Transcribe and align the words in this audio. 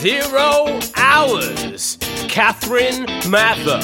Zero 0.00 0.78
hours. 0.94 1.96
Catherine 2.28 3.04
Mather. 3.28 3.80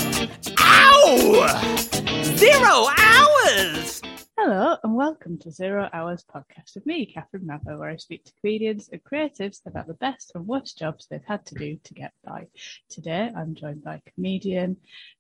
Ow! 0.61 1.83
Zero 2.23 2.87
hours! 2.97 4.01
Hello 4.39 4.77
and 4.85 4.95
welcome 4.95 5.39
to 5.39 5.51
Zero 5.51 5.91
Hours 5.93 6.25
Podcast 6.33 6.77
with 6.77 6.87
me, 6.87 7.05
Catherine 7.05 7.45
Mather, 7.45 7.77
where 7.77 7.91
I 7.91 7.97
speak 7.97 8.23
to 8.27 8.33
comedians 8.41 8.89
and 8.93 9.03
creatives 9.03 9.59
about 9.67 9.89
the 9.89 9.95
best 9.95 10.31
and 10.37 10.47
worst 10.47 10.79
jobs 10.79 11.09
they've 11.11 11.21
had 11.27 11.45
to 11.47 11.57
do 11.57 11.79
to 11.83 11.95
get 11.95 12.13
by. 12.25 12.47
Today 12.89 13.33
I'm 13.37 13.57
joined 13.57 13.83
by 13.83 14.01
comedian, 14.15 14.77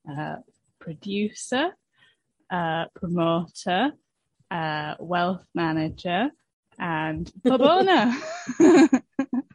uh, 0.08 0.36
producer, 0.78 1.70
uh, 2.52 2.84
promoter, 2.94 3.90
uh, 4.48 4.94
wealth 5.00 5.44
manager, 5.56 6.30
and 6.78 7.32
pub 7.44 7.62
owner, 7.62 8.12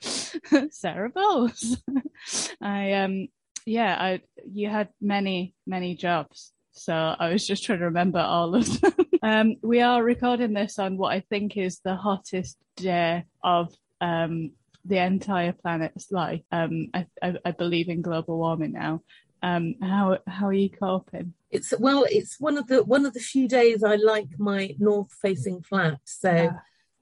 Sarah 0.71 1.09
Bowles. 1.09 1.77
I 2.61 2.93
um 2.93 3.27
yeah, 3.65 3.95
I 3.99 4.21
you 4.51 4.69
had 4.69 4.89
many 5.01 5.53
many 5.65 5.95
jobs, 5.95 6.53
so 6.71 6.93
I 6.93 7.29
was 7.29 7.45
just 7.45 7.63
trying 7.63 7.79
to 7.79 7.85
remember 7.85 8.19
all 8.19 8.55
of 8.55 8.81
them. 8.81 8.93
um, 9.23 9.55
we 9.61 9.81
are 9.81 10.03
recording 10.03 10.53
this 10.53 10.79
on 10.79 10.97
what 10.97 11.13
I 11.13 11.21
think 11.29 11.57
is 11.57 11.79
the 11.83 11.95
hottest 11.95 12.57
day 12.75 13.25
of 13.43 13.73
um 14.01 14.51
the 14.85 14.97
entire 14.97 15.51
planet's 15.53 16.11
life. 16.11 16.41
Um, 16.51 16.87
I, 16.93 17.05
I, 17.21 17.35
I 17.45 17.51
believe 17.51 17.89
in 17.89 18.01
global 18.01 18.37
warming 18.37 18.71
now. 18.73 19.01
Um, 19.41 19.75
how 19.81 20.17
how 20.27 20.47
are 20.47 20.53
you 20.53 20.69
coping? 20.69 21.33
It's 21.51 21.73
well, 21.79 22.05
it's 22.09 22.39
one 22.39 22.57
of 22.57 22.67
the 22.67 22.83
one 22.83 23.05
of 23.05 23.13
the 23.13 23.19
few 23.19 23.47
days 23.47 23.83
I 23.83 23.95
like 23.95 24.27
my 24.37 24.75
north 24.79 25.13
facing 25.21 25.61
flat. 25.61 25.99
So 26.05 26.31
Yeah. 26.31 26.51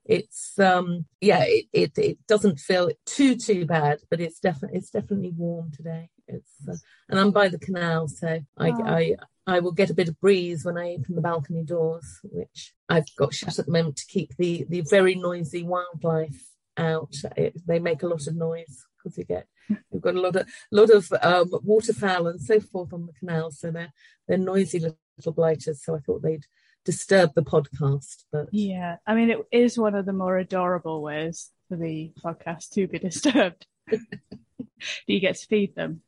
It's 0.08 0.58
um 0.60 1.06
yeah, 1.22 1.44
it, 1.46 1.66
it 1.74 1.98
it 1.98 2.18
doesn't 2.28 2.60
feel 2.60 2.90
too 3.06 3.36
too 3.36 3.66
bad, 3.66 4.00
but 4.10 4.20
it's 4.20 4.40
definitely 4.40 4.80
it's 4.80 4.90
definitely 4.90 5.34
warm 5.36 5.72
today. 5.72 6.10
It's 6.28 6.68
uh, 6.68 6.76
and 7.10 7.20
I'm 7.20 7.32
by 7.32 7.50
the 7.50 7.60
canal, 7.60 8.08
so 8.08 8.40
I 8.58 8.70
Oh. 8.72 8.84
I 8.86 9.16
I 9.46 9.60
will 9.60 9.72
get 9.72 9.90
a 9.90 9.94
bit 9.94 10.10
of 10.10 10.20
breeze 10.20 10.66
when 10.66 10.78
I 10.78 10.96
open 10.96 11.16
the 11.16 11.22
balcony 11.22 11.64
doors, 11.64 12.20
which 12.24 12.74
I've 12.90 13.14
got 13.18 13.34
shut 13.34 13.60
at 13.60 13.66
the 13.66 13.72
moment 13.72 13.98
to 13.98 14.06
keep 14.08 14.36
the 14.38 14.66
the 14.70 14.82
very 14.82 15.16
noisy 15.16 15.64
wildlife 15.64 16.44
out. 16.78 17.16
It, 17.36 17.66
they 17.68 17.80
make 17.80 18.04
a 18.04 18.08
lot 18.08 18.28
of 18.28 18.36
noise 18.36 18.86
because 18.98 19.18
you 19.18 19.26
get 19.26 19.48
we've 19.90 20.02
got 20.02 20.16
a 20.16 20.22
lot 20.22 20.36
of 20.36 20.48
lot 20.72 20.90
of 20.90 21.12
um, 21.22 21.52
waterfowl 21.64 22.28
and 22.28 22.42
so 22.42 22.60
forth 22.60 22.94
on 22.94 23.06
the 23.06 23.14
canal, 23.14 23.52
so 23.52 23.72
they're 23.72 23.94
they're 24.28 24.38
noisy 24.38 24.80
little 24.80 25.34
blighters. 25.34 25.84
So 25.84 25.96
I 25.96 26.00
thought 26.00 26.22
they'd 26.22 26.46
disturb 26.88 27.34
the 27.36 27.44
podcast, 27.44 28.24
but 28.32 28.48
Yeah, 28.54 28.96
I 29.06 29.14
mean, 29.14 29.30
it 29.30 29.40
is 29.52 29.78
one 29.78 29.94
of 29.94 30.06
the 30.06 30.14
more 30.14 30.38
adorable 30.38 31.02
ways 31.02 31.52
for 31.68 31.76
the 31.76 32.14
podcast 32.24 32.70
to 32.72 32.88
be 32.88 32.98
disturbed. 33.10 33.68
Do 33.90 33.98
you 35.08 35.20
get 35.20 35.36
to 35.36 35.48
feed 35.48 35.76
them? 35.76 36.02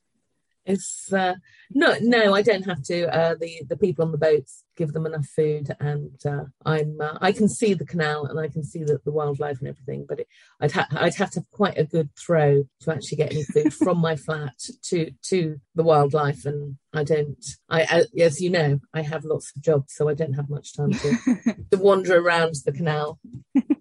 It's 0.69 1.11
uh, 1.11 1.35
no 1.71 1.95
no 2.01 2.33
I 2.33 2.41
don't 2.41 2.65
have 2.65 2.83
to. 2.83 3.13
Uh, 3.13 3.35
the 3.35 3.63
the 3.67 3.75
people 3.75 4.05
on 4.05 4.11
the 4.11 4.17
boats 4.17 4.63
give 4.77 4.93
them 4.93 5.05
enough 5.05 5.25
food, 5.25 5.75
and 5.79 6.17
uh, 6.25 6.45
I'm 6.63 7.01
uh, 7.01 7.17
I 7.19 7.31
can 7.31 7.49
see 7.49 7.73
the 7.73 7.85
canal 7.85 8.25
and 8.25 8.39
I 8.39 8.47
can 8.47 8.63
see 8.63 8.83
the, 8.83 8.99
the 9.03 9.11
wildlife 9.11 9.59
and 9.59 9.67
everything, 9.67 10.05
but 10.07 10.21
it, 10.21 10.27
I'd 10.61 10.71
ha- 10.71 10.87
I'd 10.91 11.15
have 11.15 11.31
to 11.31 11.39
have 11.39 11.51
quite 11.51 11.77
a 11.77 11.83
good 11.83 12.09
throw 12.15 12.63
to 12.81 12.91
actually 12.93 13.17
get 13.17 13.33
any 13.33 13.43
food 13.43 13.73
from 13.73 13.97
my 13.97 14.15
flat 14.25 14.57
to 14.83 15.11
to 15.23 15.59
the 15.75 15.83
wildlife, 15.83 16.45
and 16.45 16.77
I 16.93 17.03
don't. 17.03 17.43
I, 17.69 17.81
I 17.81 18.21
as 18.21 18.39
you 18.39 18.51
know 18.51 18.79
I 18.93 19.01
have 19.01 19.25
lots 19.25 19.51
of 19.55 19.63
jobs, 19.63 19.93
so 19.95 20.07
I 20.07 20.13
don't 20.13 20.33
have 20.33 20.49
much 20.49 20.75
time 20.75 20.93
to. 20.93 21.17
to 21.71 21.77
wander 21.77 22.17
around 22.17 22.55
the 22.65 22.71
canal 22.71 23.19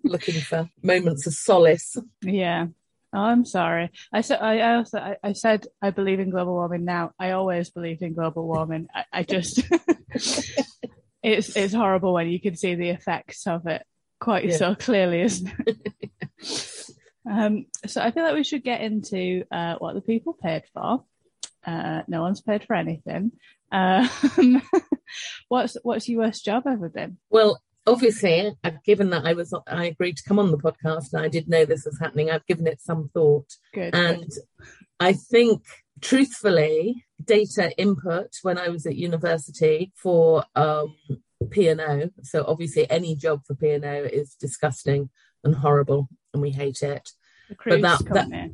looking 0.04 0.40
for 0.40 0.68
moments 0.82 1.26
of 1.26 1.34
solace. 1.34 1.96
yeah. 2.22 2.66
Oh, 3.14 3.20
I'm 3.20 3.44
sorry. 3.46 3.90
I 4.12 4.20
said 4.20 4.40
I 4.40 4.74
also 4.76 4.98
I, 4.98 5.16
I 5.22 5.32
said 5.32 5.66
I 5.80 5.90
believe 5.90 6.20
in 6.20 6.30
global 6.30 6.52
warming 6.54 6.84
now. 6.84 7.12
I 7.18 7.30
always 7.30 7.70
believed 7.70 8.02
in 8.02 8.14
global 8.14 8.46
warming. 8.46 8.88
I, 8.94 9.04
I 9.12 9.22
just 9.22 9.60
it's 11.22 11.56
it's 11.56 11.74
horrible 11.74 12.12
when 12.12 12.28
you 12.28 12.40
can 12.40 12.56
see 12.56 12.74
the 12.74 12.90
effects 12.90 13.46
of 13.46 13.66
it 13.66 13.82
quite 14.20 14.44
Yeah. 14.46 14.56
so 14.56 14.74
clearly, 14.74 15.22
isn't 15.22 15.50
it? 15.66 15.92
um, 17.30 17.66
so 17.86 18.00
I 18.02 18.10
feel 18.10 18.24
like 18.24 18.34
we 18.34 18.44
should 18.44 18.62
get 18.64 18.82
into 18.82 19.44
uh, 19.50 19.76
what 19.78 19.94
the 19.94 20.00
people 20.02 20.34
paid 20.34 20.64
for. 20.74 21.04
Uh, 21.66 22.02
no 22.08 22.22
one's 22.22 22.40
paid 22.40 22.64
for 22.64 22.74
anything. 22.76 23.32
Um, 23.72 24.08
what's 25.48 25.76
what's 25.82 26.08
your 26.08 26.20
worst 26.22 26.44
job 26.44 26.64
ever 26.66 26.88
been? 26.88 27.18
Well, 27.30 27.60
obviously, 27.88 28.52
given 28.84 29.10
that 29.10 29.24
I 29.26 29.32
was 29.32 29.52
I 29.66 29.86
agreed 29.86 30.16
to 30.18 30.22
come 30.28 30.38
on 30.38 30.50
the 30.50 30.58
podcast 30.58 31.12
and 31.12 31.22
I 31.22 31.28
did 31.28 31.48
know 31.48 31.64
this 31.64 31.84
was 31.84 31.98
happening, 31.98 32.30
I've 32.30 32.46
given 32.46 32.66
it 32.66 32.80
some 32.80 33.10
thought, 33.14 33.48
Good. 33.74 33.94
and 33.94 34.30
I 35.00 35.12
think 35.12 35.62
truthfully, 36.00 37.04
data 37.24 37.72
input 37.76 38.30
when 38.42 38.58
I 38.58 38.68
was 38.68 38.86
at 38.86 38.96
university 38.96 39.92
for 39.96 40.44
um, 40.54 40.96
P&O. 41.50 42.10
So 42.22 42.44
obviously, 42.46 42.90
any 42.90 43.14
job 43.16 43.42
for 43.46 43.54
P&O 43.54 43.78
is 44.04 44.34
disgusting 44.34 45.10
and 45.44 45.54
horrible, 45.54 46.08
and 46.32 46.42
we 46.42 46.50
hate 46.50 46.82
it. 46.82 47.10
the 47.48 47.54
cruise 47.54 47.82
that- 47.82 47.98
that- 48.04 48.14
company. 48.14 48.52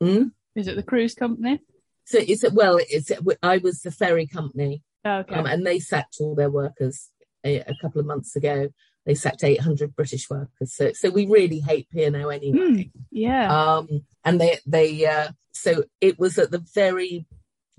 Hmm? 0.00 0.24
Is 0.54 0.68
it 0.68 0.76
the 0.76 0.82
cruise 0.82 1.14
company? 1.14 1.60
So 2.04 2.18
it's 2.20 2.44
well, 2.52 2.78
it's 2.88 3.12
I 3.42 3.58
was 3.58 3.80
the 3.82 3.90
ferry 3.90 4.26
company. 4.26 4.82
Oh, 5.04 5.18
okay. 5.18 5.34
Um, 5.34 5.46
and 5.46 5.64
they 5.66 5.78
sacked 5.78 6.16
all 6.20 6.34
their 6.34 6.50
workers 6.50 7.10
a, 7.44 7.58
a 7.60 7.74
couple 7.80 8.00
of 8.00 8.06
months 8.06 8.36
ago. 8.36 8.68
They 9.06 9.14
sacked 9.14 9.42
800 9.42 9.96
British 9.96 10.28
workers. 10.28 10.74
So, 10.74 10.92
so 10.92 11.08
we 11.10 11.26
really 11.26 11.60
hate 11.60 11.88
P&O 11.90 12.28
anyway. 12.28 12.90
yeah. 13.10 13.50
Um, 13.50 14.04
and 14.24 14.40
they, 14.40 14.58
they, 14.66 15.06
uh, 15.06 15.30
so 15.52 15.84
it 16.00 16.18
was 16.18 16.38
at 16.38 16.50
the 16.50 16.64
very 16.74 17.26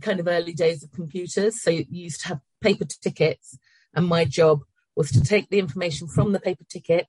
kind 0.02 0.20
of 0.20 0.28
early 0.28 0.53
days 0.53 0.84
of 0.84 0.92
computers. 0.92 1.62
So 1.62 1.70
you 1.70 1.86
used 1.90 2.22
to 2.22 2.30
have 2.30 2.40
paper 2.62 2.86
tickets, 2.86 3.58
and 3.94 4.08
my 4.08 4.25
job 4.25 4.62
was 4.96 5.12
to 5.12 5.22
take 5.22 5.50
the 5.50 5.59
information 5.59 6.08
from 6.08 6.31
the 6.31 6.40
paper 6.40 6.64
ticket, 6.70 7.08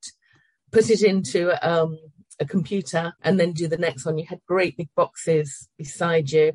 put 0.71 0.91
it 0.91 1.03
into 1.03 1.51
um, 1.69 1.99
a 2.39 2.45
computer, 2.45 3.15
and 3.23 3.39
then 3.39 3.53
do 3.53 3.69
the 3.69 3.79
next 3.79 4.05
one. 4.05 4.19
You 4.19 4.27
had 4.29 4.41
great 4.47 4.77
big 4.77 4.89
boxes 4.95 5.69
beside 5.77 6.31
you, 6.31 6.53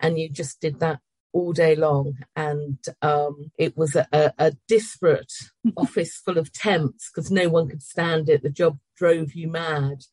and 0.00 0.18
you 0.18 0.28
just 0.28 0.60
did 0.60 0.80
that 0.80 1.00
all 1.34 1.52
day 1.52 1.74
long. 1.74 2.14
And 2.34 2.78
um, 3.02 3.50
it 3.58 3.76
was 3.76 3.94
a, 3.94 4.06
a, 4.12 4.32
a 4.38 4.52
disparate 4.66 5.32
office 5.76 6.16
full 6.16 6.38
of 6.38 6.52
temps 6.52 7.10
because 7.10 7.30
no 7.30 7.50
one 7.50 7.68
could 7.68 7.82
stand 7.82 8.30
it. 8.30 8.42
The 8.42 8.48
job 8.48 8.78
drove 8.96 9.34
you 9.34 9.48
mad. 9.48 10.04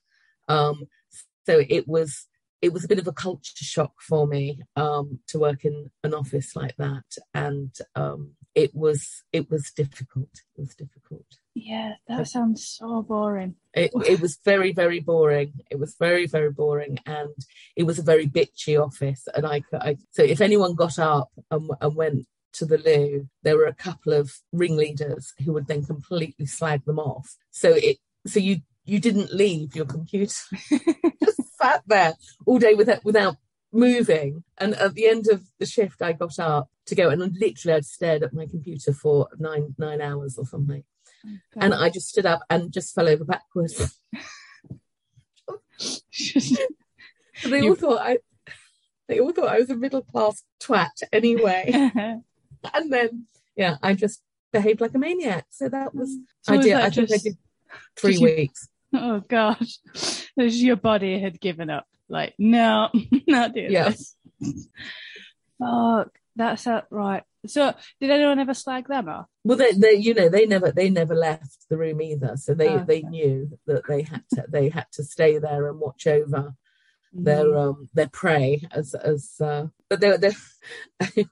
Um, 0.49 0.87
so 1.45 1.61
it 1.69 1.87
was 1.87 2.27
it 2.61 2.73
was 2.73 2.83
a 2.83 2.87
bit 2.87 2.99
of 2.99 3.07
a 3.07 3.13
culture 3.13 3.53
shock 3.55 3.93
for 4.01 4.27
me 4.27 4.59
um, 4.75 5.19
to 5.27 5.39
work 5.39 5.65
in 5.65 5.89
an 6.03 6.13
office 6.13 6.55
like 6.55 6.75
that, 6.77 7.05
and 7.33 7.75
um, 7.95 8.33
it 8.55 8.71
was 8.73 9.23
it 9.31 9.49
was 9.49 9.71
difficult. 9.71 10.29
It 10.55 10.61
was 10.61 10.75
difficult. 10.75 11.25
yeah, 11.53 11.93
that 12.07 12.27
sounds 12.27 12.67
so 12.67 13.01
boring. 13.01 13.55
It, 13.73 13.91
it 14.07 14.19
was 14.19 14.37
very 14.43 14.73
very 14.73 14.99
boring. 14.99 15.53
It 15.69 15.79
was 15.79 15.95
very 15.97 16.27
very 16.27 16.51
boring, 16.51 16.99
and 17.05 17.35
it 17.75 17.83
was 17.83 17.99
a 17.99 18.03
very 18.03 18.27
bitchy 18.27 18.81
office. 18.81 19.27
And 19.33 19.45
I, 19.45 19.61
I 19.73 19.97
so 20.11 20.23
if 20.23 20.41
anyone 20.41 20.75
got 20.75 20.99
up 20.99 21.29
and, 21.49 21.69
and 21.79 21.95
went 21.95 22.27
to 22.53 22.65
the 22.65 22.77
loo, 22.77 23.29
there 23.43 23.57
were 23.57 23.65
a 23.65 23.73
couple 23.73 24.13
of 24.13 24.33
ringleaders 24.51 25.33
who 25.43 25.53
would 25.53 25.67
then 25.67 25.85
completely 25.85 26.45
slag 26.45 26.83
them 26.85 26.99
off. 26.99 27.35
So 27.51 27.73
it 27.73 27.97
so 28.27 28.39
you 28.39 28.61
you 28.85 28.99
didn't 28.99 29.33
leave 29.33 29.75
your 29.75 29.85
computer, 29.85 30.33
just 31.23 31.57
sat 31.61 31.83
there 31.87 32.15
all 32.45 32.59
day 32.59 32.73
without 32.73 33.05
without 33.05 33.37
moving. 33.71 34.43
And 34.57 34.73
at 34.75 34.93
the 34.95 35.07
end 35.07 35.27
of 35.27 35.43
the 35.59 35.65
shift, 35.65 36.01
I 36.01 36.13
got 36.13 36.37
up 36.39 36.69
to 36.87 36.95
go, 36.95 37.09
and 37.09 37.21
literally 37.39 37.75
I'd 37.77 37.85
stared 37.85 38.23
at 38.23 38.33
my 38.33 38.45
computer 38.45 38.93
for 38.93 39.27
nine 39.37 39.75
nine 39.77 40.01
hours 40.01 40.37
or 40.37 40.45
something. 40.45 40.83
And 41.55 41.73
I 41.73 41.89
just 41.89 42.09
stood 42.09 42.25
up 42.25 42.41
and 42.49 42.71
just 42.73 42.95
fell 42.95 43.07
over 43.07 43.23
backwards. 43.23 43.99
They 47.43 47.59
all 47.61 47.65
You- 47.65 47.75
thought 47.75 48.01
I, 48.01 48.17
they 49.07 49.19
all 49.19 49.31
thought 49.31 49.47
I 49.49 49.57
was 49.59 49.69
a 49.69 49.75
middle 49.75 50.03
class 50.03 50.43
twat 50.61 50.89
anyway. 51.11 51.71
and 52.73 52.93
then, 52.93 53.25
yeah, 53.55 53.77
I 53.81 53.93
just 53.95 54.21
behaved 54.53 54.79
like 54.79 54.93
a 54.93 54.99
maniac. 54.99 55.47
So 55.49 55.67
that 55.69 55.95
was, 55.95 56.15
So 56.43 56.53
I 56.53 56.57
was 56.57 56.65
did, 56.65 56.73
I 56.75 56.89
think 56.91 57.09
I 57.09 57.13
just- 57.13 57.23
did 57.23 57.37
three 57.95 58.11
just 58.13 58.21
you- 58.21 58.27
weeks. 58.35 58.67
oh 58.93 59.21
gosh, 59.27 59.79
your 60.35 60.75
body 60.75 61.19
had 61.19 61.39
given 61.39 61.69
up. 61.69 61.87
Like, 62.11 62.33
no, 62.37 62.89
not 63.27 63.53
doing 63.53 63.71
Yeah. 63.71 63.89
this. 63.89 64.15
Fuck, 65.59 66.09
that's 66.35 66.67
right. 66.89 67.23
So, 67.47 67.73
did 67.99 68.11
anyone 68.11 68.39
ever 68.39 68.53
slag 68.53 68.87
them 68.87 69.07
off? 69.09 69.25
Well, 69.43 69.57
they, 69.57 69.71
they, 69.71 69.93
you 69.93 70.13
know, 70.13 70.29
they 70.29 70.45
never, 70.45 70.71
they 70.71 70.89
never 70.89 71.15
left 71.15 71.67
the 71.69 71.77
room 71.77 72.01
either. 72.01 72.35
So 72.35 72.53
they, 72.53 72.67
Oh, 72.67 72.83
they 72.85 73.01
knew 73.01 73.57
that 73.65 73.87
they 73.87 74.01
had 74.03 74.23
to, 74.33 74.45
they 74.49 74.69
had 74.69 74.87
to 74.93 75.03
stay 75.03 75.37
there 75.39 75.67
and 75.67 75.79
watch 75.79 76.05
over 76.05 76.53
Mm. 77.13 77.25
their 77.25 77.57
um 77.57 77.89
their 77.93 78.07
prey 78.07 78.61
as 78.71 78.93
as 78.93 79.35
uh 79.41 79.67
but 79.89 79.99
they 79.99 80.15
they 80.15 80.31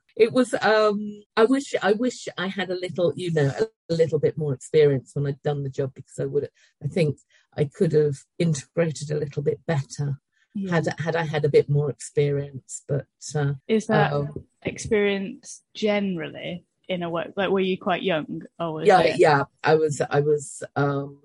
it 0.17 0.33
was 0.33 0.53
um 0.55 1.21
i 1.37 1.45
wish 1.45 1.73
i 1.81 1.93
wish 1.93 2.27
i 2.37 2.47
had 2.47 2.69
a 2.69 2.75
little 2.75 3.13
you 3.15 3.31
know 3.31 3.49
a 3.89 3.93
little 3.93 4.19
bit 4.19 4.37
more 4.37 4.53
experience 4.53 5.11
when 5.13 5.25
i'd 5.25 5.41
done 5.41 5.63
the 5.63 5.69
job 5.69 5.93
because 5.95 6.19
i 6.19 6.25
would 6.25 6.49
i 6.83 6.87
think 6.87 7.15
i 7.55 7.63
could 7.63 7.93
have 7.93 8.17
integrated 8.37 9.09
a 9.09 9.17
little 9.17 9.41
bit 9.41 9.61
better 9.65 10.19
Yeah. 10.55 10.71
had 10.75 10.87
had 10.99 11.15
I 11.15 11.23
had 11.23 11.45
a 11.45 11.49
bit 11.49 11.69
more 11.69 11.89
experience. 11.89 12.83
But 12.87 13.05
uh, 13.35 13.53
Is 13.67 13.87
that 13.87 14.13
um, 14.13 14.33
experience 14.63 15.61
generally 15.73 16.65
in 16.87 17.03
a 17.03 17.09
work? 17.09 17.33
Like, 17.35 17.49
were 17.49 17.59
you 17.59 17.77
quite 17.77 18.03
young? 18.03 18.41
Or 18.59 18.73
was 18.73 18.87
yeah, 18.87 19.01
it- 19.01 19.19
yeah, 19.19 19.43
I 19.63 19.75
was 19.75 20.01
I 20.09 20.19
was 20.21 20.63
um, 20.75 21.21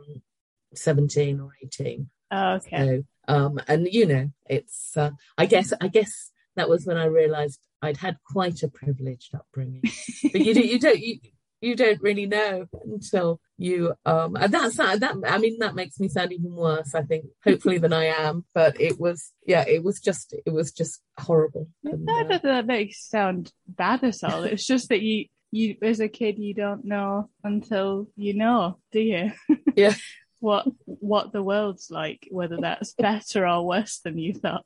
seventeen 0.74 1.40
or 1.40 1.52
eighteen. 1.62 2.10
Oh, 2.30 2.54
okay. 2.54 3.04
So, 3.28 3.34
um, 3.34 3.60
and 3.68 3.88
you 3.90 4.06
know, 4.06 4.30
it's 4.46 4.96
uh, 4.96 5.10
I 5.38 5.46
guess 5.46 5.72
I 5.80 5.88
guess 5.88 6.30
that 6.56 6.68
was 6.68 6.86
when 6.86 6.96
I 6.96 7.06
realised 7.06 7.60
I'd 7.82 7.96
had 7.96 8.16
quite 8.30 8.62
a 8.62 8.68
privileged 8.68 9.34
upbringing. 9.34 9.82
but 10.32 10.40
you 10.40 10.54
don't 10.54 10.66
you 10.66 10.78
don't 10.78 11.00
you, 11.00 11.18
you 11.64 11.74
don't 11.76 12.00
really 12.02 12.26
know 12.26 12.66
until 12.84 13.40
you 13.56 13.94
um 14.04 14.36
and 14.36 14.52
that's 14.52 14.76
that 14.76 15.00
that 15.00 15.14
I 15.26 15.38
mean 15.38 15.58
that 15.60 15.74
makes 15.74 15.98
me 16.00 16.08
sound 16.08 16.32
even 16.32 16.54
worse 16.54 16.94
I 16.94 17.02
think 17.02 17.26
hopefully 17.44 17.78
than 17.78 17.92
I 17.92 18.06
am 18.06 18.44
but 18.54 18.80
it 18.80 18.98
was 18.98 19.32
yeah 19.46 19.64
it 19.66 19.82
was 19.82 20.00
just 20.00 20.34
it 20.44 20.52
was 20.52 20.72
just 20.72 21.00
horrible 21.18 21.68
And, 21.84 22.04
No, 22.04 22.20
uh, 22.20 22.24
that 22.28 22.42
that 22.42 22.66
makes 22.66 23.08
sound 23.08 23.52
bad 23.66 24.02
at 24.04 24.22
all. 24.24 24.42
It's 24.44 24.66
just 24.66 24.88
that 24.90 25.02
you, 25.02 25.26
you 25.52 25.76
as 25.82 26.00
a 26.00 26.08
kid, 26.08 26.38
you 26.38 26.52
don't 26.54 26.84
know 26.84 27.30
until 27.42 28.08
you 28.16 28.34
know, 28.34 28.78
do 28.92 29.00
you? 29.00 29.32
Yeah. 29.76 29.94
what 30.40 30.66
what 30.84 31.32
the 31.32 31.42
world's 31.42 31.90
like, 31.90 32.28
whether 32.30 32.58
that's 32.60 32.92
better 32.94 33.46
or 33.46 33.66
worse 33.66 34.00
than 34.04 34.18
you 34.18 34.34
thought. 34.34 34.64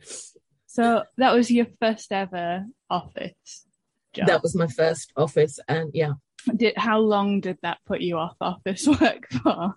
so 0.66 1.02
that 1.16 1.34
was 1.34 1.50
your 1.50 1.66
first 1.80 2.12
ever 2.12 2.64
office 2.88 3.66
job. 4.14 4.26
that 4.28 4.42
was 4.42 4.54
my 4.54 4.66
first 4.66 5.12
office 5.16 5.58
and 5.68 5.90
yeah 5.92 6.12
Did 6.56 6.74
how 6.76 6.98
long 7.00 7.40
did 7.40 7.58
that 7.62 7.78
put 7.86 8.00
you 8.00 8.16
off 8.18 8.36
office 8.40 8.86
work 9.00 9.28
for? 9.30 9.74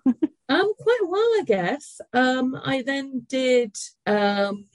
Um, 0.48 0.74
quite 0.78 1.00
a 1.02 1.06
while, 1.06 1.20
I 1.40 1.42
guess. 1.46 2.00
Um, 2.12 2.60
I 2.62 2.82
then 2.82 3.26
did. 3.28 3.76
Um, 4.06 4.66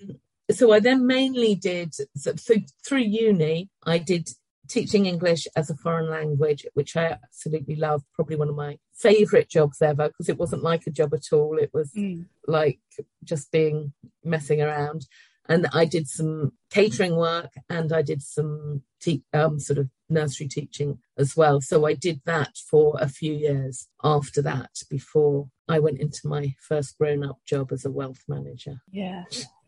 so 0.50 0.72
I 0.72 0.80
then 0.80 1.06
mainly 1.06 1.56
did. 1.56 1.94
So, 2.16 2.34
so 2.36 2.56
through 2.86 3.00
uni, 3.02 3.70
I 3.86 3.98
did 3.98 4.30
teaching 4.70 5.06
English 5.06 5.48
as 5.56 5.70
a 5.70 5.76
foreign 5.78 6.10
language, 6.10 6.66
which 6.74 6.96
I 6.98 7.06
absolutely 7.08 7.76
loved. 7.76 8.06
Probably 8.14 8.36
one 8.36 8.50
of 8.50 8.56
my 8.56 8.78
favourite 8.94 9.50
jobs 9.50 9.82
ever 9.82 10.08
because 10.10 10.30
it 10.30 10.38
wasn't 10.38 10.64
like 10.64 10.88
a 10.88 10.92
job 10.92 11.14
at 11.14 11.32
all. 11.32 11.58
It 11.58 11.72
was 11.74 11.92
Mm. 11.94 12.26
like 12.48 12.80
just 13.24 13.52
being 13.52 13.94
messing 14.24 14.62
around. 14.62 15.06
And 15.50 15.68
I 15.74 15.86
did 15.86 16.10
some 16.10 16.52
catering 16.72 17.16
work 17.16 17.52
and 17.70 17.94
I 17.94 18.02
did 18.02 18.22
some 18.22 18.82
te- 19.00 19.24
um, 19.34 19.60
sort 19.60 19.80
of 19.80 19.90
nursery 20.10 20.48
teaching 20.48 21.00
as 21.18 21.36
well. 21.36 21.62
So 21.62 21.86
I 21.86 21.94
did 21.94 22.22
that 22.26 22.58
for 22.58 22.96
a 23.00 23.08
few 23.08 23.34
years 23.34 23.88
after 24.04 24.42
that 24.44 24.72
before 24.90 25.50
I 25.68 25.80
went 25.80 26.00
into 26.00 26.28
my 26.28 26.56
first 26.60 26.98
grown 26.98 27.24
up 27.24 27.40
job 27.46 27.72
as 27.72 27.86
a 27.86 27.92
wealth 27.92 28.24
manager. 28.28 28.82
Yeah, 28.92 29.24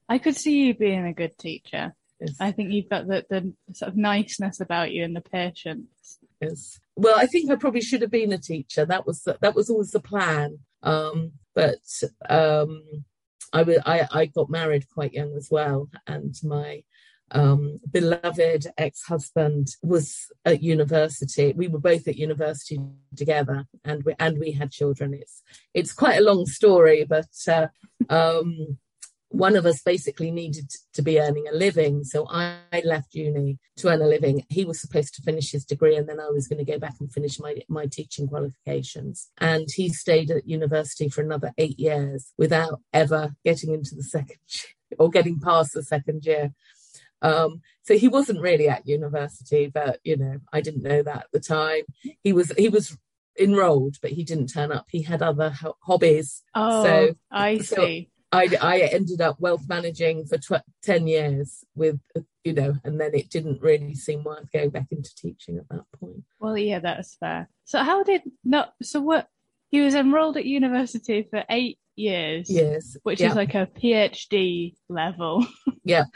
I 0.08 0.18
could 0.18 0.36
see 0.36 0.66
you 0.66 0.74
being 0.74 1.06
a 1.06 1.14
good 1.14 1.38
teacher. 1.38 1.94
Yes, 2.20 2.36
I 2.40 2.52
think 2.52 2.72
you've 2.72 2.90
got 2.90 3.08
the, 3.08 3.26
the 3.30 3.54
sort 3.74 3.90
of 3.90 3.98
niceness 3.98 4.60
about 4.60 4.92
you 4.92 5.04
and 5.04 5.16
the 5.16 5.22
patience. 5.22 6.20
yes. 6.42 6.80
Well, 6.96 7.16
I 7.18 7.28
think 7.28 7.50
I 7.50 7.56
probably 7.56 7.82
should 7.82 8.02
have 8.02 8.12
been 8.12 8.34
a 8.34 8.38
teacher. 8.38 8.86
That 8.86 9.08
was 9.08 9.22
the, 9.22 9.38
that 9.42 9.56
was 9.56 9.70
always 9.70 9.92
the 9.92 10.02
plan. 10.02 10.60
Um, 10.84 11.34
but 11.56 11.80
um, 12.30 12.84
I, 13.54 13.78
I 13.86 14.08
I 14.12 14.26
got 14.26 14.50
married 14.50 14.90
quite 14.90 15.14
young 15.14 15.36
as 15.36 15.50
well, 15.50 15.90
and 16.08 16.36
my 16.44 16.84
um, 17.32 17.80
beloved 17.92 18.68
ex-husband 18.78 19.70
was 19.82 20.32
at 20.46 20.64
university. 20.64 21.54
We 21.54 21.68
were 21.68 21.80
both 21.80 22.08
at 22.08 22.18
university 22.18 22.80
together, 23.16 23.66
and 23.84 24.04
we 24.04 24.16
and 24.20 24.40
we 24.40 24.52
had 24.52 24.72
children. 24.72 25.14
It's 25.14 25.44
it's 25.74 25.94
quite 25.94 26.20
a 26.20 26.24
long 26.24 26.46
story, 26.46 27.06
but 27.08 27.28
uh, 27.48 27.68
um, 28.10 28.78
one 29.30 29.56
of 29.56 29.66
us 29.66 29.82
basically 29.82 30.32
needed 30.32 30.72
to 30.94 31.02
be 31.04 31.20
earning 31.20 31.48
a 31.48 31.56
living, 31.56 32.04
so 32.04 32.28
I 32.30 32.58
left 32.84 33.14
uni 33.14 33.60
to 33.78 33.90
earn 33.90 34.02
a 34.02 34.08
living. 34.08 34.44
He 34.50 34.66
was 34.66 34.82
supposed 34.82 35.14
to 35.16 35.22
finish 35.22 35.52
his 35.52 35.66
degree, 35.66 35.96
and 35.96 36.10
then 36.10 36.20
I 36.20 36.30
was 36.30 36.48
going 36.48 36.64
to 36.64 36.72
go 36.72 36.80
back 36.80 36.96
and 37.00 37.12
finish 37.12 37.40
my 37.40 37.58
my 37.70 37.86
teaching 37.86 38.28
qualifications. 38.28 39.30
And 39.38 39.68
he 39.74 39.90
stayed 39.90 40.32
at 40.32 40.48
university 40.48 41.10
for 41.10 41.22
another 41.22 41.54
eight 41.58 41.80
years 41.80 42.34
without 42.38 42.82
ever 42.92 43.36
getting 43.46 43.74
into 43.74 43.96
the 43.96 44.04
second 44.04 44.40
or 45.00 45.10
getting 45.10 45.40
past 45.40 45.74
the 45.74 45.84
second 45.84 46.26
year. 46.26 46.52
Um, 47.22 47.62
so 47.84 47.98
he 47.98 48.08
wasn't 48.08 48.42
really 48.42 48.70
at 48.70 48.88
university, 48.88 49.68
but 49.68 50.00
you 50.04 50.18
know, 50.18 50.38
I 50.54 50.62
didn't 50.62 50.84
know 50.84 51.04
that 51.04 51.18
at 51.18 51.28
the 51.34 51.40
time. 51.40 51.84
He 52.24 52.34
was 52.34 52.52
he 52.58 52.70
was 52.70 52.98
enrolled, 53.40 53.96
but 54.02 54.12
he 54.12 54.24
didn't 54.24 54.48
turn 54.48 54.72
up. 54.72 54.86
He 54.90 55.02
had 55.04 55.22
other 55.22 55.50
ho- 55.50 55.78
hobbies. 55.84 56.44
Oh, 56.56 56.84
So- 56.84 57.14
I 57.32 57.58
so- 57.60 57.76
see. 57.76 58.10
I, 58.32 58.48
I 58.62 58.80
ended 58.82 59.22
up 59.22 59.40
wealth 59.40 59.64
managing 59.68 60.28
for 60.28 60.38
tw- 60.38 60.62
10 60.84 61.08
years 61.08 61.64
with, 61.74 62.00
you 62.44 62.54
know, 62.54 62.76
and 62.84 63.02
then 63.02 63.16
it 63.16 63.32
didn't 63.32 63.60
really 63.60 63.96
seem 63.96 64.24
worth 64.24 64.52
going 64.52 64.70
back 64.70 64.86
into 64.92 65.10
teaching 65.16 65.58
at 65.58 65.68
that 65.70 65.86
point. 66.00 66.22
Well, 66.40 66.56
yeah, 66.56 66.78
that's 66.78 67.16
fair. 67.16 67.50
So 67.66 67.80
how 67.84 68.04
did 68.04 68.22
not? 68.46 68.76
So 68.84 69.02
what? 69.02 69.28
He 69.70 69.82
was 69.82 69.96
enrolled 69.96 70.38
at 70.38 70.46
university 70.46 71.28
for 71.28 71.44
eight 71.50 71.80
years, 71.96 72.52
Yes. 72.52 72.98
which 73.02 73.20
yeah. 73.20 73.30
is 73.30 73.36
like 73.36 73.56
a 73.56 73.66
PhD 73.66 74.76
level. 74.90 75.48
Yeah. 75.84 76.04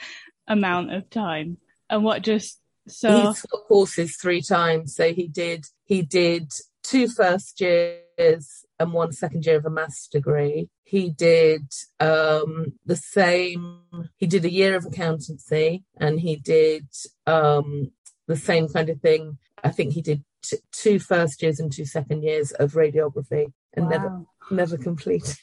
amount 0.47 0.93
of 0.93 1.09
time, 1.09 1.57
and 1.89 2.03
what 2.03 2.21
just 2.21 2.59
so 2.87 3.27
He's 3.27 3.41
got 3.41 3.67
courses 3.67 4.17
three 4.17 4.41
times. 4.41 4.95
So 4.95 5.13
he 5.13 5.27
did, 5.27 5.65
he 5.85 6.01
did 6.01 6.51
two 6.83 7.07
first 7.07 7.61
years 7.61 8.65
and 8.79 8.93
one 8.93 9.11
second 9.13 9.45
year 9.45 9.57
of 9.57 9.65
a 9.65 9.69
maths 9.69 10.07
degree. 10.07 10.69
He 10.83 11.09
did 11.09 11.67
um, 11.99 12.73
the 12.85 12.95
same, 12.95 13.81
he 14.17 14.27
did 14.27 14.45
a 14.45 14.51
year 14.51 14.75
of 14.75 14.85
accountancy 14.85 15.83
and 15.97 16.19
he 16.19 16.35
did 16.35 16.87
um, 17.25 17.91
the 18.27 18.35
same 18.35 18.67
kind 18.67 18.89
of 18.89 18.99
thing. 19.01 19.37
I 19.63 19.69
think 19.69 19.93
he 19.93 20.01
did 20.01 20.23
t- 20.43 20.57
two 20.71 20.99
first 20.99 21.41
years 21.41 21.59
and 21.59 21.71
two 21.71 21.85
second 21.85 22.23
years 22.23 22.51
of 22.51 22.73
radiography 22.73 23.53
and 23.73 23.89
never, 23.89 24.09
wow. 24.09 24.27
never 24.51 24.77
completed. 24.77 25.37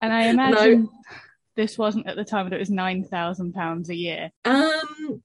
And 0.00 0.12
I 0.12 0.22
imagine 0.28 0.88
this 1.58 1.76
wasn't 1.76 2.06
at 2.06 2.14
the 2.14 2.24
time, 2.24 2.46
but 2.46 2.52
it 2.52 2.60
was 2.60 2.70
nine 2.70 3.02
thousand 3.02 3.52
pounds 3.52 3.90
a 3.90 3.94
year. 3.94 4.30
Um, 4.44 5.22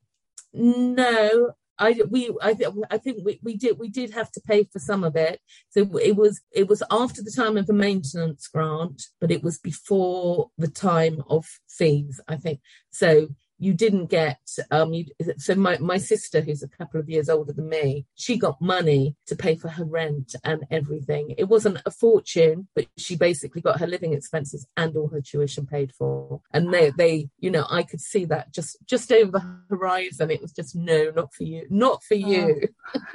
no, 0.51 1.53
I 1.77 1.95
we 2.09 2.35
I, 2.41 2.55
I 2.89 2.97
think 2.97 3.19
we, 3.23 3.39
we 3.43 3.55
did 3.55 3.77
we 3.77 3.87
did 3.87 4.11
have 4.13 4.31
to 4.31 4.41
pay 4.41 4.63
for 4.63 4.79
some 4.79 5.03
of 5.03 5.15
it. 5.15 5.39
So 5.69 5.81
it 5.99 6.15
was 6.15 6.41
it 6.51 6.67
was 6.67 6.81
after 6.89 7.21
the 7.21 7.31
time 7.31 7.55
of 7.55 7.67
the 7.67 7.73
maintenance 7.73 8.47
grant, 8.47 9.03
but 9.21 9.29
it 9.29 9.43
was 9.43 9.59
before 9.59 10.49
the 10.57 10.67
time 10.67 11.23
of 11.29 11.45
fees. 11.69 12.19
I 12.27 12.37
think 12.37 12.61
so. 12.89 13.27
You 13.59 13.73
didn't 13.73 14.07
get 14.07 14.39
um. 14.71 14.93
You, 14.93 15.05
so 15.37 15.55
my 15.55 15.77
my 15.77 15.97
sister, 15.97 16.41
who's 16.41 16.63
a 16.63 16.67
couple 16.67 16.99
of 16.99 17.09
years 17.09 17.29
older 17.29 17.53
than 17.53 17.69
me, 17.69 18.05
she 18.15 18.37
got 18.37 18.59
money 18.61 19.15
to 19.27 19.35
pay 19.35 19.55
for 19.55 19.69
her 19.69 19.85
rent 19.85 20.35
and 20.43 20.65
everything. 20.69 21.33
It 21.37 21.45
wasn't 21.45 21.81
a 21.85 21.91
fortune, 21.91 22.67
but 22.75 22.87
she 22.97 23.15
basically 23.15 23.61
got 23.61 23.79
her 23.79 23.87
living 23.87 24.13
expenses 24.13 24.67
and 24.75 24.95
all 24.97 25.07
her 25.09 25.21
tuition 25.21 25.65
paid 25.65 25.93
for. 25.93 26.41
And 26.51 26.73
they 26.73 26.91
they 26.97 27.29
you 27.39 27.51
know 27.51 27.65
I 27.69 27.83
could 27.83 28.01
see 28.01 28.25
that 28.25 28.51
just 28.51 28.77
just 28.85 29.11
over 29.11 29.31
the 29.31 29.59
horizon. 29.69 30.31
It 30.31 30.41
was 30.41 30.51
just 30.51 30.75
no, 30.75 31.11
not 31.15 31.33
for 31.33 31.43
you, 31.43 31.65
not 31.69 32.03
for 32.03 32.15
you. 32.15 32.67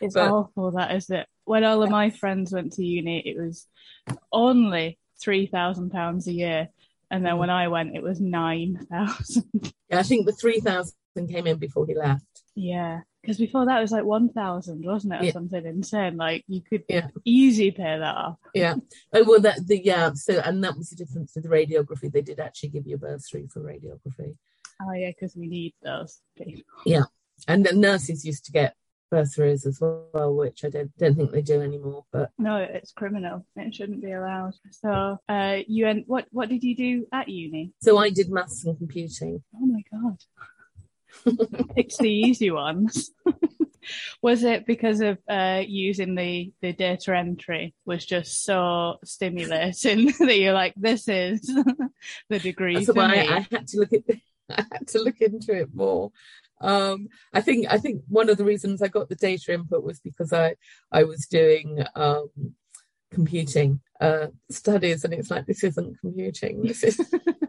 It's 0.00 0.14
But- 0.14 0.30
awful, 0.30 0.72
that 0.72 0.94
is 0.96 1.08
it. 1.10 1.26
When 1.44 1.62
all 1.64 1.82
of 1.84 1.90
my 1.90 2.10
friends 2.10 2.52
went 2.52 2.72
to 2.74 2.84
uni, 2.84 3.20
it 3.24 3.38
was 3.40 3.66
only 4.32 4.98
three 5.20 5.46
thousand 5.46 5.90
pounds 5.90 6.26
a 6.26 6.32
year, 6.32 6.68
and 7.10 7.24
then 7.24 7.38
when 7.38 7.50
I 7.50 7.68
went, 7.68 7.96
it 7.96 8.02
was 8.02 8.20
nine 8.20 8.86
thousand. 8.90 9.72
Yeah, 9.90 9.98
I 10.00 10.02
think 10.02 10.26
the 10.26 10.32
three 10.32 10.60
thousand 10.60 10.94
came 11.28 11.46
in 11.46 11.56
before 11.58 11.86
he 11.86 11.94
left. 11.94 12.24
yeah, 12.54 13.00
because 13.22 13.38
before 13.38 13.66
that 13.66 13.78
it 13.78 13.82
was 13.82 13.92
like 13.92 14.04
one 14.04 14.28
thousand, 14.28 14.84
wasn't 14.84 15.14
it, 15.14 15.20
or 15.20 15.24
Yeah. 15.24 15.32
something 15.32 15.64
insane? 15.66 16.16
Like 16.16 16.44
you 16.48 16.60
could 16.60 16.84
Yeah. 16.88 17.08
easy 17.24 17.70
pay 17.70 17.98
that 17.98 18.16
off. 18.16 18.38
Yeah. 18.54 18.76
Oh 19.12 19.24
well, 19.26 19.40
that 19.40 19.66
the 19.66 19.80
yeah. 19.82 20.12
So 20.14 20.40
and 20.44 20.62
that 20.64 20.76
was 20.76 20.90
the 20.90 20.96
difference 20.96 21.32
with 21.34 21.46
radiography. 21.46 22.12
They 22.12 22.22
did 22.22 22.40
actually 22.40 22.70
give 22.70 22.86
you 22.86 22.96
a 22.96 22.98
bursary 22.98 23.46
for 23.48 23.60
radiography. 23.60 24.36
Oh 24.80 24.92
yeah, 24.92 25.10
because 25.10 25.34
we 25.34 25.46
need 25.48 25.74
those 25.82 26.20
people. 26.36 26.62
Yeah, 26.86 27.04
and 27.48 27.64
the 27.66 27.72
nurses 27.74 28.24
used 28.24 28.44
to 28.44 28.52
get 28.52 28.74
bursaries 29.10 29.66
as 29.66 29.80
well, 29.80 30.34
which 30.34 30.64
I 30.64 30.70
don't 30.70 30.96
don't 30.98 31.14
think 31.14 31.30
they 31.30 31.42
do 31.42 31.60
anymore. 31.62 32.04
But 32.12 32.30
No, 32.38 32.56
it's 32.56 32.92
criminal. 32.92 33.46
It 33.56 33.74
shouldn't 33.74 34.02
be 34.02 34.12
allowed. 34.12 34.54
So, 34.70 35.18
uh, 35.28 35.58
you 35.66 35.86
and 35.86 36.04
what 36.06 36.26
what 36.30 36.48
did 36.48 36.62
you 36.62 36.76
do 36.76 37.06
at 37.12 37.28
uni? 37.28 37.72
so 37.80 37.98
I 37.98 38.10
did 38.10 38.30
maths 38.30 38.64
and 38.64 38.76
computing. 38.76 39.42
Oh 39.54 39.66
my 39.66 39.82
god, 39.92 40.18
it's 41.76 41.98
the 41.98 42.10
easy 42.10 42.50
ones. 42.50 43.10
was 44.22 44.44
it 44.44 44.66
because 44.66 45.00
of 45.00 45.18
uh, 45.28 45.62
using 45.66 46.14
the 46.14 46.52
the 46.60 46.72
data 46.72 47.16
entry 47.16 47.74
was 47.84 48.04
just 48.04 48.44
so 48.44 48.96
stimulating 49.04 50.06
that 50.18 50.38
you're 50.38 50.54
like, 50.54 50.74
this 50.76 51.08
is 51.08 51.40
the 52.28 52.38
degree 52.38 52.84
so 52.84 52.98
I, 52.98 53.08
me? 53.08 53.28
I 53.28 53.46
had 53.50 53.66
to 53.68 53.80
look 53.80 53.92
at 53.92 54.02
I 54.50 54.64
had 54.72 54.88
to 54.88 55.02
look 55.02 55.20
into 55.20 55.52
it 55.52 55.74
more. 55.74 56.10
Um, 56.60 57.08
I 57.32 57.40
think 57.40 57.66
I 57.70 57.78
think 57.78 58.02
one 58.08 58.28
of 58.28 58.36
the 58.36 58.44
reasons 58.44 58.82
I 58.82 58.88
got 58.88 59.08
the 59.08 59.14
data 59.14 59.52
input 59.52 59.84
was 59.84 60.00
because 60.00 60.32
I 60.32 60.56
I 60.90 61.04
was 61.04 61.26
doing 61.26 61.84
um, 61.94 62.30
computing 63.10 63.80
uh, 64.00 64.28
studies, 64.50 65.04
and 65.04 65.14
it's 65.14 65.30
like 65.30 65.46
this 65.46 65.64
isn't 65.64 66.00
computing. 66.00 66.62
This 66.62 66.82
is 66.84 67.00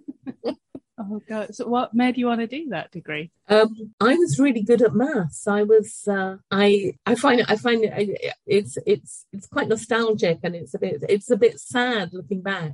Oh 1.12 1.22
god! 1.28 1.56
So 1.56 1.68
what 1.68 1.94
made 1.94 2.18
you 2.18 2.28
want 2.28 2.42
to 2.42 2.48
do 2.48 2.68
that 2.70 2.92
degree? 2.92 3.32
Um, 3.48 3.94
I 4.02 4.16
was 4.16 4.38
really 4.38 4.62
good 4.62 4.82
at 4.82 4.94
maths. 4.94 5.48
I 5.48 5.64
was. 5.64 6.08
Uh, 6.08 6.38
I 6.52 6.94
I 7.06 7.16
find 7.16 7.40
it. 7.40 7.50
I 7.50 7.56
find 7.56 7.84
it. 7.84 8.34
It's 8.46 8.78
it's 8.86 9.26
it's 9.32 9.48
quite 9.48 9.70
nostalgic, 9.70 10.40
and 10.44 10.56
it's 10.56 10.74
a 10.74 10.80
bit 10.80 11.04
it's 11.08 11.32
a 11.32 11.38
bit 11.38 11.60
sad 11.60 12.10
looking 12.12 12.42
back. 12.42 12.74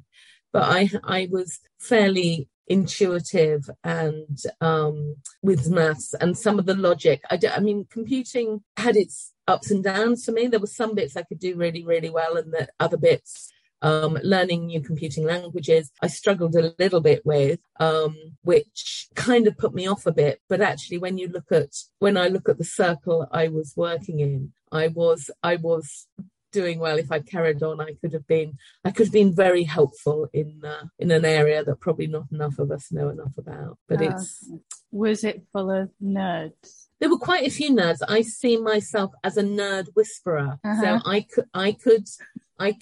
But 0.51 0.63
I 0.63 0.89
I 1.03 1.29
was 1.31 1.59
fairly 1.79 2.49
intuitive 2.67 3.69
and 3.83 4.39
um, 4.61 5.15
with 5.41 5.69
maths 5.69 6.13
and 6.15 6.37
some 6.37 6.59
of 6.59 6.65
the 6.65 6.75
logic. 6.75 7.21
I, 7.29 7.39
I 7.55 7.59
mean, 7.59 7.87
computing 7.89 8.63
had 8.77 8.95
its 8.95 9.33
ups 9.47 9.71
and 9.71 9.83
downs 9.83 10.25
for 10.25 10.31
me. 10.31 10.47
There 10.47 10.59
were 10.59 10.67
some 10.67 10.95
bits 10.95 11.15
I 11.15 11.23
could 11.23 11.39
do 11.39 11.55
really 11.55 11.83
really 11.83 12.09
well, 12.09 12.37
and 12.37 12.51
the 12.51 12.67
other 12.79 12.97
bits 12.97 13.51
um, 13.85 14.17
learning 14.23 14.65
new 14.65 14.81
computing 14.81 15.25
languages, 15.25 15.91
I 16.01 16.07
struggled 16.07 16.55
a 16.55 16.73
little 16.79 17.01
bit 17.01 17.23
with, 17.23 17.59
um, 17.79 18.15
which 18.41 19.07
kind 19.15 19.47
of 19.47 19.57
put 19.57 19.75
me 19.75 19.87
off 19.87 20.07
a 20.07 20.11
bit. 20.11 20.41
But 20.49 20.61
actually, 20.61 20.97
when 20.97 21.17
you 21.19 21.27
look 21.27 21.51
at 21.51 21.75
when 21.99 22.17
I 22.17 22.27
look 22.27 22.49
at 22.49 22.57
the 22.57 22.63
circle 22.63 23.27
I 23.31 23.47
was 23.47 23.73
working 23.75 24.19
in, 24.21 24.53
I 24.71 24.87
was 24.87 25.29
I 25.43 25.57
was 25.57 26.07
doing 26.55 26.79
well 26.79 26.97
if 26.97 27.11
I 27.11 27.19
carried 27.19 27.61
on. 27.61 27.81
I 27.81 27.93
could 27.99 28.13
have 28.13 28.27
been 28.27 28.57
I 28.85 28.91
could 28.91 29.07
have 29.07 29.19
been 29.21 29.35
very 29.35 29.63
helpful 29.63 30.27
in 30.33 30.49
uh, 30.63 30.85
in 30.97 31.11
an 31.11 31.25
area 31.25 31.63
that 31.63 31.79
probably 31.85 32.07
not 32.07 32.31
enough 32.31 32.57
of 32.59 32.71
us 32.71 32.91
know 32.91 33.09
enough 33.09 33.37
about. 33.37 33.77
But 33.89 34.01
oh, 34.01 34.05
it's 34.05 34.51
was 34.91 35.23
it 35.23 35.43
full 35.51 35.69
of 35.69 35.91
nerds? 36.01 36.87
There 36.99 37.09
were 37.09 37.29
quite 37.29 37.45
a 37.45 37.57
few 37.59 37.71
nerds. 37.71 37.99
I 38.07 38.21
see 38.21 38.55
myself 38.57 39.11
as 39.23 39.35
a 39.37 39.43
nerd 39.43 39.87
whisperer, 39.95 40.59
uh-huh. 40.63 40.81
so 40.81 41.09
I 41.09 41.25
could 41.31 41.45
I 41.53 41.73
could 41.73 42.07
I. 42.59 42.77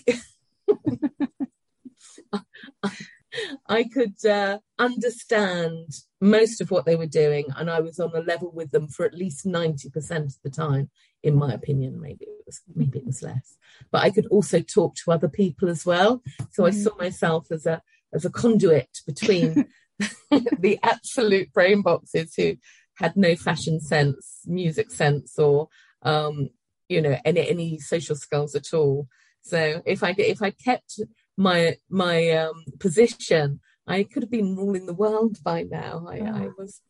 I 3.68 3.86
could 3.86 4.24
uh, 4.28 4.60
understand 4.78 5.88
most 6.22 6.62
of 6.62 6.70
what 6.70 6.86
they 6.86 6.96
were 6.96 7.08
doing, 7.24 7.46
and 7.58 7.68
I 7.68 7.80
was 7.80 8.00
on 8.00 8.16
a 8.16 8.20
level 8.20 8.52
with 8.54 8.70
them 8.70 8.88
for 8.88 9.08
at 9.08 9.16
least 9.16 9.44
ninety 9.44 9.90
percent 9.90 10.28
of 10.28 10.38
the 10.44 10.52
time. 10.52 10.92
In 11.24 11.36
my 11.36 11.54
opinion, 11.54 12.02
maybe 12.02 12.26
it 12.26 12.44
was 12.46 12.62
maybe 12.76 13.00
it 13.00 13.06
was 13.06 13.24
less, 13.24 13.58
but 13.92 14.04
I 14.04 14.12
could 14.12 14.28
also 14.28 14.60
talk 14.62 14.96
to 14.96 15.12
other 15.12 15.30
people 15.30 15.70
as 15.70 15.86
well. 15.86 16.22
So 16.52 16.66
I 16.66 16.72
mm. 16.72 16.84
saw 16.84 16.96
myself 16.98 17.48
as 17.52 17.66
a 17.66 17.82
as 18.14 18.26
a 18.26 18.30
conduit 18.30 19.00
between 19.08 19.68
the 20.60 20.80
absolute 20.84 21.54
brain 21.54 21.82
boxes 21.82 22.34
who 22.36 22.56
had 22.96 23.16
no 23.16 23.36
fashion 23.36 23.80
sense, 23.80 24.42
music 24.46 24.92
sense, 24.92 25.38
or 25.40 25.70
um, 26.04 26.50
you 26.90 27.02
know 27.02 27.18
any 27.26 27.50
any 27.50 27.80
social 27.80 28.16
skills 28.16 28.56
at 28.56 28.74
all. 28.74 29.08
So 29.42 29.82
if 29.86 30.04
I 30.04 30.16
if 30.18 30.42
I 30.42 30.52
kept 30.52 31.00
my 31.38 31.78
my 31.90 32.30
um, 32.32 32.64
position, 32.80 33.60
I 33.88 34.04
could 34.04 34.24
have 34.24 34.32
been 34.32 34.56
ruling 34.56 34.86
the 34.86 34.94
world 34.94 35.38
by 35.44 35.64
now. 35.64 36.06
I, 36.10 36.20
oh. 36.20 36.26
I 36.26 36.50
was 36.58 36.82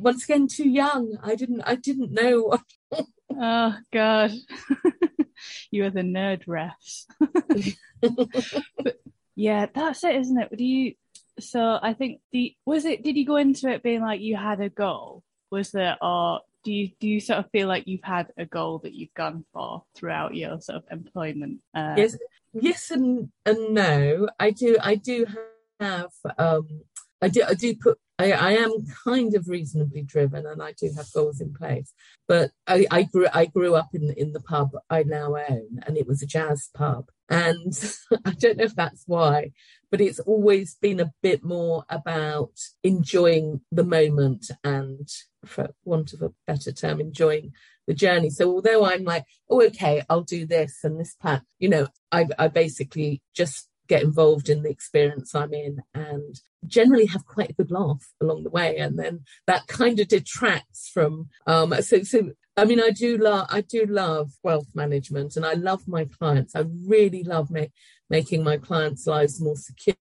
once 0.00 0.24
again 0.24 0.48
too 0.48 0.68
young. 0.68 1.16
I 1.22 1.34
didn't 1.34 1.62
I 1.62 1.74
didn't 1.74 2.12
know 2.12 2.42
what. 2.42 2.62
Oh 3.30 3.76
God, 3.92 4.32
you 5.70 5.84
are 5.84 5.90
the 5.90 6.02
nerd 6.02 6.44
refs. 6.46 7.06
but 8.84 8.96
yeah, 9.34 9.66
that's 9.72 10.04
it, 10.04 10.16
isn't 10.16 10.40
it? 10.40 10.56
Do 10.56 10.64
you? 10.64 10.94
So 11.38 11.78
I 11.80 11.94
think 11.94 12.20
the 12.32 12.54
was 12.66 12.84
it. 12.84 13.02
Did 13.02 13.16
you 13.16 13.26
go 13.26 13.36
into 13.36 13.68
it 13.68 13.82
being 13.82 14.02
like 14.02 14.20
you 14.20 14.36
had 14.36 14.60
a 14.60 14.68
goal? 14.68 15.22
Was 15.50 15.70
there 15.70 15.96
or 16.00 16.40
do 16.62 16.72
you 16.72 16.90
do 17.00 17.08
you 17.08 17.20
sort 17.20 17.38
of 17.38 17.50
feel 17.50 17.68
like 17.68 17.86
you've 17.86 18.04
had 18.04 18.28
a 18.36 18.44
goal 18.44 18.78
that 18.80 18.92
you've 18.92 19.14
gone 19.14 19.44
for 19.52 19.84
throughout 19.94 20.34
your 20.34 20.60
sort 20.60 20.78
of 20.78 20.84
employment? 20.90 21.60
Uh, 21.74 21.94
yes, 21.96 22.16
yes, 22.52 22.90
and 22.90 23.30
and 23.46 23.74
no. 23.74 24.28
I 24.38 24.50
do. 24.50 24.76
I 24.80 24.96
do 24.96 25.26
have. 25.80 26.10
Um, 26.38 26.82
I 27.22 27.28
do. 27.28 27.42
I 27.48 27.54
do 27.54 27.74
put. 27.76 27.98
I, 28.20 28.32
I 28.32 28.52
am 28.52 28.84
kind 29.04 29.34
of 29.34 29.48
reasonably 29.48 30.02
driven, 30.02 30.44
and 30.44 30.62
I 30.62 30.72
do 30.72 30.90
have 30.94 31.12
goals 31.12 31.40
in 31.40 31.54
place. 31.54 31.94
But 32.28 32.50
I, 32.66 32.86
I 32.90 33.02
grew. 33.04 33.26
I 33.32 33.46
grew 33.46 33.74
up 33.74 33.90
in 33.94 34.12
in 34.16 34.32
the 34.32 34.40
pub 34.40 34.72
I 34.90 35.04
now 35.04 35.36
own, 35.36 35.80
and 35.86 35.96
it 35.96 36.06
was 36.06 36.22
a 36.22 36.26
jazz 36.26 36.68
pub. 36.74 37.06
And 37.30 37.72
I 38.26 38.32
don't 38.32 38.58
know 38.58 38.64
if 38.64 38.74
that's 38.74 39.04
why, 39.06 39.52
but 39.90 40.02
it's 40.02 40.20
always 40.20 40.74
been 40.74 41.00
a 41.00 41.12
bit 41.22 41.42
more 41.42 41.84
about 41.88 42.52
enjoying 42.82 43.62
the 43.72 43.84
moment 43.84 44.50
and 44.62 45.08
for 45.46 45.70
want 45.84 46.12
of 46.12 46.20
a 46.20 46.32
better 46.46 46.72
term, 46.72 47.00
enjoying 47.00 47.52
the 47.86 47.94
journey. 47.94 48.28
So 48.28 48.50
although 48.50 48.84
I'm 48.84 49.04
like, 49.04 49.24
oh, 49.48 49.62
okay, 49.66 50.02
I'll 50.10 50.22
do 50.22 50.46
this 50.46 50.80
and 50.84 51.00
this 51.00 51.14
plan, 51.14 51.42
you 51.58 51.70
know, 51.70 51.88
I, 52.12 52.26
I 52.38 52.48
basically 52.48 53.22
just 53.34 53.69
get 53.90 54.02
involved 54.04 54.48
in 54.48 54.62
the 54.62 54.70
experience 54.70 55.34
I'm 55.34 55.52
in 55.52 55.82
and 55.92 56.40
generally 56.64 57.06
have 57.06 57.26
quite 57.26 57.50
a 57.50 57.54
good 57.54 57.72
laugh 57.72 58.06
along 58.20 58.44
the 58.44 58.50
way. 58.50 58.76
And 58.76 58.96
then 58.96 59.24
that 59.48 59.66
kind 59.66 59.98
of 59.98 60.06
detracts 60.06 60.88
from, 60.88 61.28
um, 61.48 61.74
so, 61.82 62.04
so, 62.04 62.30
I 62.56 62.66
mean, 62.66 62.80
I 62.80 62.90
do 62.90 63.18
love, 63.18 63.48
I 63.50 63.62
do 63.62 63.86
love 63.86 64.30
wealth 64.44 64.68
management 64.74 65.34
and 65.34 65.44
I 65.44 65.54
love 65.54 65.88
my 65.88 66.04
clients. 66.04 66.54
I 66.54 66.66
really 66.86 67.24
love 67.24 67.50
ma- 67.50 67.74
making 68.08 68.44
my 68.44 68.58
clients' 68.58 69.08
lives 69.08 69.40
more 69.40 69.56
secure 69.56 69.96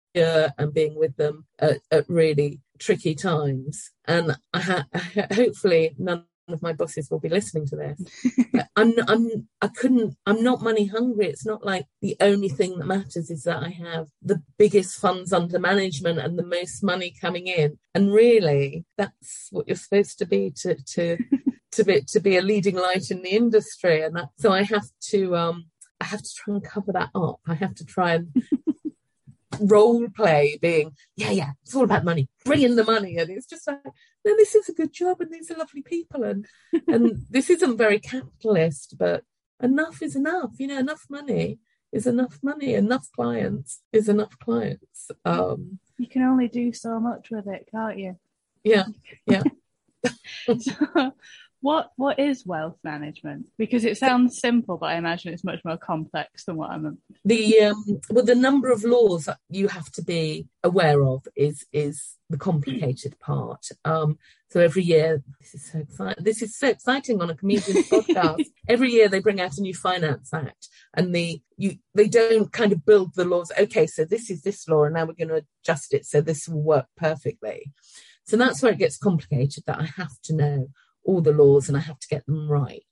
and 0.57 0.73
being 0.73 0.95
with 0.99 1.15
them 1.15 1.45
at, 1.57 1.79
at 1.89 2.09
really 2.09 2.59
tricky 2.79 3.15
times. 3.15 3.91
And 4.03 4.35
I 4.53 4.59
ha- 4.59 4.87
hopefully 5.33 5.95
none 5.97 6.25
of 6.53 6.61
my 6.61 6.73
bosses 6.73 7.09
will 7.09 7.19
be 7.19 7.29
listening 7.29 7.65
to 7.67 7.75
this. 7.75 8.65
I'm, 8.75 8.93
I'm, 9.07 9.47
I 9.61 9.67
couldn't, 9.67 10.15
I'm 10.25 10.43
not 10.43 10.61
money 10.61 10.85
hungry. 10.85 11.27
It's 11.27 11.45
not 11.45 11.65
like 11.65 11.85
the 12.01 12.15
only 12.19 12.49
thing 12.49 12.77
that 12.77 12.85
matters 12.85 13.29
is 13.29 13.43
that 13.43 13.63
I 13.63 13.69
have 13.69 14.07
the 14.21 14.41
biggest 14.57 14.99
funds 14.99 15.33
under 15.33 15.59
management 15.59 16.19
and 16.19 16.37
the 16.37 16.45
most 16.45 16.83
money 16.83 17.13
coming 17.19 17.47
in. 17.47 17.77
And 17.93 18.13
really, 18.13 18.85
that's 18.97 19.47
what 19.51 19.67
you're 19.67 19.75
supposed 19.75 20.17
to 20.19 20.25
be 20.25 20.51
to, 20.61 20.75
to, 20.93 21.17
to 21.71 21.83
be, 21.83 22.01
to 22.09 22.19
be 22.19 22.37
a 22.37 22.41
leading 22.41 22.75
light 22.75 23.11
in 23.11 23.21
the 23.21 23.31
industry. 23.31 24.01
And 24.03 24.15
that, 24.15 24.29
so 24.37 24.51
I 24.51 24.63
have 24.63 24.87
to, 25.09 25.35
um, 25.35 25.65
I 25.99 26.05
have 26.05 26.21
to 26.21 26.33
try 26.35 26.53
and 26.53 26.63
cover 26.63 26.91
that 26.93 27.09
up. 27.15 27.39
I 27.47 27.55
have 27.55 27.75
to 27.75 27.85
try 27.85 28.13
and 28.15 28.29
role 29.59 30.07
play 30.09 30.57
being, 30.61 30.91
yeah, 31.15 31.31
yeah, 31.31 31.51
it's 31.63 31.75
all 31.75 31.83
about 31.83 32.03
money. 32.03 32.29
Bring 32.45 32.61
in 32.61 32.75
the 32.75 32.83
money. 32.83 33.17
And 33.17 33.29
it's 33.29 33.45
just 33.45 33.67
like, 33.67 33.79
no, 34.25 34.35
this 34.35 34.55
is 34.55 34.69
a 34.69 34.73
good 34.73 34.93
job 34.93 35.21
and 35.21 35.31
these 35.31 35.49
are 35.51 35.57
lovely 35.57 35.81
people. 35.81 36.23
And 36.23 36.45
and 36.87 37.25
this 37.29 37.49
isn't 37.49 37.77
very 37.77 37.99
capitalist, 37.99 38.95
but 38.97 39.23
enough 39.61 40.01
is 40.01 40.15
enough. 40.15 40.51
You 40.57 40.67
know, 40.67 40.79
enough 40.79 41.05
money 41.09 41.59
is 41.91 42.07
enough 42.07 42.39
money. 42.43 42.73
Enough 42.73 43.07
clients 43.15 43.81
is 43.93 44.09
enough 44.09 44.37
clients. 44.39 45.09
Um, 45.25 45.79
you 45.97 46.07
can 46.07 46.23
only 46.23 46.47
do 46.47 46.73
so 46.73 46.99
much 46.99 47.29
with 47.31 47.47
it, 47.47 47.67
can't 47.71 47.97
you? 47.97 48.17
Yeah, 48.63 48.85
yeah. 49.25 49.43
so, 50.59 51.13
what 51.61 51.91
what 51.95 52.19
is 52.19 52.45
wealth 52.45 52.77
management? 52.83 53.47
Because 53.57 53.83
it 53.83 53.97
sounds 53.97 54.39
simple, 54.39 54.77
but 54.77 54.87
I 54.87 54.95
imagine 54.95 55.33
it's 55.33 55.43
much 55.43 55.59
more 55.65 55.77
complex 55.77 56.45
than 56.45 56.55
what 56.55 56.69
I'm. 56.69 56.99
The 57.25 57.59
um, 57.61 57.83
well, 58.09 58.25
the 58.25 58.35
number 58.35 58.71
of 58.71 58.83
laws 58.83 59.25
that 59.25 59.39
you 59.49 59.67
have 59.67 59.91
to 59.93 60.03
be 60.03 60.47
aware 60.63 61.03
of 61.03 61.27
is 61.35 61.65
is 61.73 62.17
the 62.29 62.37
complicated 62.37 63.19
part. 63.19 63.65
Um, 63.85 64.19
so 64.49 64.59
every 64.59 64.83
year, 64.83 65.23
this 65.41 65.55
is 65.55 65.71
so 65.71 65.79
exciting. 65.79 66.23
This 66.23 66.41
is 66.41 66.57
so 66.57 66.67
exciting 66.67 67.21
on 67.21 67.29
a 67.29 67.35
comedian 67.35 67.83
podcast. 67.83 68.45
Every 68.67 68.91
year 68.91 69.09
they 69.09 69.19
bring 69.19 69.41
out 69.41 69.57
a 69.57 69.61
new 69.61 69.73
finance 69.73 70.33
act, 70.33 70.69
and 70.93 71.13
the 71.13 71.41
you 71.57 71.77
they 71.95 72.07
don't 72.07 72.51
kind 72.51 72.71
of 72.71 72.85
build 72.85 73.15
the 73.15 73.25
laws. 73.25 73.51
Okay, 73.59 73.87
so 73.87 74.05
this 74.05 74.29
is 74.29 74.43
this 74.43 74.67
law, 74.67 74.83
and 74.83 74.93
now 74.93 75.05
we're 75.05 75.13
going 75.13 75.29
to 75.29 75.43
adjust 75.63 75.93
it 75.93 76.05
so 76.05 76.21
this 76.21 76.47
will 76.47 76.61
work 76.61 76.85
perfectly. 76.95 77.71
So 78.25 78.37
that's 78.37 78.61
where 78.61 78.73
it 78.73 78.79
gets 78.79 78.97
complicated. 78.97 79.63
That 79.65 79.79
I 79.79 79.85
have 79.97 80.21
to 80.25 80.35
know 80.35 80.67
all 81.07 81.21
the 81.21 81.31
laws 81.31 81.67
and 81.67 81.77
I 81.77 81.79
have 81.79 81.99
to 81.99 82.07
get 82.07 82.25
them 82.25 82.47
right. 82.47 82.83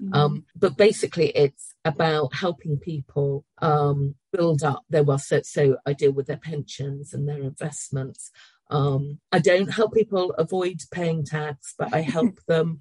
Mm-hmm. 0.00 0.14
Um, 0.14 0.44
but 0.56 0.76
basically, 0.76 1.28
it's 1.30 1.74
about 1.84 2.34
helping 2.34 2.78
people 2.78 3.44
um, 3.60 4.14
build 4.32 4.62
up 4.62 4.84
their 4.88 5.02
wealth. 5.02 5.22
So, 5.22 5.42
so, 5.42 5.76
I 5.84 5.92
deal 5.92 6.12
with 6.12 6.26
their 6.26 6.38
pensions 6.38 7.12
and 7.12 7.28
their 7.28 7.42
investments. 7.42 8.30
Um, 8.70 9.20
I 9.30 9.40
don't 9.40 9.72
help 9.72 9.92
people 9.92 10.32
avoid 10.38 10.80
paying 10.90 11.24
tax, 11.24 11.74
but 11.78 11.92
I 11.92 12.00
help 12.16 12.38
them 12.46 12.80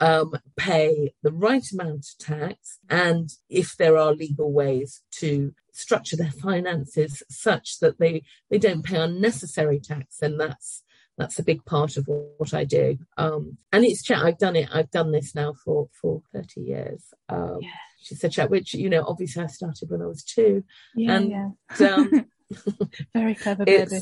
um, 0.00 0.34
pay 0.56 1.14
the 1.22 1.32
right 1.32 1.64
amount 1.72 2.06
of 2.06 2.18
tax. 2.26 2.78
And 2.88 3.30
if 3.48 3.76
there 3.76 3.96
are 3.96 4.14
legal 4.14 4.52
ways 4.52 5.02
to 5.18 5.54
structure 5.72 6.16
their 6.16 6.30
finances 6.30 7.22
such 7.30 7.80
that 7.80 7.98
they, 7.98 8.22
they 8.50 8.58
don't 8.58 8.84
pay 8.84 8.98
unnecessary 8.98 9.80
tax, 9.80 10.18
then 10.18 10.38
that's 10.38 10.82
that's 11.18 11.38
a 11.38 11.44
big 11.44 11.64
part 11.64 11.96
of 11.96 12.08
what 12.08 12.52
I 12.52 12.64
do. 12.64 12.98
Um, 13.16 13.58
and 13.72 13.84
it's 13.84 14.02
chat. 14.02 14.22
I've 14.22 14.38
done 14.38 14.56
it. 14.56 14.68
I've 14.72 14.90
done 14.90 15.12
this 15.12 15.34
now 15.34 15.54
for 15.64 15.88
for 16.00 16.22
thirty 16.32 16.62
years. 16.62 17.02
Um, 17.28 17.58
yeah. 17.62 17.70
She 18.02 18.14
said 18.14 18.32
chat, 18.32 18.50
which 18.50 18.74
you 18.74 18.90
know, 18.90 19.04
obviously 19.06 19.42
I 19.42 19.46
started 19.46 19.90
when 19.90 20.02
I 20.02 20.06
was 20.06 20.22
two. 20.22 20.64
Yeah, 20.94 21.16
and, 21.16 21.30
yeah. 21.30 21.94
Um, 21.94 22.26
Very 23.14 23.34
clever 23.34 23.64
baby. 23.64 23.98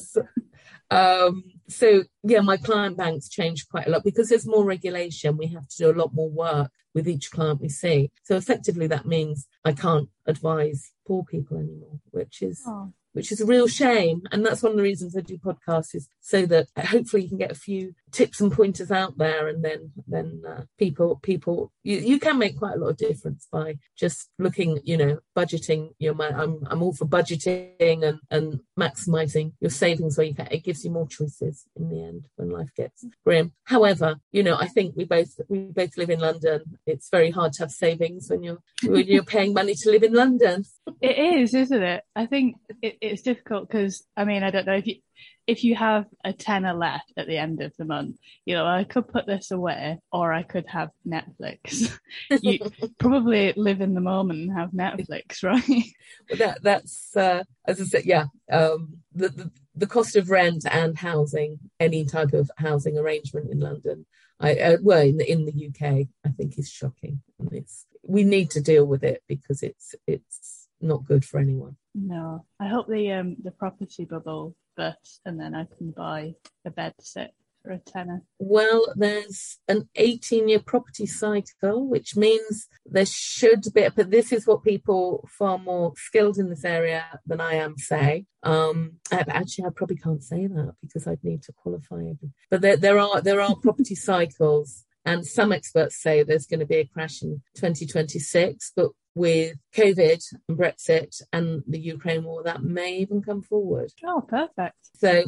Um, 0.90 1.44
so 1.68 2.04
yeah, 2.22 2.40
my 2.40 2.56
client 2.56 2.96
banks 2.96 3.28
change 3.28 3.68
quite 3.68 3.86
a 3.86 3.90
lot 3.90 4.04
because 4.04 4.28
there's 4.28 4.46
more 4.46 4.64
regulation. 4.64 5.36
We 5.36 5.48
have 5.48 5.68
to 5.68 5.76
do 5.76 5.90
a 5.90 5.98
lot 5.98 6.14
more 6.14 6.30
work 6.30 6.70
with 6.94 7.08
each 7.08 7.30
client 7.30 7.60
we 7.60 7.68
see. 7.68 8.10
So 8.22 8.36
effectively, 8.36 8.86
that 8.88 9.06
means 9.06 9.48
I 9.64 9.72
can't 9.72 10.08
advise 10.26 10.92
poor 11.06 11.24
people 11.24 11.56
anymore, 11.56 12.00
which 12.10 12.42
is 12.42 12.62
oh 12.66 12.92
which 13.14 13.32
is 13.32 13.40
a 13.40 13.46
real 13.46 13.66
shame. 13.66 14.22
And 14.30 14.44
that's 14.44 14.62
one 14.62 14.72
of 14.72 14.76
the 14.76 14.82
reasons 14.82 15.16
I 15.16 15.20
do 15.20 15.38
podcasts 15.38 15.94
is 15.94 16.08
so 16.20 16.44
that 16.46 16.68
hopefully 16.78 17.22
you 17.22 17.28
can 17.28 17.38
get 17.38 17.50
a 17.50 17.56
few 17.56 17.94
tips 18.14 18.40
and 18.40 18.52
pointers 18.52 18.90
out 18.90 19.18
there, 19.18 19.48
and 19.48 19.64
then 19.64 19.92
then 20.06 20.42
uh, 20.48 20.62
people 20.78 21.18
people 21.22 21.72
you, 21.82 21.98
you 21.98 22.20
can 22.20 22.38
make 22.38 22.58
quite 22.58 22.76
a 22.76 22.78
lot 22.78 22.90
of 22.90 22.96
difference 22.96 23.46
by 23.50 23.76
just 23.98 24.30
looking, 24.38 24.80
you 24.84 24.96
know, 24.96 25.18
budgeting 25.36 25.90
your 25.98 26.14
money. 26.14 26.34
I'm 26.34 26.62
I'm 26.70 26.82
all 26.82 26.94
for 26.94 27.06
budgeting 27.06 28.04
and 28.04 28.20
and 28.30 28.60
maximizing 28.78 29.52
your 29.60 29.70
savings 29.70 30.16
where 30.16 30.26
you 30.26 30.34
can. 30.34 30.48
It 30.50 30.64
gives 30.64 30.84
you 30.84 30.90
more 30.90 31.08
choices 31.08 31.66
in 31.76 31.90
the 31.90 32.02
end 32.02 32.28
when 32.36 32.50
life 32.50 32.70
gets 32.76 33.04
grim. 33.24 33.52
However, 33.64 34.16
you 34.32 34.42
know, 34.42 34.56
I 34.56 34.68
think 34.68 34.94
we 34.96 35.04
both 35.04 35.40
we 35.48 35.58
both 35.58 35.96
live 35.96 36.10
in 36.10 36.20
London. 36.20 36.78
It's 36.86 37.10
very 37.10 37.30
hard 37.30 37.52
to 37.54 37.64
have 37.64 37.72
savings 37.72 38.30
when 38.30 38.42
you're 38.44 38.62
when 38.84 39.06
you're 39.06 39.24
paying 39.24 39.52
money 39.52 39.74
to 39.74 39.90
live 39.90 40.04
in 40.04 40.14
London. 40.14 40.64
It 41.00 41.18
is, 41.18 41.54
isn't 41.54 41.82
it? 41.82 42.04
I 42.14 42.26
think 42.26 42.56
it, 42.80 42.96
it's 43.00 43.22
difficult 43.22 43.68
because 43.68 44.06
I 44.16 44.24
mean 44.24 44.44
I 44.44 44.50
don't 44.50 44.66
know 44.66 44.76
if 44.76 44.86
you 44.86 44.96
if 45.46 45.64
you 45.64 45.74
have 45.74 46.06
a 46.24 46.32
tenner 46.32 46.72
left 46.72 47.12
at 47.16 47.26
the 47.26 47.36
end 47.36 47.60
of 47.60 47.72
the 47.76 47.84
month, 47.84 48.16
you 48.44 48.54
know 48.54 48.66
I 48.66 48.84
could 48.84 49.08
put 49.08 49.26
this 49.26 49.50
away 49.50 49.98
or 50.12 50.32
I 50.32 50.42
could 50.42 50.66
have 50.68 50.90
Netflix. 51.06 51.98
you 52.42 52.60
probably 52.98 53.52
live 53.56 53.80
in 53.80 53.94
the 53.94 54.00
moment 54.00 54.40
and 54.40 54.52
have 54.58 54.70
Netflix, 54.70 55.42
right? 55.42 55.84
Well, 56.28 56.38
that 56.38 56.62
that's 56.62 57.16
uh, 57.16 57.44
as 57.66 57.80
I 57.80 57.84
said, 57.84 58.04
yeah. 58.04 58.26
Um, 58.50 58.98
the, 59.14 59.28
the 59.28 59.50
the 59.76 59.86
cost 59.86 60.16
of 60.16 60.30
rent 60.30 60.64
and 60.70 60.96
housing, 60.96 61.58
any 61.80 62.04
type 62.04 62.32
of 62.32 62.50
housing 62.56 62.96
arrangement 62.96 63.50
in 63.50 63.60
London, 63.60 64.06
I 64.40 64.56
uh, 64.56 64.76
well 64.82 65.02
in 65.02 65.18
the, 65.18 65.30
in 65.30 65.44
the 65.44 65.66
UK, 65.68 66.06
I 66.24 66.30
think 66.30 66.58
is 66.58 66.70
shocking, 66.70 67.22
and 67.38 67.52
it's 67.52 67.86
we 68.02 68.24
need 68.24 68.50
to 68.50 68.60
deal 68.60 68.84
with 68.84 69.04
it 69.04 69.22
because 69.28 69.62
it's 69.62 69.94
it's 70.06 70.68
not 70.80 71.04
good 71.04 71.24
for 71.24 71.38
anyone. 71.38 71.76
No, 71.94 72.44
I 72.58 72.68
hope 72.68 72.88
the 72.88 73.12
um 73.12 73.36
the 73.42 73.50
property 73.50 74.04
bubble 74.04 74.54
bursts 74.76 75.20
and 75.24 75.40
then 75.40 75.54
I 75.54 75.66
can 75.76 75.90
buy 75.90 76.34
a 76.64 76.70
bed 76.70 76.94
set 77.00 77.34
for 77.62 77.72
a 77.72 77.78
tenner. 77.78 78.22
Well, 78.38 78.92
there's 78.94 79.58
an 79.68 79.88
18 79.96 80.48
year 80.48 80.60
property 80.60 81.06
cycle, 81.06 81.88
which 81.88 82.16
means 82.16 82.68
there 82.84 83.06
should 83.06 83.64
be, 83.74 83.88
but 83.94 84.10
this 84.10 84.32
is 84.32 84.46
what 84.46 84.62
people 84.62 85.28
far 85.30 85.58
more 85.58 85.94
skilled 85.96 86.38
in 86.38 86.50
this 86.50 86.64
area 86.64 87.04
than 87.26 87.40
I 87.40 87.54
am 87.54 87.78
say. 87.78 88.26
Um, 88.42 88.98
actually, 89.10 89.64
I 89.64 89.70
probably 89.74 89.96
can't 89.96 90.22
say 90.22 90.46
that 90.46 90.74
because 90.82 91.06
I'd 91.06 91.24
need 91.24 91.42
to 91.44 91.52
qualify. 91.52 92.12
But 92.50 92.60
there, 92.60 92.76
there 92.76 92.98
are 92.98 93.20
there 93.20 93.40
are 93.40 93.56
property 93.56 93.94
cycles 94.10 94.84
and 95.04 95.26
some 95.26 95.52
experts 95.52 96.00
say 96.00 96.22
there's 96.22 96.46
going 96.46 96.60
to 96.60 96.66
be 96.66 96.76
a 96.76 96.86
crash 96.86 97.22
in 97.22 97.42
2026, 97.56 98.72
but 98.74 98.90
with 99.14 99.56
COVID 99.74 100.22
and 100.48 100.58
Brexit 100.58 101.22
and 101.32 101.62
the 101.66 101.78
Ukraine 101.78 102.24
war, 102.24 102.42
that 102.44 102.62
may 102.62 102.98
even 102.98 103.22
come 103.22 103.42
forward. 103.42 103.92
Oh, 104.04 104.20
perfect. 104.20 104.76
So 104.96 105.24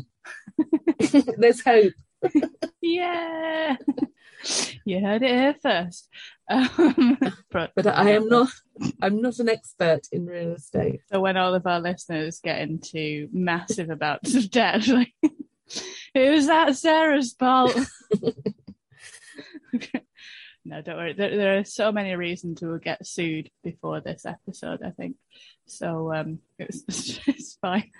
there's 1.39 1.63
hope. 1.63 1.93
yeah. 2.81 3.77
You 4.85 5.01
heard 5.01 5.23
it 5.23 5.31
here 5.31 5.57
first. 5.61 6.09
Um, 6.49 7.19
but, 7.51 7.73
but 7.75 7.87
I 7.87 8.11
am 8.11 8.29
not 8.29 8.49
I'm 9.03 9.21
not 9.21 9.39
an 9.39 9.49
expert 9.49 10.03
in 10.13 10.27
real 10.27 10.53
estate. 10.53 11.01
So 11.13 11.21
when 11.21 11.37
all 11.37 11.55
of 11.55 11.67
our 11.67 11.81
listeners 11.81 12.41
get 12.41 12.61
into 12.61 13.29
massive 13.33 13.91
amounts 13.91 14.35
of 14.35 14.51
debt, 14.51 14.87
like, 14.89 15.13
it 16.15 16.31
was 16.31 16.47
that 16.47 16.77
Sarah's 16.77 17.33
fault. 17.33 17.77
No, 20.67 20.83
don't 20.83 20.97
worry. 20.97 21.13
There, 21.13 21.37
there, 21.37 21.59
are 21.59 21.65
so 21.65 21.93
many 21.93 22.15
reasons 22.15 22.61
we 22.61 22.69
will 22.69 22.79
get 22.79 23.07
sued 23.07 23.51
before 23.63 24.01
this 24.01 24.27
episode, 24.27 24.81
I 24.85 24.91
think. 24.91 25.17
So 25.67 26.13
um, 26.13 26.41
it's, 26.59 27.21
it's 27.27 27.57
fine. 27.61 27.91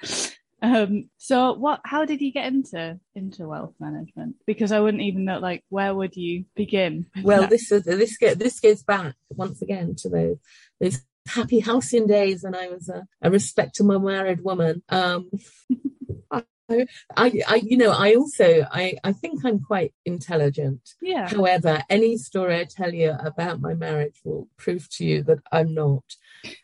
Um, 0.63 1.11
so 1.19 1.53
what? 1.53 1.81
How 1.85 2.05
did 2.05 2.21
you 2.21 2.33
get 2.33 2.47
into 2.47 2.99
into 3.15 3.47
wealth 3.47 3.75
management? 3.79 4.37
Because 4.47 4.73
I 4.73 4.81
wouldn't 4.81 5.03
even 5.03 5.25
know. 5.25 5.39
Like, 5.39 5.65
where 5.69 5.95
would 5.95 6.17
you 6.17 6.47
begin? 6.55 7.07
Well, 7.23 7.43
that? 7.43 7.51
this 7.51 7.71
is 7.71 7.85
this 7.85 8.19
this 8.19 8.61
goes 8.61 8.83
back 8.83 9.15
once 9.31 9.63
again 9.63 9.95
to 9.99 10.09
those 10.09 10.37
those 10.81 11.01
happy 11.29 11.61
halcyon 11.61 12.07
days 12.07 12.43
when 12.43 12.55
I 12.55 12.69
was 12.69 12.89
a, 12.89 13.07
a 13.21 13.31
respectable 13.31 14.01
married 14.01 14.43
woman. 14.43 14.83
Um, 14.89 15.31
I, 16.69 16.87
I, 17.17 17.57
you 17.57 17.77
know, 17.77 17.91
I 17.91 18.15
also, 18.15 18.67
I, 18.71 18.97
I 19.05 19.13
think 19.13 19.45
I'm 19.45 19.61
quite 19.61 19.95
intelligent. 20.05 20.95
Yeah. 21.01 21.29
However, 21.29 21.83
any 21.89 22.17
story 22.17 22.59
I 22.59 22.65
tell 22.65 22.93
you 22.93 23.15
about 23.21 23.61
my 23.61 23.75
marriage 23.75 24.21
will 24.25 24.49
prove 24.57 24.89
to 24.91 25.05
you 25.05 25.23
that 25.25 25.39
I'm 25.53 25.75
not. 25.75 26.05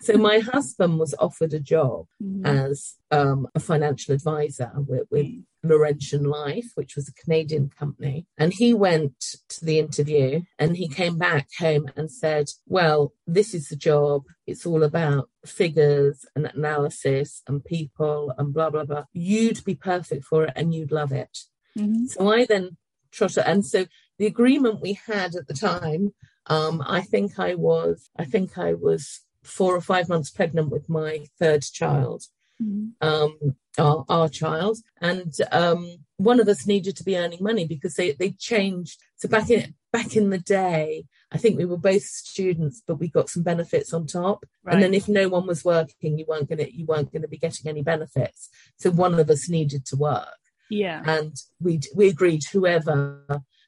So 0.01 0.15
my 0.15 0.41
husband 0.41 0.99
was 0.99 1.15
offered 1.19 1.55
a 1.55 1.61
job 1.61 2.07
mm-hmm. 2.23 2.47
as 2.47 2.95
um, 3.11 3.49
a 3.55 3.61
financial 3.61 4.15
advisor 4.15 4.73
with, 4.75 5.07
with 5.11 5.27
Laurentian 5.63 6.25
Life, 6.25 6.71
which 6.75 6.97
was 6.97 7.09
a 7.09 7.15
Canadian 7.15 7.71
company. 7.71 8.27
And 8.39 8.53
he 8.53 8.75
went 8.75 9.19
to 9.49 9.65
the 9.65 9.79
interview 9.79 10.43
and 10.59 10.77
he 10.77 10.89
came 10.89 11.19
back 11.19 11.49
home 11.59 11.91
and 11.97 12.11
said, 12.11 12.51
Well, 12.67 13.13
this 13.27 13.55
is 13.55 13.69
the 13.69 13.77
job. 13.77 14.25
It's 14.47 14.67
all 14.67 14.83
about 14.83 15.29
figures 15.47 16.25
and 16.35 16.47
analysis 16.47 17.43
and 17.47 17.65
people 17.65 18.33
and 18.37 18.53
blah, 18.53 18.71
blah, 18.71 18.85
blah. 18.85 19.05
You'd 19.13 19.65
be 19.65 19.75
perfect 19.75 20.25
for 20.25 20.45
it 20.45 20.53
and 20.57 20.75
you'd 20.75 20.93
love 20.93 21.13
it. 21.13 21.39
Mm-hmm. 21.79 22.07
So 22.07 22.33
I 22.33 22.45
then 22.45 22.77
trotted. 23.11 23.47
And 23.47 23.65
so 23.65 23.87
the 24.19 24.27
agreement 24.27 24.81
we 24.81 24.99
had 25.07 25.35
at 25.35 25.47
the 25.47 25.55
time, 25.55 26.15
um, 26.47 26.83
I 26.87 27.03
think 27.03 27.39
I 27.39 27.55
was, 27.55 28.11
I 28.17 28.25
think 28.25 28.59
I 28.59 28.75
was 28.75 29.21
four 29.43 29.75
or 29.75 29.81
five 29.81 30.09
months 30.09 30.31
pregnant 30.31 30.71
with 30.71 30.89
my 30.89 31.27
third 31.39 31.63
child. 31.63 32.25
Mm-hmm. 32.63 33.09
Um, 33.09 33.57
our, 33.79 34.05
our 34.09 34.29
child, 34.29 34.79
and 35.01 35.33
um, 35.51 35.97
one 36.17 36.41
of 36.41 36.49
us 36.49 36.67
needed 36.67 36.95
to 36.97 37.05
be 37.05 37.17
earning 37.17 37.43
money 37.43 37.67
because 37.67 37.95
they 37.95 38.13
they 38.13 38.31
changed. 38.33 39.01
So 39.17 39.29
back 39.29 39.51
in 39.51 39.75
back 39.93 40.15
in 40.17 40.31
the 40.31 40.39
day, 40.39 41.05
I 41.31 41.39
think 41.39 41.59
we 41.59 41.65
were 41.65 41.79
both 41.79 42.03
students, 42.03 42.83
but 42.87 42.97
we 42.97 43.09
got 43.09 43.31
some 43.31 43.43
benefits 43.43 43.93
on 43.93 44.07
top. 44.07 44.45
Right. 44.63 44.75
And 44.75 44.83
then 44.83 44.95
if 44.95 45.09
no 45.09 45.29
one 45.29 45.47
was 45.47 45.65
working, 45.65 46.19
you 46.19 46.27
weren't 46.29 46.49
gonna 46.49 46.67
you 46.71 46.85
weren't 46.87 47.13
gonna 47.13 47.29
be 47.29 47.39
getting 47.39 47.69
any 47.69 47.83
benefits. 47.83 48.51
So 48.77 48.91
one 48.91 49.19
of 49.19 49.31
us 49.31 49.49
needed 49.49 49.87
to 49.87 49.97
work. 49.97 50.29
Yeah, 50.69 51.03
and 51.07 51.35
we 51.61 51.81
we 51.95 52.09
agreed 52.09 52.43
whoever 52.53 53.25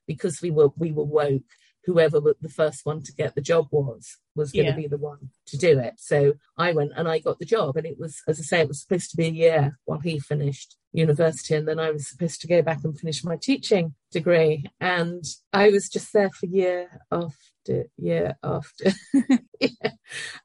because 0.06 0.40
we 0.42 0.50
were 0.50 0.68
we 0.76 0.92
were 0.92 1.04
woke 1.04 1.42
whoever 1.86 2.20
the 2.20 2.48
first 2.48 2.84
one 2.84 3.02
to 3.02 3.12
get 3.12 3.34
the 3.34 3.40
job 3.40 3.68
was 3.70 4.16
was 4.34 4.52
going 4.52 4.66
yeah. 4.66 4.72
to 4.72 4.76
be 4.76 4.86
the 4.86 4.98
one 4.98 5.30
to 5.46 5.56
do 5.56 5.78
it. 5.78 5.94
So 5.98 6.34
I 6.56 6.72
went 6.72 6.92
and 6.96 7.08
I 7.08 7.18
got 7.18 7.38
the 7.38 7.44
job, 7.44 7.76
and 7.76 7.86
it 7.86 7.98
was, 7.98 8.22
as 8.26 8.40
I 8.40 8.42
say, 8.42 8.60
it 8.60 8.68
was 8.68 8.80
supposed 8.80 9.10
to 9.10 9.16
be 9.16 9.26
a 9.26 9.30
year 9.30 9.78
while 9.84 10.00
he 10.00 10.18
finished 10.18 10.76
university, 10.92 11.54
and 11.54 11.68
then 11.68 11.78
I 11.78 11.90
was 11.90 12.08
supposed 12.08 12.40
to 12.40 12.48
go 12.48 12.62
back 12.62 12.80
and 12.84 12.98
finish 12.98 13.24
my 13.24 13.36
teaching 13.36 13.94
degree, 14.10 14.64
and 14.80 15.24
I 15.52 15.70
was 15.70 15.88
just 15.88 16.12
there 16.12 16.30
for 16.30 16.46
year 16.46 16.88
after 17.12 17.86
year 17.96 18.36
after. 18.42 18.92
yeah. 19.60 19.90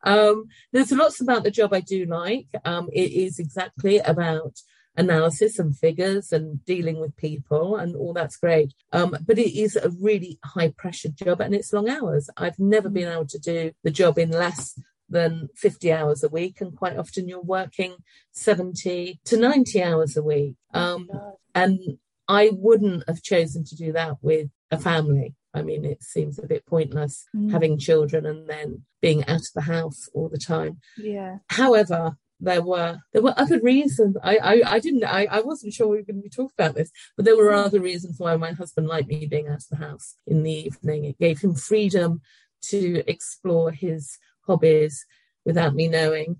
um, 0.03 0.45
there's 0.71 0.91
lots 0.91 1.21
about 1.21 1.43
the 1.43 1.51
job 1.51 1.73
I 1.73 1.81
do 1.81 2.05
like. 2.05 2.47
Um, 2.65 2.89
it 2.93 3.11
is 3.11 3.39
exactly 3.39 3.99
about 3.99 4.59
analysis 4.99 5.57
and 5.57 5.75
figures 5.75 6.31
and 6.31 6.63
dealing 6.65 6.99
with 6.99 7.15
people 7.15 7.77
and 7.77 7.95
all 7.95 8.13
that's 8.13 8.37
great. 8.37 8.73
Um, 8.91 9.15
but 9.25 9.39
it 9.39 9.57
is 9.57 9.75
a 9.75 9.89
really 9.89 10.37
high 10.43 10.73
pressure 10.77 11.09
job 11.09 11.39
and 11.39 11.55
it's 11.55 11.73
long 11.73 11.89
hours. 11.89 12.29
I've 12.37 12.59
never 12.59 12.89
been 12.89 13.07
able 13.07 13.27
to 13.27 13.39
do 13.39 13.71
the 13.83 13.91
job 13.91 14.19
in 14.19 14.29
less 14.29 14.79
than 15.09 15.49
50 15.55 15.91
hours 15.91 16.23
a 16.23 16.29
week 16.29 16.61
and 16.61 16.75
quite 16.75 16.97
often 16.97 17.27
you're 17.27 17.41
working 17.41 17.95
70 18.33 19.19
to 19.25 19.37
90 19.37 19.81
hours 19.81 20.15
a 20.15 20.21
week 20.21 20.55
um, 20.73 21.09
and 21.55 21.79
i 22.27 22.51
wouldn't 22.53 23.03
have 23.07 23.23
chosen 23.23 23.63
to 23.63 23.75
do 23.75 23.91
that 23.91 24.17
with 24.21 24.49
a 24.69 24.77
family 24.77 25.33
i 25.53 25.63
mean 25.63 25.83
it 25.83 26.03
seems 26.03 26.37
a 26.37 26.45
bit 26.45 26.63
pointless 26.67 27.25
mm. 27.35 27.51
having 27.51 27.79
children 27.79 28.27
and 28.27 28.47
then 28.47 28.83
being 29.01 29.25
out 29.25 29.41
of 29.41 29.53
the 29.55 29.61
house 29.61 30.07
all 30.13 30.29
the 30.29 30.37
time 30.37 30.77
yeah 30.95 31.37
however 31.47 32.15
there 32.39 32.61
were 32.61 32.99
there 33.13 33.21
were 33.21 33.33
other 33.37 33.59
reasons. 33.59 34.17
I 34.23 34.37
I, 34.37 34.73
I 34.75 34.79
didn't 34.79 35.03
I, 35.03 35.27
I 35.29 35.41
wasn't 35.41 35.73
sure 35.73 35.87
we 35.87 35.97
were 35.97 36.03
going 36.03 36.17
to 36.17 36.23
be 36.23 36.29
talking 36.29 36.53
about 36.57 36.75
this, 36.75 36.91
but 37.15 37.25
there 37.25 37.37
were 37.37 37.53
other 37.53 37.79
reasons 37.79 38.19
why 38.19 38.35
my 38.37 38.51
husband 38.51 38.87
liked 38.87 39.07
me 39.07 39.25
being 39.25 39.47
out 39.47 39.57
of 39.57 39.69
the 39.69 39.77
house 39.77 40.15
in 40.25 40.43
the 40.43 40.51
evening. 40.51 41.05
It 41.05 41.19
gave 41.19 41.39
him 41.39 41.55
freedom 41.55 42.21
to 42.69 43.03
explore 43.07 43.71
his 43.71 44.17
hobbies 44.45 45.05
without 45.45 45.75
me 45.75 45.87
knowing. 45.87 46.37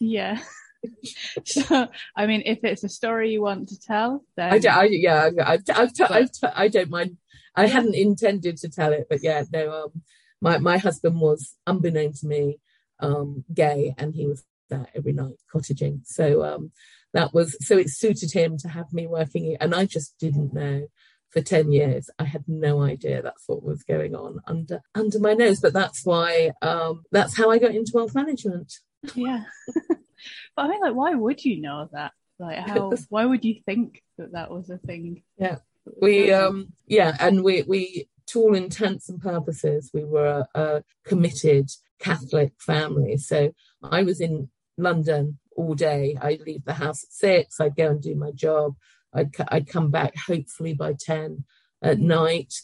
Yeah. 0.00 0.38
so, 1.44 1.88
I 2.16 2.26
mean, 2.26 2.42
if 2.44 2.58
it's 2.64 2.84
a 2.84 2.88
story 2.88 3.32
you 3.32 3.42
want 3.42 3.68
to 3.68 3.80
tell, 3.80 4.24
then 4.36 4.52
I, 4.52 4.58
do, 4.58 4.68
I 4.68 4.84
yeah, 4.84 5.30
I, 5.38 5.52
I've, 5.52 5.62
I've, 5.74 5.90
I've, 6.10 6.30
I 6.54 6.68
don't 6.68 6.90
mind. 6.90 7.18
I 7.54 7.66
hadn't 7.66 7.94
intended 7.94 8.56
to 8.58 8.68
tell 8.68 8.92
it, 8.92 9.06
but 9.08 9.22
yeah, 9.22 9.44
no. 9.52 9.84
Um, 9.84 10.02
my 10.40 10.58
my 10.58 10.78
husband 10.78 11.20
was, 11.20 11.54
unbeknown 11.66 12.14
to 12.14 12.26
me, 12.26 12.58
um, 12.98 13.44
gay, 13.52 13.94
and 13.98 14.14
he 14.14 14.26
was 14.26 14.42
that 14.72 14.90
every 14.94 15.12
night 15.12 15.36
cottaging. 15.52 16.00
So 16.04 16.44
um, 16.44 16.72
that 17.12 17.32
was 17.32 17.56
so 17.60 17.78
it 17.78 17.90
suited 17.90 18.32
him 18.32 18.56
to 18.58 18.68
have 18.68 18.92
me 18.92 19.06
working, 19.06 19.56
and 19.60 19.74
I 19.74 19.86
just 19.86 20.18
didn't 20.18 20.52
know 20.52 20.88
for 21.30 21.40
10 21.40 21.72
years 21.72 22.10
i 22.18 22.24
had 22.24 22.44
no 22.46 22.82
idea 22.82 23.22
that's 23.22 23.44
what 23.46 23.62
was 23.62 23.82
going 23.84 24.14
on 24.14 24.38
under 24.46 24.82
under 24.94 25.18
my 25.18 25.32
nose 25.32 25.60
but 25.60 25.72
that's 25.72 26.04
why 26.04 26.50
um, 26.60 27.04
that's 27.10 27.34
how 27.34 27.50
i 27.50 27.56
got 27.56 27.74
into 27.74 27.92
wealth 27.94 28.14
management 28.14 28.70
yeah 29.14 29.44
But 30.56 30.66
I 30.66 30.68
mean, 30.68 30.80
like, 30.80 30.94
why 30.94 31.14
would 31.14 31.44
you 31.44 31.60
know 31.60 31.88
that? 31.92 32.12
Like, 32.38 32.58
how? 32.58 32.92
why 33.08 33.24
would 33.24 33.44
you 33.44 33.56
think 33.64 34.02
that 34.18 34.32
that 34.32 34.50
was 34.50 34.70
a 34.70 34.78
thing? 34.78 35.22
Yeah, 35.38 35.58
we 36.00 36.32
um, 36.32 36.72
yeah, 36.86 37.16
and 37.20 37.42
we 37.42 37.62
we 37.62 38.08
to 38.28 38.40
all 38.40 38.54
intents 38.54 39.08
and 39.08 39.20
purposes, 39.20 39.90
we 39.92 40.04
were 40.04 40.46
a, 40.54 40.60
a 40.60 40.84
committed 41.04 41.70
Catholic 41.98 42.52
family. 42.58 43.16
So 43.16 43.52
I 43.82 44.02
was 44.02 44.20
in 44.20 44.48
London 44.82 45.38
all 45.56 45.74
day. 45.74 46.16
I'd 46.20 46.40
leave 46.42 46.64
the 46.64 46.74
house 46.74 47.04
at 47.04 47.12
six. 47.12 47.60
I'd 47.60 47.76
go 47.76 47.90
and 47.90 48.02
do 48.02 48.14
my 48.14 48.30
job. 48.32 48.74
I'd 49.14 49.30
I'd 49.48 49.68
come 49.68 49.90
back 49.90 50.14
hopefully 50.26 50.74
by 50.74 50.94
ten 50.98 51.44
at 51.82 51.98
night, 51.98 52.54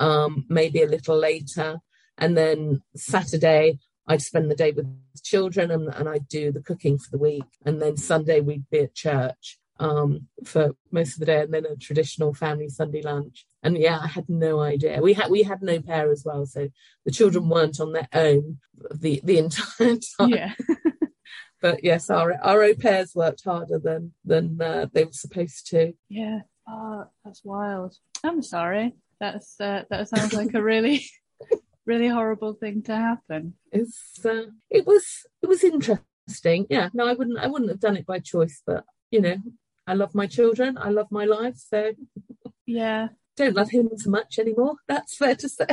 um, 0.00 0.44
maybe 0.48 0.82
a 0.82 0.88
little 0.88 1.18
later, 1.18 1.78
and 2.18 2.36
then 2.36 2.82
Saturday 2.94 3.78
I'd 4.08 4.22
spend 4.22 4.50
the 4.50 4.54
day 4.54 4.72
with 4.72 4.86
the 4.86 5.20
children 5.22 5.70
and, 5.70 5.92
and 5.94 6.08
I'd 6.08 6.28
do 6.28 6.52
the 6.52 6.62
cooking 6.62 6.98
for 6.98 7.10
the 7.10 7.18
week. 7.18 7.44
And 7.64 7.82
then 7.82 7.96
Sunday 7.96 8.40
we'd 8.40 8.70
be 8.70 8.80
at 8.80 8.94
church 8.94 9.58
um, 9.78 10.28
for 10.44 10.76
most 10.90 11.14
of 11.14 11.20
the 11.20 11.26
day, 11.26 11.40
and 11.40 11.52
then 11.52 11.66
a 11.66 11.76
traditional 11.76 12.32
family 12.32 12.68
Sunday 12.68 13.02
lunch. 13.02 13.46
And 13.62 13.76
yeah, 13.76 13.98
I 14.00 14.06
had 14.06 14.28
no 14.28 14.60
idea. 14.60 15.00
We 15.02 15.12
had 15.12 15.30
we 15.30 15.42
had 15.42 15.60
no 15.60 15.80
pair 15.80 16.10
as 16.10 16.24
well, 16.24 16.46
so 16.46 16.68
the 17.04 17.10
children 17.10 17.48
weren't 17.48 17.80
on 17.80 17.92
their 17.92 18.08
own 18.12 18.58
the 18.94 19.20
the 19.24 19.38
entire 19.38 19.96
time. 20.18 20.28
Yeah. 20.28 20.52
but 21.60 21.84
yes, 21.84 22.10
our 22.10 22.34
our 22.42 22.62
au 22.62 22.74
pairs 22.74 23.14
worked 23.14 23.44
harder 23.44 23.78
than 23.78 24.12
than 24.24 24.60
uh, 24.60 24.86
they 24.92 25.04
were 25.04 25.12
supposed 25.12 25.66
to. 25.68 25.92
Yeah. 26.08 26.40
Oh, 26.68 27.04
that's 27.24 27.44
wild. 27.44 27.96
I'm 28.24 28.42
sorry. 28.42 28.94
That's 29.20 29.60
uh, 29.60 29.84
that 29.90 30.08
sounds 30.08 30.32
like 30.32 30.54
a 30.54 30.62
really 30.62 31.06
really 31.86 32.08
horrible 32.08 32.54
thing 32.54 32.82
to 32.84 32.96
happen. 32.96 33.54
It's 33.72 34.24
uh, 34.24 34.46
it 34.70 34.86
was 34.86 35.26
it 35.42 35.48
was 35.48 35.64
interesting. 35.64 36.66
Yeah. 36.68 36.90
No, 36.92 37.06
I 37.06 37.14
wouldn't 37.14 37.38
I 37.38 37.46
wouldn't 37.46 37.70
have 37.70 37.80
done 37.80 37.96
it 37.96 38.06
by 38.06 38.18
choice, 38.18 38.62
but 38.66 38.84
you 39.10 39.20
know, 39.20 39.36
I 39.86 39.94
love 39.94 40.14
my 40.14 40.26
children. 40.26 40.76
I 40.76 40.90
love 40.90 41.08
my 41.10 41.24
life. 41.24 41.56
So 41.56 41.92
yeah, 42.66 43.08
don't 43.36 43.54
love 43.54 43.70
him 43.70 43.90
so 43.96 44.10
much 44.10 44.38
anymore. 44.38 44.76
That's 44.88 45.16
fair 45.16 45.36
to 45.36 45.48
say. 45.48 45.66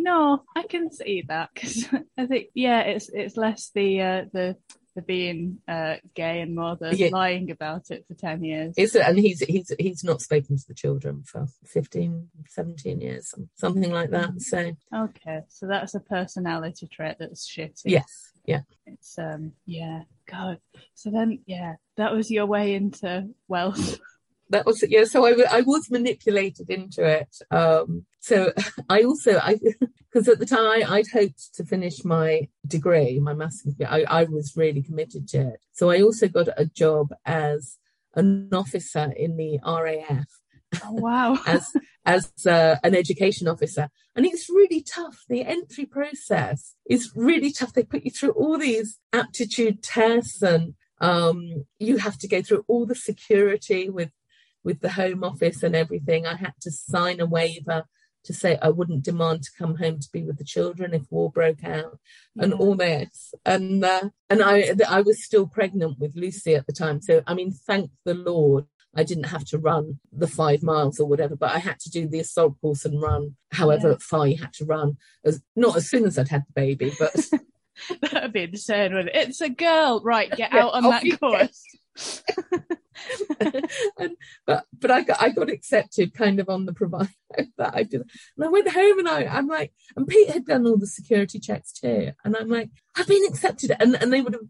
No, 0.00 0.44
I 0.56 0.62
can 0.62 0.92
see 0.92 1.24
that 1.28 1.50
because 1.52 1.86
I 2.18 2.26
think 2.26 2.46
yeah, 2.54 2.80
it's 2.82 3.10
it's 3.12 3.36
less 3.36 3.70
the 3.74 4.00
uh, 4.00 4.24
the 4.32 4.56
the 4.98 5.02
being 5.02 5.58
uh, 5.68 5.94
gay 6.14 6.40
and 6.40 6.56
more 6.56 6.74
the 6.74 6.96
yeah. 6.96 7.10
lying 7.12 7.52
about 7.52 7.88
it 7.90 8.04
for 8.08 8.14
10 8.14 8.42
years. 8.42 8.74
Is 8.76 8.96
it, 8.96 9.02
and 9.06 9.16
he's 9.16 9.38
he's 9.38 9.72
he's 9.78 10.02
not 10.02 10.20
spoken 10.20 10.58
to 10.58 10.64
the 10.66 10.74
children 10.74 11.22
for 11.22 11.46
15, 11.66 12.28
17 12.48 13.00
years, 13.00 13.32
something 13.54 13.92
like 13.92 14.10
that. 14.10 14.40
So 14.40 14.72
okay, 14.92 15.42
so 15.48 15.68
that's 15.68 15.94
a 15.94 16.00
personality 16.00 16.88
trait 16.88 17.14
that's 17.20 17.48
shitty. 17.48 17.82
Yes, 17.84 18.32
yeah. 18.44 18.62
It's 18.86 19.16
um 19.18 19.52
yeah, 19.66 20.02
God. 20.28 20.58
So 20.94 21.10
then 21.10 21.42
yeah, 21.46 21.76
that 21.96 22.12
was 22.12 22.28
your 22.28 22.46
way 22.46 22.74
into 22.74 23.28
wealth. 23.46 24.00
that 24.50 24.66
was 24.66 24.82
yeah 24.88 25.04
so 25.04 25.26
I, 25.26 25.58
I 25.58 25.60
was 25.62 25.90
manipulated 25.90 26.70
into 26.70 27.04
it 27.04 27.36
um 27.50 28.06
so 28.20 28.52
i 28.88 29.02
also 29.02 29.38
i 29.38 29.58
because 30.12 30.28
at 30.28 30.38
the 30.38 30.46
time 30.46 30.66
I, 30.66 30.98
would 30.98 31.10
hoped 31.12 31.54
to 31.54 31.64
finish 31.64 32.04
my 32.04 32.48
degree 32.66 33.20
my 33.20 33.34
master's 33.34 33.74
I, 33.86 34.04
I 34.04 34.24
was 34.24 34.54
really 34.56 34.82
committed 34.82 35.28
to 35.28 35.40
it. 35.48 35.60
So 35.72 35.90
i 35.90 36.00
also 36.00 36.28
got 36.28 36.48
a 36.56 36.66
job 36.66 37.08
as 37.24 37.78
an 38.14 38.48
officer 38.52 39.12
in 39.16 39.36
the 39.36 39.58
raf 39.64 40.26
oh, 40.84 40.92
wow. 40.92 41.38
As 41.46 41.72
as 42.04 42.32
uh, 42.46 42.76
an 42.82 42.94
education 42.94 43.48
officer. 43.48 43.90
And 44.16 44.24
it's 44.24 44.48
really 44.48 44.82
tough. 44.82 45.24
The 45.28 45.44
entry 45.44 45.84
process 45.84 46.74
is 46.88 47.12
really 47.14 47.52
tough. 47.52 47.74
They 47.74 47.82
put 47.82 48.04
you 48.04 48.10
through 48.10 48.30
all 48.30 48.56
these 48.56 48.98
aptitude 49.12 49.82
tests 49.82 50.40
and 50.40 50.74
um, 51.02 51.66
you 51.78 51.98
have 51.98 52.16
to 52.18 52.28
go 52.28 52.40
through 52.40 52.64
all 52.66 52.86
the 52.86 52.94
security 52.94 53.90
with 53.90 54.10
with 54.64 54.80
the 54.80 54.90
Home 54.90 55.24
Office 55.24 55.62
and 55.62 55.74
everything. 55.74 56.26
I 56.26 56.36
had 56.36 56.54
to 56.62 56.70
sign 56.70 57.20
a 57.20 57.26
waiver 57.26 57.84
to 58.24 58.34
say 58.34 58.58
I 58.60 58.68
wouldn't 58.68 59.04
demand 59.04 59.42
to 59.44 59.50
come 59.58 59.76
home 59.76 60.00
to 60.00 60.08
be 60.12 60.22
with 60.22 60.38
the 60.38 60.44
children 60.44 60.94
if 60.94 61.02
war 61.10 61.30
broke 61.30 61.64
out, 61.64 61.98
yeah. 62.34 62.44
and 62.44 62.54
all 62.54 62.74
this. 62.74 63.32
And 63.44 63.84
uh, 63.84 64.10
and 64.28 64.42
I 64.42 64.74
I 64.88 65.00
was 65.00 65.24
still 65.24 65.46
pregnant 65.46 65.98
with 65.98 66.16
Lucy 66.16 66.54
at 66.54 66.66
the 66.66 66.72
time. 66.72 67.00
So 67.00 67.22
I 67.26 67.34
mean, 67.34 67.52
thank 67.52 67.90
the 68.04 68.14
Lord. 68.14 68.66
I 68.94 69.04
didn't 69.04 69.24
have 69.24 69.44
to 69.46 69.58
run 69.58 70.00
the 70.12 70.26
five 70.26 70.62
miles 70.62 70.98
or 70.98 71.06
whatever, 71.06 71.36
but 71.36 71.54
I 71.54 71.58
had 71.58 71.78
to 71.80 71.90
do 71.90 72.08
the 72.08 72.20
assault 72.20 72.60
course 72.60 72.84
and 72.84 73.00
run 73.00 73.36
however 73.52 73.90
yeah. 73.90 73.96
far 74.00 74.26
you 74.26 74.38
had 74.38 74.52
to 74.54 74.64
run. 74.64 74.96
As 75.24 75.40
not 75.54 75.76
as 75.76 75.88
soon 75.88 76.04
as 76.04 76.18
I'd 76.18 76.28
had 76.28 76.44
the 76.48 76.52
baby, 76.54 76.92
but 76.98 77.14
that'd 78.10 78.32
be 78.32 78.42
insane. 78.44 78.94
When 78.94 79.08
it's 79.08 79.40
a 79.40 79.48
girl, 79.48 80.00
right? 80.02 80.30
Get 80.30 80.52
out 80.54 80.74
on 80.74 80.82
that 80.84 81.04
course. 81.20 81.62
and, 83.98 84.16
but 84.46 84.64
but 84.78 84.90
I 84.90 85.02
got 85.02 85.22
I 85.22 85.30
got 85.30 85.50
accepted 85.50 86.14
kind 86.14 86.40
of 86.40 86.48
on 86.48 86.66
the 86.66 86.72
provider 86.72 87.10
that 87.58 87.74
I 87.74 87.82
did. 87.82 88.02
And 88.36 88.44
I 88.44 88.48
went 88.48 88.70
home 88.70 88.98
and 88.98 89.08
I 89.08 89.24
I'm 89.24 89.46
like, 89.46 89.72
and 89.96 90.06
Pete 90.06 90.30
had 90.30 90.46
done 90.46 90.66
all 90.66 90.76
the 90.76 90.86
security 90.86 91.38
checks 91.38 91.72
too. 91.72 92.12
And 92.24 92.36
I'm 92.36 92.48
like, 92.48 92.70
I've 92.96 93.06
been 93.06 93.26
accepted. 93.26 93.72
And 93.78 93.94
and 93.94 94.12
they 94.12 94.20
would 94.20 94.34
have 94.34 94.42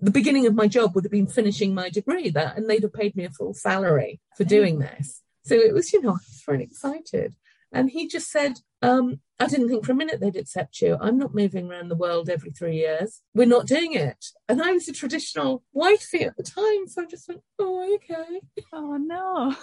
the 0.00 0.10
beginning 0.10 0.46
of 0.46 0.54
my 0.54 0.66
job 0.66 0.94
would 0.94 1.04
have 1.04 1.12
been 1.12 1.26
finishing 1.26 1.74
my 1.74 1.90
degree 1.90 2.30
that 2.30 2.56
and 2.56 2.68
they'd 2.68 2.82
have 2.82 2.92
paid 2.92 3.16
me 3.16 3.24
a 3.24 3.30
full 3.30 3.54
salary 3.54 4.20
for 4.36 4.44
doing 4.44 4.78
this. 4.78 5.22
So 5.44 5.54
it 5.54 5.74
was, 5.74 5.92
you 5.92 6.00
know, 6.00 6.10
I 6.10 6.12
was 6.12 6.42
very 6.46 6.62
excited. 6.62 7.34
And 7.70 7.90
he 7.90 8.08
just 8.08 8.30
said, 8.30 8.60
um, 8.82 9.20
I 9.40 9.46
didn't 9.46 9.68
think 9.68 9.84
for 9.84 9.92
a 9.92 9.96
minute 9.96 10.20
they'd 10.20 10.36
accept 10.36 10.80
you. 10.80 10.96
I'm 11.00 11.18
not 11.18 11.34
moving 11.34 11.68
around 11.68 11.88
the 11.88 11.96
world 11.96 12.30
every 12.30 12.50
three 12.50 12.76
years. 12.76 13.20
We're 13.34 13.46
not 13.46 13.66
doing 13.66 13.94
it. 13.94 14.24
And 14.48 14.62
I 14.62 14.72
was 14.72 14.88
a 14.88 14.92
traditional 14.92 15.64
wifey 15.72 16.22
at 16.22 16.36
the 16.36 16.44
time. 16.44 16.86
So 16.86 17.02
I 17.02 17.06
just 17.06 17.26
went, 17.28 17.42
oh, 17.58 17.94
okay. 17.96 18.40
Oh, 18.72 18.96
no. 18.96 19.54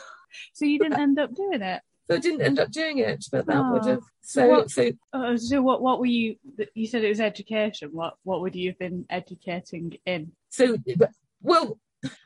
So 0.53 0.65
you 0.65 0.79
didn't 0.79 0.99
end 0.99 1.19
up 1.19 1.33
doing 1.33 1.61
it? 1.61 1.81
So 2.09 2.15
I 2.15 2.19
didn't 2.19 2.41
end 2.41 2.59
up 2.59 2.71
doing 2.71 2.97
it, 2.97 3.25
but 3.31 3.45
that 3.45 3.57
oh. 3.57 3.71
would 3.71 3.85
have. 3.85 4.01
So, 4.21 4.47
what, 4.47 4.69
so, 4.69 4.91
uh, 5.13 5.37
so 5.37 5.61
what, 5.61 5.81
what 5.81 5.99
were 5.99 6.05
you, 6.05 6.35
you 6.73 6.87
said 6.87 7.03
it 7.03 7.09
was 7.09 7.21
education. 7.21 7.89
What, 7.93 8.15
what 8.23 8.41
would 8.41 8.55
you 8.55 8.71
have 8.71 8.79
been 8.79 9.05
educating 9.09 9.97
in? 10.05 10.33
So, 10.49 10.77
well, 11.41 11.79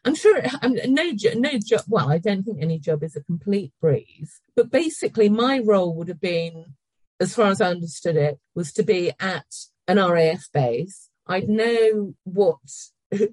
I'm 0.03 0.15
sure 0.15 0.41
I'm, 0.61 0.73
no 0.87 1.11
no 1.35 1.59
job. 1.63 1.81
Well, 1.87 2.09
I 2.09 2.17
don't 2.17 2.43
think 2.43 2.61
any 2.61 2.79
job 2.79 3.03
is 3.03 3.15
a 3.15 3.23
complete 3.23 3.73
breeze. 3.81 4.41
But 4.55 4.71
basically, 4.71 5.29
my 5.29 5.59
role 5.59 5.93
would 5.95 6.07
have 6.07 6.21
been, 6.21 6.73
as 7.19 7.35
far 7.35 7.47
as 7.47 7.61
I 7.61 7.69
understood 7.69 8.15
it, 8.15 8.39
was 8.53 8.71
to 8.73 8.83
be 8.83 9.11
at 9.19 9.45
an 9.87 9.97
RAF 9.97 10.47
base. 10.53 11.09
I'd 11.27 11.49
know 11.49 12.15
what 12.23 12.59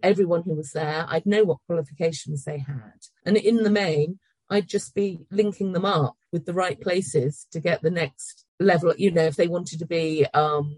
everyone 0.03 0.43
who 0.43 0.55
was 0.55 0.73
there. 0.73 1.07
I'd 1.09 1.27
know 1.27 1.45
what 1.45 1.59
qualifications 1.67 2.45
they 2.45 2.59
had, 2.59 3.01
and 3.25 3.37
in 3.37 3.63
the 3.63 3.71
main, 3.71 4.19
I'd 4.51 4.69
just 4.69 4.95
be 4.95 5.21
linking 5.31 5.73
them 5.73 5.85
up 5.85 6.17
with 6.31 6.47
the 6.47 6.55
right 6.55 6.81
places 6.81 7.47
to 7.53 7.61
get 7.61 7.83
the 7.83 7.91
next 7.91 8.45
level. 8.61 8.95
You 8.97 9.11
know, 9.11 9.25
if 9.25 9.37
they 9.37 9.49
wanted 9.49 9.79
to 9.79 9.87
be, 9.87 10.27
um, 10.35 10.77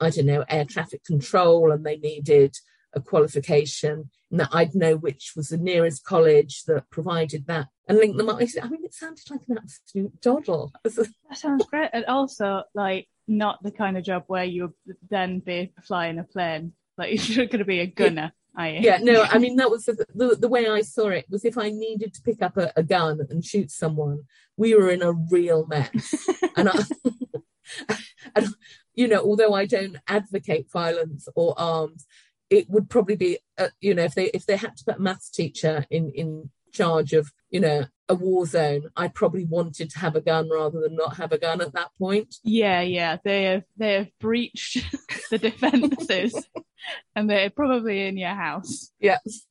I 0.00 0.10
don't 0.10 0.26
know, 0.26 0.44
air 0.48 0.64
traffic 0.64 1.04
control, 1.04 1.72
and 1.72 1.84
they 1.84 1.96
needed 1.96 2.56
a 2.92 3.00
qualification 3.00 4.10
and 4.30 4.40
that 4.40 4.50
I'd 4.52 4.74
know 4.74 4.96
which 4.96 5.32
was 5.36 5.48
the 5.48 5.56
nearest 5.56 6.04
college 6.04 6.64
that 6.64 6.88
provided 6.90 7.46
that 7.46 7.68
and 7.88 7.98
link 7.98 8.16
them 8.16 8.28
up. 8.28 8.36
I 8.36 8.68
mean, 8.68 8.84
it 8.84 8.94
sounded 8.94 9.28
like 9.30 9.40
an 9.48 9.58
absolute 9.58 10.20
doddle. 10.20 10.72
that 10.84 11.12
sounds 11.34 11.66
great. 11.66 11.90
And 11.92 12.04
also, 12.04 12.62
like, 12.74 13.08
not 13.26 13.62
the 13.62 13.72
kind 13.72 13.96
of 13.96 14.04
job 14.04 14.24
where 14.28 14.44
you 14.44 14.74
would 14.86 14.96
then 15.08 15.40
be 15.40 15.72
flying 15.82 16.18
a 16.18 16.24
plane. 16.24 16.72
Like, 16.96 17.28
you're 17.28 17.46
going 17.46 17.58
to 17.58 17.64
be 17.64 17.80
a 17.80 17.86
gunner. 17.86 18.32
Yeah. 18.58 18.80
yeah, 18.80 18.98
no, 19.00 19.22
I 19.22 19.38
mean, 19.38 19.56
that 19.56 19.70
was 19.70 19.86
the, 19.86 20.04
the, 20.14 20.36
the, 20.36 20.48
way 20.48 20.68
I 20.68 20.82
saw 20.82 21.08
it 21.08 21.24
was 21.30 21.46
if 21.46 21.56
I 21.56 21.70
needed 21.70 22.12
to 22.12 22.22
pick 22.22 22.42
up 22.42 22.58
a, 22.58 22.70
a 22.76 22.82
gun 22.82 23.20
and 23.30 23.42
shoot 23.42 23.70
someone, 23.70 24.24
we 24.56 24.74
were 24.74 24.90
in 24.90 25.02
a 25.02 25.12
real 25.12 25.66
mess. 25.66 26.28
and 26.56 26.68
I, 26.68 27.96
and, 28.34 28.48
you 28.94 29.08
know, 29.08 29.22
although 29.22 29.54
I 29.54 29.64
don't 29.64 29.96
advocate 30.06 30.70
violence 30.70 31.26
or 31.34 31.58
arms, 31.58 32.06
it 32.50 32.68
would 32.68 32.90
probably 32.90 33.16
be, 33.16 33.38
uh, 33.56 33.68
you 33.80 33.94
know, 33.94 34.02
if 34.02 34.14
they 34.14 34.26
if 34.26 34.44
they 34.44 34.56
had 34.56 34.76
to 34.76 34.84
put 34.84 34.96
a 34.96 35.00
maths 35.00 35.30
teacher 35.30 35.86
in 35.88 36.10
in 36.10 36.50
charge 36.72 37.12
of, 37.12 37.32
you 37.48 37.60
know, 37.60 37.86
a 38.08 38.14
war 38.14 38.44
zone, 38.44 38.90
I 38.96 39.08
probably 39.08 39.44
wanted 39.44 39.90
to 39.90 39.98
have 40.00 40.16
a 40.16 40.20
gun 40.20 40.50
rather 40.50 40.80
than 40.80 40.96
not 40.96 41.16
have 41.16 41.32
a 41.32 41.38
gun 41.38 41.60
at 41.60 41.72
that 41.74 41.90
point. 41.98 42.34
Yeah, 42.42 42.82
yeah, 42.82 43.18
they 43.24 43.44
have 43.44 43.64
they 43.76 43.94
have 43.94 44.08
breached 44.18 44.84
the 45.30 45.38
defences, 45.38 46.48
and 47.16 47.30
they're 47.30 47.50
probably 47.50 48.06
in 48.06 48.16
your 48.16 48.34
house. 48.34 48.92
Yes, 48.98 49.46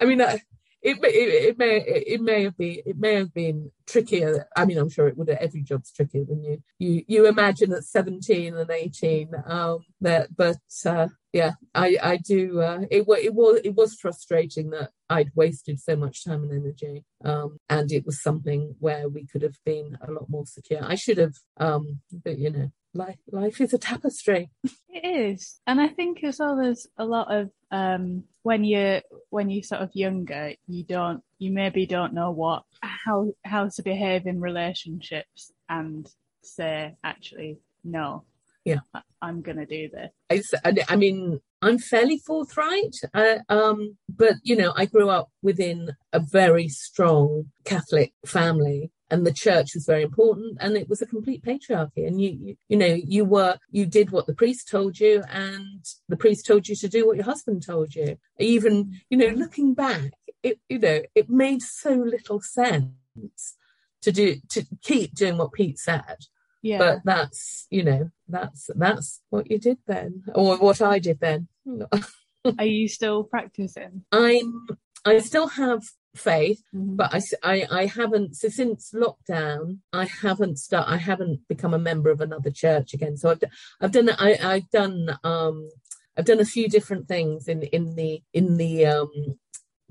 I 0.00 0.04
mean. 0.04 0.20
Uh, 0.20 0.38
it, 0.80 0.96
it, 1.02 1.44
it, 1.44 1.58
may 1.58 1.76
it 1.78 2.20
may 2.20 2.44
have 2.44 2.56
been 2.56 2.76
it 2.86 2.96
may 2.96 3.14
have 3.14 3.34
been 3.34 3.72
trickier. 3.84 4.46
I 4.56 4.64
mean, 4.64 4.78
I'm 4.78 4.88
sure 4.88 5.08
it 5.08 5.18
would. 5.18 5.28
Every 5.28 5.62
job's 5.62 5.90
trickier 5.90 6.24
than 6.24 6.44
you 6.44 6.62
you 6.78 7.04
you 7.08 7.26
imagine 7.26 7.72
at 7.72 7.82
17 7.82 8.56
and 8.56 8.70
18. 8.70 9.30
Um, 9.44 9.80
that 10.00 10.36
but 10.36 10.58
uh, 10.86 11.08
yeah, 11.38 11.52
I 11.72 11.96
I 12.02 12.16
do. 12.16 12.60
Uh, 12.60 12.80
it 12.90 13.06
was 13.06 13.18
it 13.22 13.32
was 13.32 13.60
it 13.64 13.74
was 13.76 13.94
frustrating 13.94 14.70
that 14.70 14.90
I'd 15.08 15.30
wasted 15.36 15.78
so 15.80 15.94
much 15.94 16.24
time 16.24 16.42
and 16.42 16.52
energy, 16.52 17.04
um, 17.24 17.58
and 17.68 17.92
it 17.92 18.04
was 18.04 18.20
something 18.20 18.74
where 18.80 19.08
we 19.08 19.24
could 19.26 19.42
have 19.42 19.58
been 19.64 19.96
a 20.06 20.10
lot 20.10 20.28
more 20.28 20.46
secure. 20.46 20.82
I 20.82 20.96
should 20.96 21.18
have, 21.18 21.36
um, 21.58 22.00
but 22.24 22.38
you 22.38 22.50
know, 22.50 22.72
life 22.92 23.20
life 23.30 23.60
is 23.60 23.72
a 23.72 23.78
tapestry. 23.78 24.50
It 24.88 25.04
is, 25.04 25.60
and 25.64 25.80
I 25.80 25.88
think 25.88 26.24
as 26.24 26.40
well. 26.40 26.56
There's 26.56 26.88
a 26.96 27.04
lot 27.04 27.32
of 27.32 27.50
um, 27.70 28.24
when 28.42 28.64
you're 28.64 29.02
when 29.30 29.48
you're 29.48 29.62
sort 29.62 29.82
of 29.82 29.90
younger, 29.94 30.54
you 30.66 30.82
don't 30.82 31.22
you 31.38 31.52
maybe 31.52 31.86
don't 31.86 32.14
know 32.14 32.32
what 32.32 32.64
how 32.80 33.32
how 33.44 33.68
to 33.68 33.82
behave 33.82 34.26
in 34.26 34.40
relationships 34.40 35.52
and 35.68 36.10
say 36.42 36.96
actually 37.04 37.58
no 37.84 38.24
yeah. 38.64 38.80
I, 38.94 39.28
am 39.28 39.42
gonna 39.42 39.66
do 39.66 39.88
this. 39.88 40.52
I, 40.64 40.74
I 40.88 40.96
mean 40.96 41.40
i'm 41.60 41.78
fairly 41.78 42.18
forthright 42.18 42.94
uh, 43.14 43.38
um, 43.48 43.96
but 44.08 44.34
you 44.42 44.54
know 44.54 44.72
i 44.76 44.84
grew 44.84 45.08
up 45.08 45.28
within 45.42 45.90
a 46.12 46.20
very 46.20 46.68
strong 46.68 47.46
catholic 47.64 48.12
family 48.24 48.92
and 49.10 49.26
the 49.26 49.32
church 49.32 49.70
was 49.74 49.84
very 49.86 50.02
important 50.02 50.58
and 50.60 50.76
it 50.76 50.88
was 50.88 51.00
a 51.00 51.06
complete 51.06 51.42
patriarchy 51.42 52.06
and 52.06 52.20
you, 52.20 52.30
you, 52.30 52.56
you 52.68 52.76
know 52.76 52.98
you 53.04 53.24
were 53.24 53.56
you 53.70 53.86
did 53.86 54.10
what 54.10 54.26
the 54.26 54.34
priest 54.34 54.68
told 54.68 54.98
you 54.98 55.22
and 55.30 55.84
the 56.08 56.16
priest 56.16 56.46
told 56.46 56.68
you 56.68 56.76
to 56.76 56.88
do 56.88 57.06
what 57.06 57.16
your 57.16 57.24
husband 57.24 57.64
told 57.64 57.94
you. 57.94 58.18
Even 58.38 58.92
you 59.08 59.16
know 59.16 59.28
looking 59.28 59.74
back 59.74 60.12
it 60.42 60.60
you 60.68 60.78
know 60.78 61.00
it 61.14 61.28
made 61.28 61.62
so 61.62 61.92
little 61.92 62.40
sense 62.40 63.56
to 64.02 64.12
do 64.12 64.36
to 64.50 64.64
keep 64.82 65.14
doing 65.14 65.38
what 65.38 65.52
pete 65.52 65.78
said 65.78 66.16
yeah. 66.62 66.78
But 66.78 67.00
that's, 67.04 67.66
you 67.70 67.84
know, 67.84 68.10
that's 68.28 68.70
that's 68.74 69.20
what 69.30 69.50
you 69.50 69.58
did 69.58 69.78
then, 69.86 70.24
or 70.34 70.56
what 70.58 70.82
I 70.82 70.98
did 70.98 71.20
then. 71.20 71.48
Are 72.58 72.64
you 72.64 72.88
still 72.88 73.24
practicing? 73.24 74.04
I'm. 74.12 74.66
I 75.04 75.20
still 75.20 75.46
have 75.48 75.84
faith, 76.16 76.62
mm-hmm. 76.74 76.96
but 76.96 77.14
I, 77.14 77.20
I, 77.42 77.66
I 77.70 77.86
haven't. 77.86 78.36
So 78.36 78.48
since 78.48 78.92
lockdown, 78.92 79.78
I 79.92 80.06
haven't 80.06 80.58
start. 80.58 80.88
I 80.88 80.96
haven't 80.96 81.46
become 81.48 81.74
a 81.74 81.78
member 81.78 82.10
of 82.10 82.20
another 82.20 82.50
church 82.50 82.94
again. 82.94 83.16
So 83.16 83.30
I've 83.30 83.42
I've 83.80 83.92
done 83.92 84.10
I, 84.10 84.38
I've 84.42 84.70
done 84.70 85.16
um 85.24 85.70
I've 86.16 86.24
done 86.24 86.40
a 86.40 86.44
few 86.44 86.68
different 86.68 87.08
things 87.08 87.48
in 87.48 87.62
in 87.62 87.94
the 87.94 88.22
in 88.32 88.56
the 88.56 88.86
um 88.86 89.38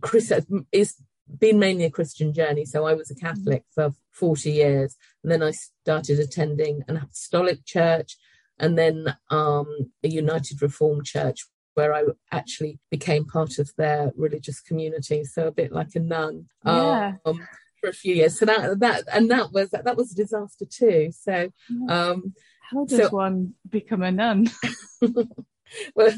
Chris 0.01 0.31
is 0.71 0.95
been 1.39 1.59
mainly 1.59 1.85
a 1.85 1.89
Christian 1.89 2.33
journey. 2.33 2.65
So 2.65 2.85
I 2.85 2.93
was 2.93 3.11
a 3.11 3.15
Catholic 3.15 3.63
for 3.73 3.93
40 4.11 4.51
years. 4.51 4.95
And 5.23 5.31
then 5.31 5.43
I 5.43 5.51
started 5.51 6.19
attending 6.19 6.83
an 6.87 6.97
apostolic 6.97 7.65
church 7.65 8.17
and 8.59 8.77
then 8.77 9.15
um, 9.29 9.91
a 10.03 10.07
United 10.07 10.61
Reformed 10.61 11.05
church 11.05 11.45
where 11.75 11.93
I 11.93 12.03
actually 12.31 12.79
became 12.89 13.25
part 13.25 13.59
of 13.59 13.71
their 13.77 14.11
religious 14.15 14.59
community. 14.61 15.23
So 15.23 15.47
a 15.47 15.51
bit 15.51 15.71
like 15.71 15.95
a 15.95 15.99
nun. 15.99 16.47
Yeah. 16.65 17.13
Um, 17.23 17.47
for 17.79 17.89
a 17.89 17.93
few 17.93 18.15
years. 18.15 18.39
So 18.39 18.45
that 18.45 18.79
that 18.79 19.03
and 19.13 19.29
that 19.29 19.51
was 19.51 19.69
that 19.69 19.95
was 19.95 20.11
a 20.11 20.15
disaster 20.15 20.65
too. 20.65 21.11
So 21.11 21.51
um 21.87 22.33
how 22.71 22.85
does 22.85 22.97
so, 22.97 23.09
one 23.09 23.53
become 23.69 24.01
a 24.01 24.11
nun? 24.11 24.47
well 25.95 26.13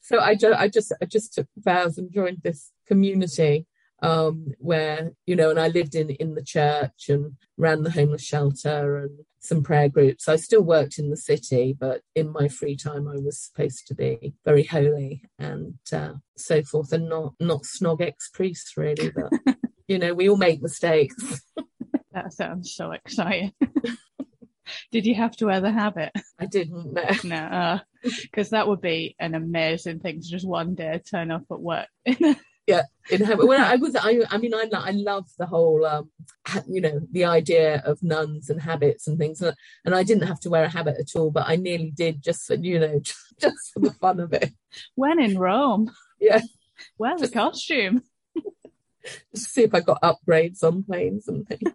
so 0.00 0.18
I 0.18 0.36
I 0.56 0.68
just 0.68 0.92
I 1.00 1.06
just 1.06 1.34
took 1.34 1.48
vows 1.56 1.98
and 1.98 2.12
joined 2.12 2.42
this 2.42 2.70
community 2.86 3.66
um, 4.02 4.52
where 4.58 5.12
you 5.26 5.36
know, 5.36 5.48
and 5.50 5.60
I 5.60 5.68
lived 5.68 5.94
in 5.94 6.10
in 6.10 6.34
the 6.34 6.42
church 6.42 7.08
and 7.08 7.36
ran 7.56 7.84
the 7.84 7.90
homeless 7.90 8.22
shelter 8.22 8.98
and 8.98 9.20
some 9.38 9.62
prayer 9.62 9.88
groups. 9.88 10.28
I 10.28 10.36
still 10.36 10.62
worked 10.62 10.98
in 10.98 11.10
the 11.10 11.16
city, 11.16 11.74
but 11.78 12.02
in 12.14 12.32
my 12.32 12.48
free 12.48 12.76
time, 12.76 13.08
I 13.08 13.16
was 13.16 13.40
supposed 13.40 13.86
to 13.86 13.94
be 13.94 14.34
very 14.44 14.64
holy 14.64 15.22
and 15.38 15.78
uh, 15.92 16.14
so 16.36 16.62
forth, 16.62 16.92
and 16.92 17.08
not 17.08 17.34
not 17.40 17.62
snog 17.62 18.00
ex 18.00 18.28
priests 18.28 18.76
really, 18.76 19.10
but 19.10 19.32
you 19.86 19.98
know, 19.98 20.14
we 20.14 20.28
all 20.28 20.36
make 20.36 20.60
mistakes. 20.60 21.42
that 22.12 22.32
sounds 22.32 22.74
so 22.74 22.90
exciting. 22.90 23.52
Did 24.90 25.06
you 25.06 25.14
have 25.14 25.36
to 25.36 25.46
wear 25.46 25.60
the 25.60 25.72
habit? 25.72 26.12
I 26.38 26.46
didn't. 26.46 26.94
No, 26.94 27.02
no, 27.24 27.80
because 28.02 28.52
uh, 28.52 28.56
that 28.56 28.68
would 28.68 28.80
be 28.80 29.14
an 29.20 29.34
amazing 29.34 30.00
thing 30.00 30.20
to 30.20 30.28
just 30.28 30.46
one 30.46 30.74
day 30.74 31.00
turn 31.08 31.30
up 31.30 31.44
at 31.50 31.60
work 31.60 31.88
yeah 32.66 32.82
in 33.10 33.22
heaven 33.22 33.46
when 33.46 33.60
I, 33.60 33.74
was 33.76 33.96
I, 33.96 34.20
I 34.30 34.38
mean 34.38 34.54
I, 34.54 34.68
I 34.72 34.92
love 34.92 35.26
the 35.36 35.46
whole 35.46 35.84
um 35.84 36.10
you 36.68 36.80
know 36.80 37.00
the 37.10 37.24
idea 37.24 37.82
of 37.84 38.02
nuns 38.02 38.50
and 38.50 38.60
habits 38.60 39.08
and 39.08 39.18
things 39.18 39.42
and 39.42 39.56
and 39.84 39.94
I 39.94 40.02
didn't 40.04 40.28
have 40.28 40.40
to 40.40 40.50
wear 40.50 40.64
a 40.64 40.68
habit 40.68 40.96
at 40.98 41.18
all 41.18 41.30
but 41.30 41.48
I 41.48 41.56
nearly 41.56 41.90
did 41.90 42.22
just 42.22 42.46
for 42.46 42.54
you 42.54 42.78
know 42.78 43.00
just 43.40 43.72
for 43.72 43.80
the 43.80 43.92
fun 43.92 44.20
of 44.20 44.32
it. 44.32 44.52
When 44.94 45.20
in 45.20 45.38
Rome. 45.38 45.90
Yeah. 46.20 46.40
Wear 46.98 47.18
the 47.18 47.28
costume. 47.28 48.02
Just 49.34 49.52
see 49.52 49.64
if 49.64 49.74
I 49.74 49.80
got 49.80 50.02
upgrades 50.02 50.62
on 50.62 50.84
planes 50.84 51.26
and 51.26 51.46
things. 51.46 51.74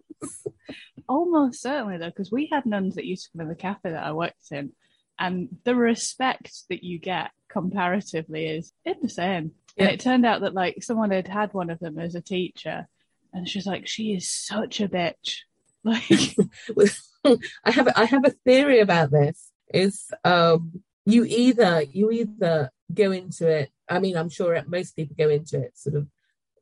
Almost 1.08 1.60
certainly 1.62 1.98
though 1.98 2.06
because 2.06 2.32
we 2.32 2.48
had 2.50 2.66
nuns 2.66 2.94
that 2.94 3.04
used 3.04 3.24
to 3.24 3.30
come 3.32 3.42
in 3.42 3.48
the 3.48 3.54
cafe 3.54 3.90
that 3.90 4.04
I 4.04 4.12
worked 4.12 4.50
in 4.50 4.72
and 5.18 5.48
the 5.64 5.74
respect 5.74 6.52
that 6.70 6.82
you 6.82 6.98
get 6.98 7.30
comparatively 7.48 8.46
is 8.46 8.72
insane 8.84 9.52
yeah. 9.78 9.84
And 9.84 9.94
it 9.94 10.00
turned 10.00 10.26
out 10.26 10.40
that 10.42 10.54
like 10.54 10.82
someone 10.82 11.10
had 11.10 11.28
had 11.28 11.54
one 11.54 11.70
of 11.70 11.78
them 11.78 11.98
as 11.98 12.14
a 12.14 12.20
teacher, 12.20 12.88
and 13.32 13.48
she's 13.48 13.66
like, 13.66 13.86
she 13.86 14.14
is 14.14 14.28
such 14.28 14.80
a 14.80 14.88
bitch. 14.88 15.40
Like, 15.84 16.36
I 17.64 17.70
have 17.70 17.88
I 17.94 18.04
have 18.04 18.24
a 18.24 18.34
theory 18.44 18.80
about 18.80 19.12
this. 19.12 19.52
Is 19.72 20.10
um, 20.24 20.82
you 21.06 21.24
either 21.24 21.84
you 21.92 22.10
either 22.10 22.70
go 22.92 23.12
into 23.12 23.48
it. 23.48 23.70
I 23.88 24.00
mean, 24.00 24.16
I'm 24.16 24.28
sure 24.28 24.60
most 24.66 24.96
people 24.96 25.14
go 25.16 25.30
into 25.30 25.60
it 25.60 25.78
sort 25.78 25.94
of 25.94 26.08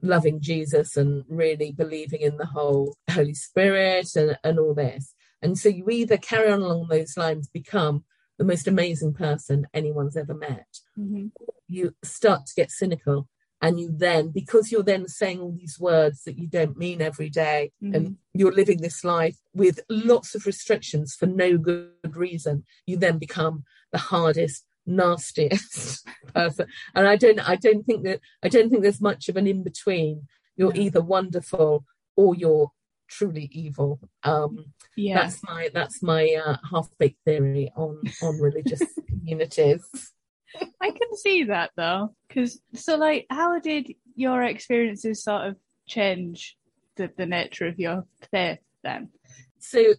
loving 0.02 0.40
Jesus 0.40 0.96
and 0.96 1.24
really 1.28 1.72
believing 1.72 2.20
in 2.20 2.36
the 2.36 2.46
whole 2.46 2.94
Holy 3.10 3.34
Spirit 3.34 4.14
and, 4.14 4.38
and 4.44 4.58
all 4.58 4.74
this. 4.74 5.14
And 5.42 5.58
so 5.58 5.68
you 5.68 5.88
either 5.90 6.18
carry 6.18 6.50
on 6.50 6.60
along 6.60 6.88
those 6.88 7.16
lines, 7.16 7.48
become 7.48 8.04
the 8.38 8.44
most 8.44 8.68
amazing 8.68 9.14
person 9.14 9.66
anyone's 9.72 10.16
ever 10.16 10.34
met. 10.34 10.66
Mm-hmm. 10.98 11.28
You 11.68 11.94
start 12.02 12.46
to 12.46 12.54
get 12.54 12.70
cynical. 12.70 13.28
And 13.62 13.80
you 13.80 13.90
then, 13.90 14.32
because 14.32 14.70
you're 14.70 14.82
then 14.82 15.08
saying 15.08 15.40
all 15.40 15.52
these 15.52 15.80
words 15.80 16.24
that 16.24 16.38
you 16.38 16.46
don't 16.46 16.76
mean 16.76 17.00
every 17.00 17.30
day, 17.30 17.72
mm-hmm. 17.82 17.94
and 17.94 18.16
you're 18.34 18.52
living 18.52 18.82
this 18.82 19.02
life 19.02 19.38
with 19.54 19.80
lots 19.88 20.34
of 20.34 20.44
restrictions 20.44 21.14
for 21.14 21.24
no 21.24 21.56
good 21.56 21.90
reason, 22.14 22.64
you 22.86 22.98
then 22.98 23.16
become 23.16 23.64
the 23.92 23.98
hardest, 23.98 24.66
nastiest 24.84 26.06
person. 26.34 26.66
And 26.94 27.08
I 27.08 27.16
don't, 27.16 27.40
I 27.48 27.56
don't 27.56 27.84
think 27.84 28.04
that, 28.04 28.20
I 28.42 28.48
don't 28.48 28.68
think 28.68 28.82
there's 28.82 29.00
much 29.00 29.30
of 29.30 29.38
an 29.38 29.46
in 29.46 29.64
between. 29.64 30.28
You're 30.56 30.76
either 30.76 31.00
wonderful 31.00 31.86
or 32.14 32.34
you're 32.34 32.70
truly 33.08 33.48
evil. 33.52 34.00
Um, 34.22 34.72
yeah, 34.96 35.22
that's 35.22 35.42
my 35.42 35.70
that's 35.72 36.02
my 36.02 36.40
uh, 36.44 36.56
half 36.70 36.88
baked 36.98 37.22
theory 37.24 37.70
on 37.76 38.00
on 38.22 38.40
religious 38.40 38.82
communities. 39.08 40.12
I 40.80 40.90
can 40.90 41.16
see 41.16 41.44
that 41.44 41.70
though, 41.76 42.14
because 42.28 42.60
so 42.74 42.96
like, 42.96 43.26
how 43.30 43.58
did 43.58 43.94
your 44.14 44.42
experiences 44.42 45.22
sort 45.22 45.48
of 45.48 45.56
change 45.86 46.56
the, 46.96 47.10
the 47.16 47.26
nature 47.26 47.66
of 47.66 47.78
your 47.78 48.04
faith 48.30 48.58
then? 48.82 49.10
So, 49.58 49.94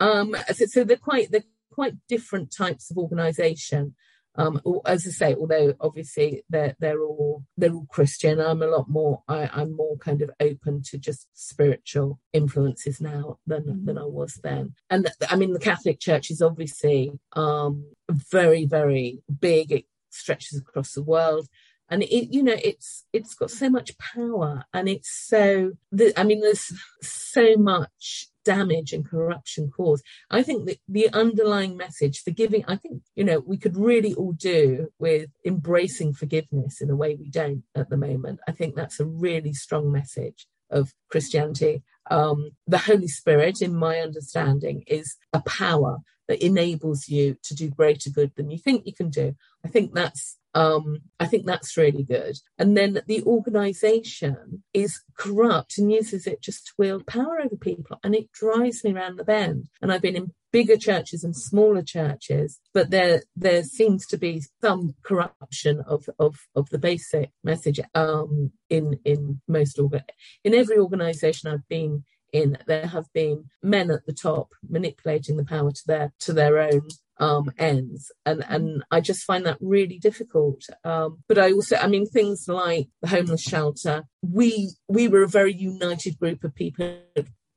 um, 0.00 0.34
so, 0.52 0.66
so 0.66 0.84
they're 0.84 0.96
quite 0.96 1.30
they're 1.30 1.44
quite 1.70 1.94
different 2.08 2.54
types 2.56 2.90
of 2.90 2.98
organisation. 2.98 3.94
Um, 4.36 4.60
as 4.84 5.06
I 5.06 5.10
say, 5.10 5.34
although 5.34 5.74
obviously 5.80 6.42
they're 6.50 6.74
they're 6.80 7.02
all 7.02 7.44
they're 7.56 7.72
all 7.72 7.86
Christian, 7.88 8.40
I'm 8.40 8.62
a 8.62 8.66
lot 8.66 8.88
more 8.88 9.22
I, 9.28 9.48
I'm 9.52 9.76
more 9.76 9.96
kind 9.98 10.22
of 10.22 10.30
open 10.40 10.82
to 10.90 10.98
just 10.98 11.28
spiritual 11.34 12.18
influences 12.32 13.00
now 13.00 13.38
than 13.46 13.62
mm-hmm. 13.62 13.84
than 13.84 13.98
I 13.98 14.04
was 14.04 14.40
then. 14.42 14.74
And 14.90 15.08
I 15.30 15.36
mean, 15.36 15.52
the 15.52 15.60
Catholic 15.60 16.00
Church 16.00 16.30
is 16.30 16.42
obviously 16.42 17.12
um, 17.34 17.92
very 18.08 18.64
very 18.64 19.22
big. 19.40 19.70
It 19.70 19.84
stretches 20.10 20.58
across 20.58 20.92
the 20.92 21.02
world 21.02 21.48
and 21.88 22.02
it 22.02 22.32
you 22.32 22.42
know 22.42 22.56
it's 22.62 23.04
it's 23.12 23.34
got 23.34 23.50
so 23.50 23.68
much 23.68 23.96
power 23.98 24.64
and 24.72 24.88
it's 24.88 25.10
so 25.10 25.72
the, 25.92 26.18
i 26.18 26.22
mean 26.22 26.40
there's 26.40 26.72
so 27.02 27.56
much 27.56 28.28
damage 28.44 28.92
and 28.92 29.08
corruption 29.08 29.70
cause. 29.74 30.02
i 30.30 30.42
think 30.42 30.66
that 30.66 30.78
the 30.88 31.08
underlying 31.12 31.76
message 31.76 32.22
forgiving 32.22 32.64
i 32.68 32.76
think 32.76 33.02
you 33.14 33.24
know 33.24 33.40
we 33.40 33.56
could 33.56 33.76
really 33.76 34.14
all 34.14 34.32
do 34.32 34.88
with 34.98 35.30
embracing 35.44 36.12
forgiveness 36.12 36.80
in 36.80 36.90
a 36.90 36.96
way 36.96 37.14
we 37.14 37.28
don't 37.30 37.62
at 37.74 37.90
the 37.90 37.96
moment. 37.96 38.40
I 38.48 38.52
think 38.52 38.74
that's 38.74 39.00
a 39.00 39.06
really 39.06 39.52
strong 39.52 39.90
message 39.90 40.46
of 40.70 40.92
christianity. 41.10 41.82
Um, 42.10 42.50
the 42.66 42.78
holy 42.78 43.08
spirit 43.08 43.62
in 43.62 43.74
my 43.74 43.98
understanding 44.00 44.84
is 44.86 45.16
a 45.32 45.40
power 45.42 45.98
that 46.28 46.44
enables 46.44 47.08
you 47.08 47.36
to 47.42 47.54
do 47.54 47.68
greater 47.70 48.10
good 48.10 48.32
than 48.36 48.50
you 48.50 48.58
think 48.58 48.86
you 48.86 48.94
can 48.94 49.10
do. 49.10 49.34
I 49.64 49.68
think 49.68 49.94
that's 49.94 50.38
um, 50.54 50.98
I 51.18 51.26
think 51.26 51.46
that's 51.46 51.76
really 51.76 52.04
good. 52.04 52.36
And 52.58 52.76
then 52.76 53.00
the 53.06 53.22
organization 53.24 54.62
is 54.72 55.02
corrupt 55.18 55.78
and 55.78 55.92
uses 55.92 56.26
it 56.26 56.42
just 56.42 56.66
to 56.66 56.72
wield 56.78 57.06
power 57.06 57.40
over 57.42 57.56
people. 57.56 57.98
And 58.04 58.14
it 58.14 58.32
drives 58.32 58.84
me 58.84 58.92
around 58.92 59.16
the 59.16 59.24
bend. 59.24 59.68
And 59.82 59.92
I've 59.92 60.02
been 60.02 60.16
in 60.16 60.32
bigger 60.52 60.76
churches 60.76 61.24
and 61.24 61.34
smaller 61.36 61.82
churches, 61.82 62.60
but 62.72 62.90
there 62.90 63.24
there 63.34 63.64
seems 63.64 64.06
to 64.06 64.16
be 64.16 64.42
some 64.60 64.94
corruption 65.02 65.82
of 65.86 66.08
of, 66.20 66.36
of 66.54 66.70
the 66.70 66.78
basic 66.78 67.32
message 67.42 67.80
um, 67.94 68.52
in 68.70 69.00
in 69.04 69.40
most 69.48 69.80
organ 69.80 70.02
in 70.44 70.54
every 70.54 70.78
organisation 70.78 71.50
I've 71.50 71.68
been 71.68 72.04
in. 72.32 72.56
There 72.68 72.86
have 72.86 73.12
been 73.12 73.46
men 73.62 73.90
at 73.90 74.06
the 74.06 74.12
top 74.12 74.50
manipulating 74.68 75.36
the 75.36 75.44
power 75.44 75.72
to 75.72 75.82
their 75.86 76.12
to 76.20 76.32
their 76.32 76.60
own 76.60 76.82
um, 77.18 77.50
ends, 77.58 78.10
and 78.26 78.44
and 78.48 78.84
I 78.90 79.00
just 79.00 79.24
find 79.24 79.46
that 79.46 79.58
really 79.60 79.98
difficult. 79.98 80.64
Um, 80.84 81.22
but 81.28 81.38
I 81.38 81.52
also, 81.52 81.76
I 81.76 81.86
mean, 81.86 82.06
things 82.06 82.48
like 82.48 82.88
the 83.02 83.08
homeless 83.08 83.42
shelter. 83.42 84.04
We 84.22 84.70
we 84.88 85.08
were 85.08 85.22
a 85.22 85.28
very 85.28 85.54
united 85.54 86.18
group 86.18 86.44
of 86.44 86.54
people 86.54 86.98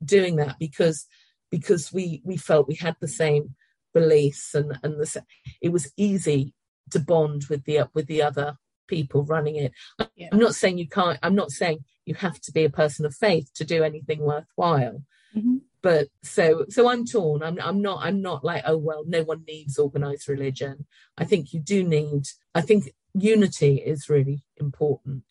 doing 0.04 0.36
that 0.38 0.58
because 0.60 1.08
because 1.50 1.92
we 1.92 2.22
we 2.24 2.38
felt 2.38 2.68
we 2.68 2.76
had 2.76 2.96
the 3.00 3.08
same 3.08 3.56
beliefs 3.94 4.54
and 4.54 4.78
and 4.84 5.00
the, 5.00 5.24
it 5.62 5.70
was 5.70 5.92
easy 5.98 6.54
to 6.92 7.00
bond 7.00 7.46
with 7.50 7.66
the 7.66 7.90
with 7.94 8.08
the 8.08 8.22
other 8.22 8.58
people 8.88 9.24
running 9.24 9.56
it. 9.56 9.72
Yeah. 10.16 10.30
I'm 10.32 10.40
not 10.40 10.56
saying 10.56 10.78
you 10.78 10.88
can't. 10.88 11.20
I'm 11.22 11.36
not 11.36 11.52
saying 11.52 11.80
you 12.06 12.16
have 12.16 12.40
to 12.42 12.52
be 12.52 12.64
a 12.64 12.70
person 12.70 13.06
of 13.06 13.16
faith 13.16 13.52
to 13.56 13.66
do 13.66 13.84
anything 13.84 14.22
worthwhile. 14.22 15.04
Mm-hmm. 15.36 15.58
But 15.82 16.08
so 16.24 16.66
so 16.70 16.90
I'm 16.90 17.06
torn. 17.06 17.44
I'm 17.44 17.60
I'm 17.62 17.82
not 17.82 18.00
I'm 18.04 18.22
not 18.22 18.44
like 18.44 18.64
oh 18.66 18.78
well 18.78 19.04
no 19.06 19.24
one 19.24 19.44
needs 19.48 19.78
organized 19.78 20.28
religion. 20.28 20.86
I 21.18 21.26
think 21.26 21.54
you 21.54 21.60
do 21.60 21.84
need. 21.84 22.24
I 22.56 22.62
think 22.62 22.92
unity 23.14 23.78
is 23.78 24.10
really 24.10 24.44
important 24.58 25.24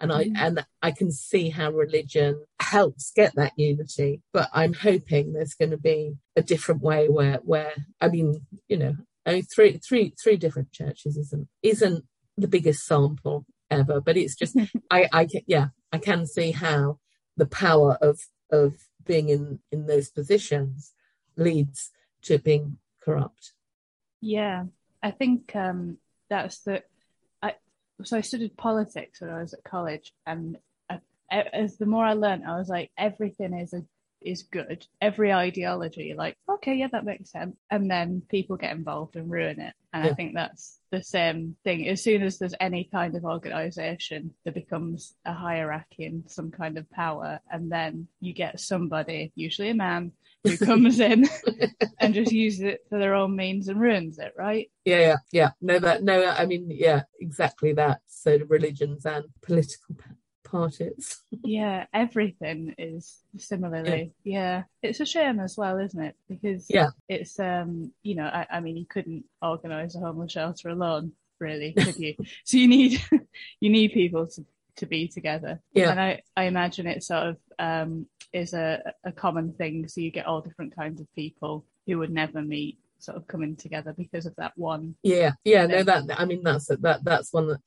and 0.00 0.12
I 0.12 0.24
mm. 0.24 0.32
and 0.36 0.66
I 0.82 0.90
can 0.90 1.10
see 1.12 1.50
how 1.50 1.70
religion 1.70 2.44
helps 2.60 3.12
get 3.14 3.34
that 3.36 3.52
unity. 3.56 4.22
But 4.32 4.50
I'm 4.52 4.74
hoping 4.74 5.32
there's 5.32 5.54
going 5.54 5.70
to 5.70 5.78
be 5.78 6.14
a 6.36 6.42
different 6.42 6.82
way 6.82 7.08
where 7.08 7.38
where 7.42 7.72
I 8.00 8.08
mean, 8.08 8.46
you 8.68 8.76
know, 8.76 8.94
three 9.54 9.78
three 9.78 10.14
three 10.22 10.36
different 10.36 10.72
churches 10.72 11.16
isn't 11.16 11.48
isn't 11.62 12.04
the 12.36 12.48
biggest 12.48 12.84
sample 12.84 13.46
ever, 13.70 14.00
but 14.00 14.16
it's 14.16 14.34
just 14.34 14.56
I 14.90 15.08
I 15.12 15.28
yeah 15.46 15.68
I 15.92 15.98
can 15.98 16.26
see 16.26 16.50
how 16.50 16.98
the 17.36 17.46
power 17.46 17.96
of 18.00 18.20
of 18.50 18.74
being 19.04 19.28
in 19.28 19.60
in 19.70 19.86
those 19.86 20.10
positions 20.10 20.92
leads 21.36 21.90
to 22.22 22.38
being 22.38 22.78
corrupt. 23.00 23.52
Yeah, 24.20 24.64
I 25.02 25.10
think 25.10 25.54
um, 25.54 25.98
that's 26.30 26.60
the 26.60 26.82
i 27.42 27.54
so 28.02 28.16
I 28.16 28.22
studied 28.22 28.56
politics 28.56 29.20
when 29.20 29.30
I 29.30 29.40
was 29.40 29.54
at 29.54 29.64
college, 29.64 30.12
and 30.26 30.58
I, 30.88 31.00
as 31.30 31.76
the 31.76 31.86
more 31.86 32.04
I 32.04 32.14
learned, 32.14 32.44
I 32.44 32.58
was 32.58 32.68
like, 32.68 32.90
everything 32.96 33.54
is 33.54 33.72
a 33.72 33.84
is 34.24 34.42
good. 34.42 34.86
Every 35.00 35.32
ideology, 35.32 36.14
like, 36.16 36.36
okay, 36.48 36.74
yeah, 36.74 36.88
that 36.92 37.04
makes 37.04 37.30
sense. 37.30 37.56
And 37.70 37.90
then 37.90 38.22
people 38.28 38.56
get 38.56 38.72
involved 38.72 39.16
and 39.16 39.30
ruin 39.30 39.60
it. 39.60 39.74
And 39.92 40.04
yeah. 40.04 40.10
I 40.10 40.14
think 40.14 40.34
that's 40.34 40.78
the 40.90 41.02
same 41.02 41.56
thing. 41.64 41.88
As 41.88 42.02
soon 42.02 42.22
as 42.22 42.38
there's 42.38 42.54
any 42.60 42.84
kind 42.84 43.14
of 43.14 43.24
organization, 43.24 44.32
there 44.44 44.52
becomes 44.52 45.14
a 45.24 45.32
hierarchy 45.32 46.06
and 46.06 46.24
some 46.28 46.50
kind 46.50 46.78
of 46.78 46.90
power. 46.90 47.40
And 47.50 47.70
then 47.70 48.08
you 48.20 48.32
get 48.32 48.60
somebody, 48.60 49.32
usually 49.34 49.70
a 49.70 49.74
man, 49.74 50.12
who 50.44 50.56
comes 50.64 51.00
in 51.00 51.26
and 52.00 52.14
just 52.14 52.32
uses 52.32 52.60
it 52.60 52.84
for 52.88 52.98
their 52.98 53.14
own 53.14 53.34
means 53.34 53.68
and 53.68 53.80
ruins 53.80 54.18
it, 54.18 54.32
right? 54.36 54.70
Yeah, 54.84 55.00
yeah, 55.00 55.16
yeah. 55.32 55.50
No, 55.60 55.78
that 55.78 56.02
no, 56.02 56.26
I 56.26 56.46
mean, 56.46 56.68
yeah, 56.70 57.02
exactly 57.20 57.72
that. 57.74 58.00
So 58.06 58.38
the 58.38 58.44
religions 58.44 59.06
and 59.06 59.24
political 59.42 59.96
parties. 60.44 61.22
yeah, 61.42 61.86
everything 61.92 62.74
is 62.78 63.20
similarly. 63.38 64.12
Yeah. 64.22 64.40
yeah. 64.40 64.62
it's 64.82 65.00
a 65.00 65.06
shame 65.06 65.40
as 65.40 65.56
well, 65.56 65.78
isn't 65.78 66.02
it? 66.02 66.16
Because 66.28 66.66
yeah, 66.68 66.90
it's 67.08 67.38
um, 67.40 67.92
you 68.02 68.14
know, 68.14 68.26
I, 68.26 68.46
I 68.50 68.60
mean, 68.60 68.76
you 68.76 68.86
couldn't 68.86 69.24
organise 69.42 69.96
a 69.96 70.00
homeless 70.00 70.32
shelter 70.32 70.68
alone, 70.68 71.12
really, 71.40 71.72
could 71.78 71.98
you? 71.98 72.14
so 72.44 72.56
you 72.56 72.68
need 72.68 73.02
you 73.60 73.70
need 73.70 73.92
people 73.92 74.26
to 74.28 74.44
to 74.76 74.86
be 74.86 75.08
together. 75.08 75.60
Yeah, 75.72 75.90
and 75.90 76.00
I 76.00 76.22
I 76.36 76.44
imagine 76.44 76.86
it 76.86 77.02
sort 77.02 77.26
of 77.26 77.36
um 77.58 78.06
is 78.32 78.52
a, 78.52 78.92
a 79.04 79.12
common 79.12 79.52
thing. 79.52 79.88
So 79.88 80.00
you 80.00 80.10
get 80.10 80.26
all 80.26 80.40
different 80.40 80.74
kinds 80.76 81.00
of 81.00 81.12
people 81.14 81.64
who 81.86 81.98
would 81.98 82.10
never 82.10 82.42
meet 82.42 82.78
sort 82.98 83.16
of 83.16 83.26
coming 83.26 83.54
together 83.56 83.94
because 83.96 84.26
of 84.26 84.34
that 84.36 84.52
one. 84.56 84.96
Yeah, 85.02 85.32
yeah, 85.44 85.66
thing. 85.66 85.76
no, 85.76 85.82
that 85.84 86.20
I 86.20 86.24
mean 86.24 86.42
that's 86.42 86.66
that 86.66 87.04
that's 87.04 87.32
one 87.32 87.48
that 87.48 87.60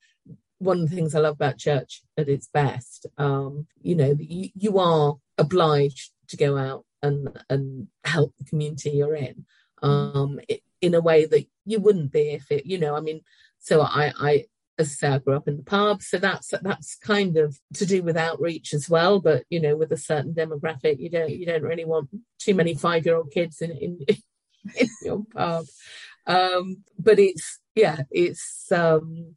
one 0.60 0.82
of 0.82 0.90
the 0.90 0.96
things 0.96 1.14
I 1.14 1.20
love 1.20 1.36
about 1.36 1.58
church 1.58 2.02
at 2.18 2.30
its 2.30 2.48
best. 2.48 3.06
Um, 3.18 3.68
you 3.82 3.96
know, 3.96 4.16
you, 4.20 4.50
you 4.56 4.80
are 4.80 5.16
obliged 5.38 6.12
to 6.30 6.38
go 6.38 6.58
out 6.58 6.86
and 7.02 7.30
and 7.50 7.88
help 8.04 8.34
the 8.38 8.46
community 8.46 8.92
you're 8.92 9.16
in 9.16 9.46
um, 9.82 10.40
in 10.82 10.94
a 10.94 11.02
way 11.02 11.26
that 11.26 11.46
you 11.66 11.80
wouldn't 11.80 12.12
be 12.12 12.32
if 12.32 12.52
it, 12.52 12.66
you 12.66 12.78
know, 12.78 12.96
I 12.96 13.02
mean, 13.02 13.22
so 13.60 13.82
I, 13.82 14.14
I 14.20 14.46
as 14.80 14.90
I 14.90 14.94
say, 14.94 15.08
I 15.08 15.18
grew 15.18 15.36
up 15.36 15.48
in 15.48 15.58
the 15.58 15.64
pub, 15.64 16.04
so 16.04 16.18
that's 16.18 16.54
that's 16.62 16.98
kind 16.98 17.38
of 17.38 17.60
to 17.74 17.86
do 17.86 18.04
with 18.04 18.16
outreach 18.16 18.74
as 18.74 18.90
well. 18.90 19.20
But 19.20 19.44
you 19.50 19.60
know, 19.60 19.76
with 19.76 19.92
a 19.92 19.98
certain 19.98 20.34
demographic, 20.34 21.00
you 21.00 21.10
don't 21.10 21.32
you 21.32 21.46
don't 21.46 21.64
really 21.64 21.86
want 21.86 22.10
too 22.40 22.54
many 22.54 22.76
five 22.76 23.06
year 23.06 23.16
old 23.16 23.32
kids 23.32 23.62
in, 23.62 23.72
in 23.72 24.00
in 24.80 24.88
your 25.02 25.26
pub. 25.34 25.66
Um, 26.28 26.84
but 27.00 27.18
it's 27.18 27.60
yeah, 27.74 28.02
it's 28.12 28.72
um, 28.72 29.36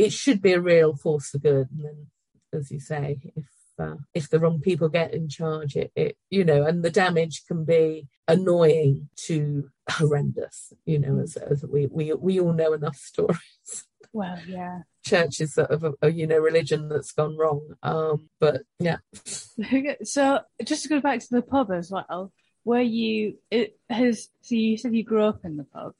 it 0.00 0.12
should 0.12 0.40
be 0.40 0.52
a 0.52 0.60
real 0.60 0.96
force 0.96 1.30
for 1.30 1.38
good. 1.38 1.68
And 1.70 1.84
then, 1.84 2.06
as 2.52 2.70
you 2.70 2.80
say, 2.80 3.18
if 3.36 3.44
uh, 3.78 3.96
if 4.14 4.28
the 4.28 4.38
wrong 4.38 4.60
people 4.60 4.88
get 4.88 5.12
in 5.14 5.28
charge, 5.28 5.76
it, 5.76 5.92
it 5.94 6.16
you 6.30 6.44
know, 6.44 6.64
and 6.64 6.82
the 6.82 6.90
damage 6.90 7.44
can 7.46 7.64
be 7.64 8.08
annoying 8.26 9.08
to 9.26 9.70
horrendous. 9.90 10.72
You 10.86 10.98
know, 11.00 11.20
as 11.20 11.36
as 11.36 11.64
we 11.64 11.86
we 11.86 12.12
we 12.14 12.40
all 12.40 12.52
know 12.52 12.72
enough 12.72 12.96
stories. 12.96 13.84
Well, 14.12 14.38
yeah. 14.46 14.80
Churches 15.04 15.54
sort 15.54 15.70
of 15.70 15.84
a, 15.84 15.92
a, 16.02 16.10
you 16.10 16.26
know 16.26 16.38
religion 16.38 16.88
that's 16.88 17.12
gone 17.12 17.36
wrong. 17.36 17.74
Um, 17.82 18.28
but 18.38 18.62
yeah. 18.78 18.98
so 20.04 20.40
just 20.64 20.82
to 20.82 20.88
go 20.88 21.00
back 21.00 21.20
to 21.20 21.30
the 21.30 21.42
pub 21.42 21.70
as 21.70 21.90
well, 21.90 22.32
were 22.64 22.80
you 22.80 23.38
it 23.50 23.78
has 23.88 24.28
so 24.42 24.54
you 24.54 24.76
said 24.76 24.94
you 24.94 25.04
grew 25.04 25.24
up 25.24 25.40
in 25.44 25.56
the 25.56 25.64
pub. 25.64 25.92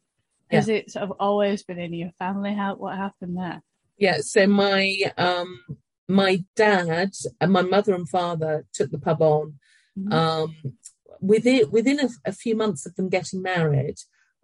Has 0.51 0.69
yeah. 0.69 0.77
it 0.77 0.91
sort 0.91 1.05
of 1.05 1.13
always 1.21 1.63
been 1.63 1.79
in 1.79 1.95
your 1.95 2.11
family? 2.19 2.53
How 2.53 2.75
what 2.75 2.97
happened 2.97 3.37
there? 3.37 3.63
Yeah, 4.01 4.19
so 4.23 4.49
my 4.49 4.97
um 5.17 5.61
my 6.09 6.45
dad 6.57 7.13
and 7.41 7.53
my 7.53 7.63
mother 7.63 7.95
and 7.95 8.09
father 8.09 8.67
took 8.73 8.91
the 8.91 8.99
pub 8.99 9.23
on. 9.23 9.55
Mm-hmm. 9.97 10.13
Um, 10.13 10.57
within 11.21 11.71
within 11.71 12.01
a, 12.01 12.09
a, 12.25 12.33
few 12.33 12.57
months 12.57 12.87
of 12.87 12.97
them 12.97 13.09
getting 13.09 13.43
married, 13.43 13.99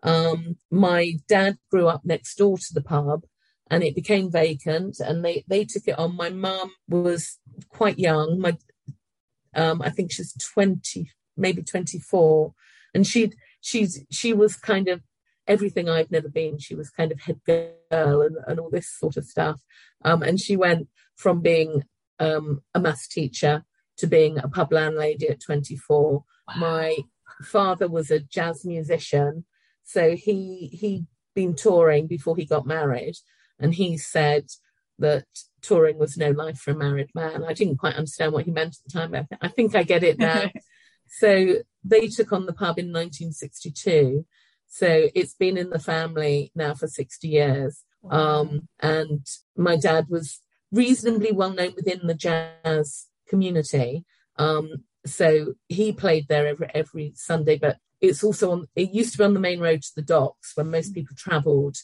um, 0.05 0.57
my 0.71 1.15
dad 1.27 1.59
grew 1.71 1.89
up 1.89 2.03
next 2.05 2.37
door 2.37 2.59
to 2.59 2.75
the 2.75 2.83
pub, 2.83 3.23
and 3.71 3.83
it 3.83 3.95
became 3.95 4.31
vacant 4.31 5.01
and 5.01 5.25
they, 5.25 5.45
they 5.49 5.65
took 5.65 5.89
it 5.89 5.99
on. 5.99 6.17
My 6.17 6.31
mum 6.31 6.71
was 6.89 7.39
quite 7.69 7.99
young. 7.99 8.39
My, 8.41 8.57
um, 9.55 9.83
I 9.83 9.91
think 9.91 10.13
she's 10.13 10.35
20, 10.55 11.11
maybe 11.37 11.63
24. 11.63 12.53
And 12.95 13.07
she 13.07 13.33
she's, 13.61 14.05
she 14.11 14.33
was 14.33 14.57
kind 14.57 14.89
of 14.89 15.01
everything 15.47 15.89
I've 15.89 16.11
never 16.11 16.29
been. 16.29 16.59
She 16.59 16.75
was 16.75 16.91
kind 16.91 17.13
of 17.13 17.21
head 17.21 17.41
girl 17.47 18.23
and, 18.23 18.37
and 18.47 18.61
all 18.61 18.71
this 18.71 18.89
sort 18.89 19.17
of 19.17 19.25
stuff. 19.25 19.61
Um, 20.05 20.23
and 20.23 20.41
she 20.41 20.57
went 20.57 20.89
from 21.17 21.41
being, 21.41 21.85
um, 22.19 22.63
a 22.75 22.81
maths 22.81 23.09
teacher 23.09 23.65
to 23.99 24.07
being 24.07 24.39
a 24.39 24.49
pub 24.49 24.73
landlady 24.73 25.29
at 25.29 25.41
24. 25.41 26.13
Wow. 26.13 26.55
My 26.57 26.97
father 27.43 27.89
was 27.89 28.11
a 28.11 28.21
jazz 28.21 28.65
musician. 28.65 29.45
So 29.85 30.17
he, 30.17 30.69
he'd 30.73 31.07
been 31.35 31.55
touring 31.55 32.07
before 32.07 32.37
he 32.37 32.45
got 32.45 32.67
married 32.67 33.15
and 33.59 33.75
he 33.75 33.97
said 33.97 34.47
that 34.99 35.27
touring 35.63 35.99
was 35.99 36.17
no 36.17 36.31
life 36.31 36.59
for 36.59 36.73
a 36.73 36.77
married 36.77 37.11
man. 37.15 37.45
I 37.45 37.53
didn't 37.53 37.77
quite 37.77 37.97
understand 37.97 38.33
what 38.33 38.45
he 38.45 38.51
meant 38.51 38.77
at 38.77 38.93
the 38.93 38.99
time, 38.99 39.11
but 39.11 39.39
I 39.41 39.49
think 39.49 39.75
I 39.75 39.83
get 39.83 40.03
it 40.03 40.19
now. 40.19 40.51
so 41.09 41.57
they 41.85 42.09
took 42.09 42.33
on 42.33 42.47
the 42.47 42.53
pub 42.53 42.79
in 42.79 42.93
1962. 42.93 44.27
So 44.69 45.09
it's 45.15 45.35
been 45.35 45.57
in 45.57 45.71
the 45.71 45.79
family 45.79 46.53
now 46.55 46.75
for 46.75 46.87
60 46.87 47.29
years. 47.29 47.83
Um, 48.11 48.69
and 48.81 49.27
my 49.57 49.77
dad 49.77 50.07
was 50.09 50.41
reasonably 50.71 51.33
well 51.33 51.53
known 51.53 51.73
within 51.75 52.07
the 52.07 52.15
jazz 52.15 53.07
community. 53.29 54.05
Um, 54.37 54.85
so 55.05 55.55
he 55.69 55.93
played 55.93 56.29
there 56.29 56.47
every 56.47 56.69
every 56.75 57.13
Sunday, 57.15 57.59
but 57.59 57.79
it's 58.01 58.23
also 58.23 58.51
on. 58.51 58.67
It 58.75 58.91
used 58.91 59.13
to 59.13 59.19
be 59.19 59.25
on 59.25 59.35
the 59.35 59.41
main 59.41 59.61
road 59.61 59.83
to 59.83 59.95
the 59.95 60.03
docks 60.03 60.53
when 60.57 60.71
most 60.71 60.95
people 60.95 61.17
travelled 61.17 61.77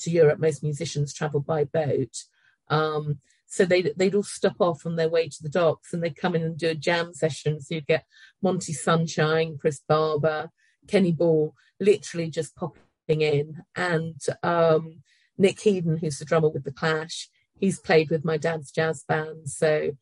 to 0.00 0.10
Europe, 0.10 0.38
most 0.38 0.62
musicians 0.62 1.14
traveled 1.14 1.46
by 1.46 1.64
boat. 1.64 2.24
Um, 2.68 3.18
so 3.46 3.64
they'd, 3.64 3.92
they'd 3.96 4.14
all 4.14 4.22
stop 4.22 4.60
off 4.60 4.86
on 4.86 4.96
their 4.96 5.08
way 5.08 5.28
to 5.28 5.42
the 5.42 5.48
docks 5.48 5.92
and 5.92 6.02
they'd 6.02 6.16
come 6.16 6.36
in 6.36 6.42
and 6.42 6.56
do 6.56 6.68
a 6.68 6.74
jam 6.74 7.12
session. 7.12 7.60
So 7.60 7.74
you'd 7.74 7.86
get 7.86 8.04
Monty 8.40 8.72
Sunshine, 8.72 9.58
Chris 9.60 9.80
Barber, 9.86 10.50
Kenny 10.86 11.12
Ball, 11.12 11.54
literally 11.80 12.30
just 12.30 12.54
popping 12.54 13.22
in. 13.22 13.62
And 13.74 14.20
um, 14.42 15.02
Nick 15.36 15.58
Headon, 15.58 15.98
who's 16.00 16.18
the 16.18 16.24
drummer 16.24 16.48
with 16.48 16.64
The 16.64 16.72
Clash, 16.72 17.28
he's 17.58 17.80
played 17.80 18.10
with 18.10 18.24
my 18.24 18.36
dad's 18.36 18.70
jazz 18.70 19.02
band. 19.02 19.48
So 19.48 19.92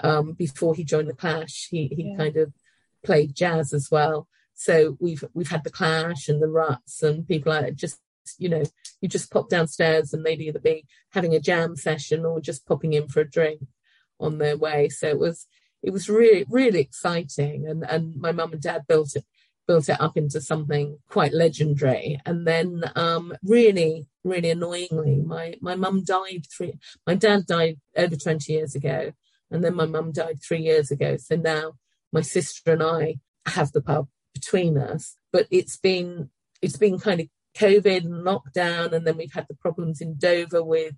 um, 0.00 0.32
before 0.32 0.74
he 0.74 0.84
joined 0.84 1.08
The 1.08 1.14
Clash, 1.14 1.68
he, 1.70 1.88
he 1.88 2.10
yeah. 2.10 2.16
kind 2.16 2.36
of 2.36 2.52
played 3.04 3.34
jazz 3.34 3.72
as 3.72 3.90
well. 3.90 4.28
so 4.54 4.96
we've 5.00 5.24
we've 5.32 5.50
had 5.50 5.64
the 5.64 5.70
clash 5.70 6.28
and 6.28 6.42
the 6.42 6.46
ruts 6.46 7.02
and 7.02 7.26
people 7.26 7.50
are 7.50 7.70
just 7.70 7.98
you 8.38 8.48
know 8.48 8.62
you 9.00 9.08
just 9.08 9.30
pop 9.30 9.48
downstairs 9.48 10.12
and 10.12 10.24
they'd 10.24 10.40
either 10.40 10.58
be 10.58 10.84
having 11.12 11.34
a 11.34 11.40
jam 11.40 11.76
session 11.76 12.24
or 12.26 12.40
just 12.40 12.66
popping 12.66 12.92
in 12.92 13.08
for 13.08 13.20
a 13.20 13.30
drink 13.30 13.62
on 14.18 14.36
their 14.38 14.56
way 14.56 14.88
so 14.88 15.08
it 15.08 15.18
was 15.18 15.46
it 15.82 15.90
was 15.90 16.10
really 16.10 16.44
really 16.48 16.80
exciting 16.80 17.66
and 17.66 17.84
and 17.84 18.16
my 18.16 18.32
mum 18.32 18.52
and 18.52 18.60
dad 18.60 18.82
built 18.86 19.16
it 19.16 19.24
built 19.66 19.88
it 19.88 20.00
up 20.00 20.16
into 20.16 20.40
something 20.40 20.98
quite 21.08 21.32
legendary. 21.32 22.20
And 22.26 22.46
then 22.46 22.82
um 22.96 23.32
really 23.42 24.06
really 24.24 24.50
annoyingly 24.50 25.16
my 25.24 25.54
my 25.60 25.74
mum 25.74 26.04
died 26.04 26.44
three 26.54 26.74
my 27.06 27.14
dad 27.14 27.46
died 27.46 27.78
over 27.96 28.16
20 28.16 28.52
years 28.52 28.74
ago 28.74 29.12
and 29.50 29.64
then 29.64 29.74
my 29.74 29.86
mum 29.86 30.12
died 30.12 30.38
three 30.42 30.62
years 30.62 30.90
ago. 30.90 31.16
So 31.16 31.36
now 31.36 31.72
my 32.12 32.20
sister 32.20 32.72
and 32.72 32.82
i 32.82 33.16
have 33.46 33.72
the 33.72 33.80
pub 33.80 34.08
between 34.34 34.76
us. 34.78 35.16
But 35.32 35.46
it's 35.50 35.76
been 35.76 36.30
it's 36.62 36.76
been 36.76 36.98
kind 36.98 37.20
of 37.20 37.26
covid 37.56 38.04
and 38.04 38.24
lockdown 38.24 38.92
and 38.92 39.06
then 39.06 39.16
we've 39.16 39.32
had 39.32 39.46
the 39.48 39.56
problems 39.56 40.00
in 40.00 40.16
dover 40.16 40.62
with 40.62 40.94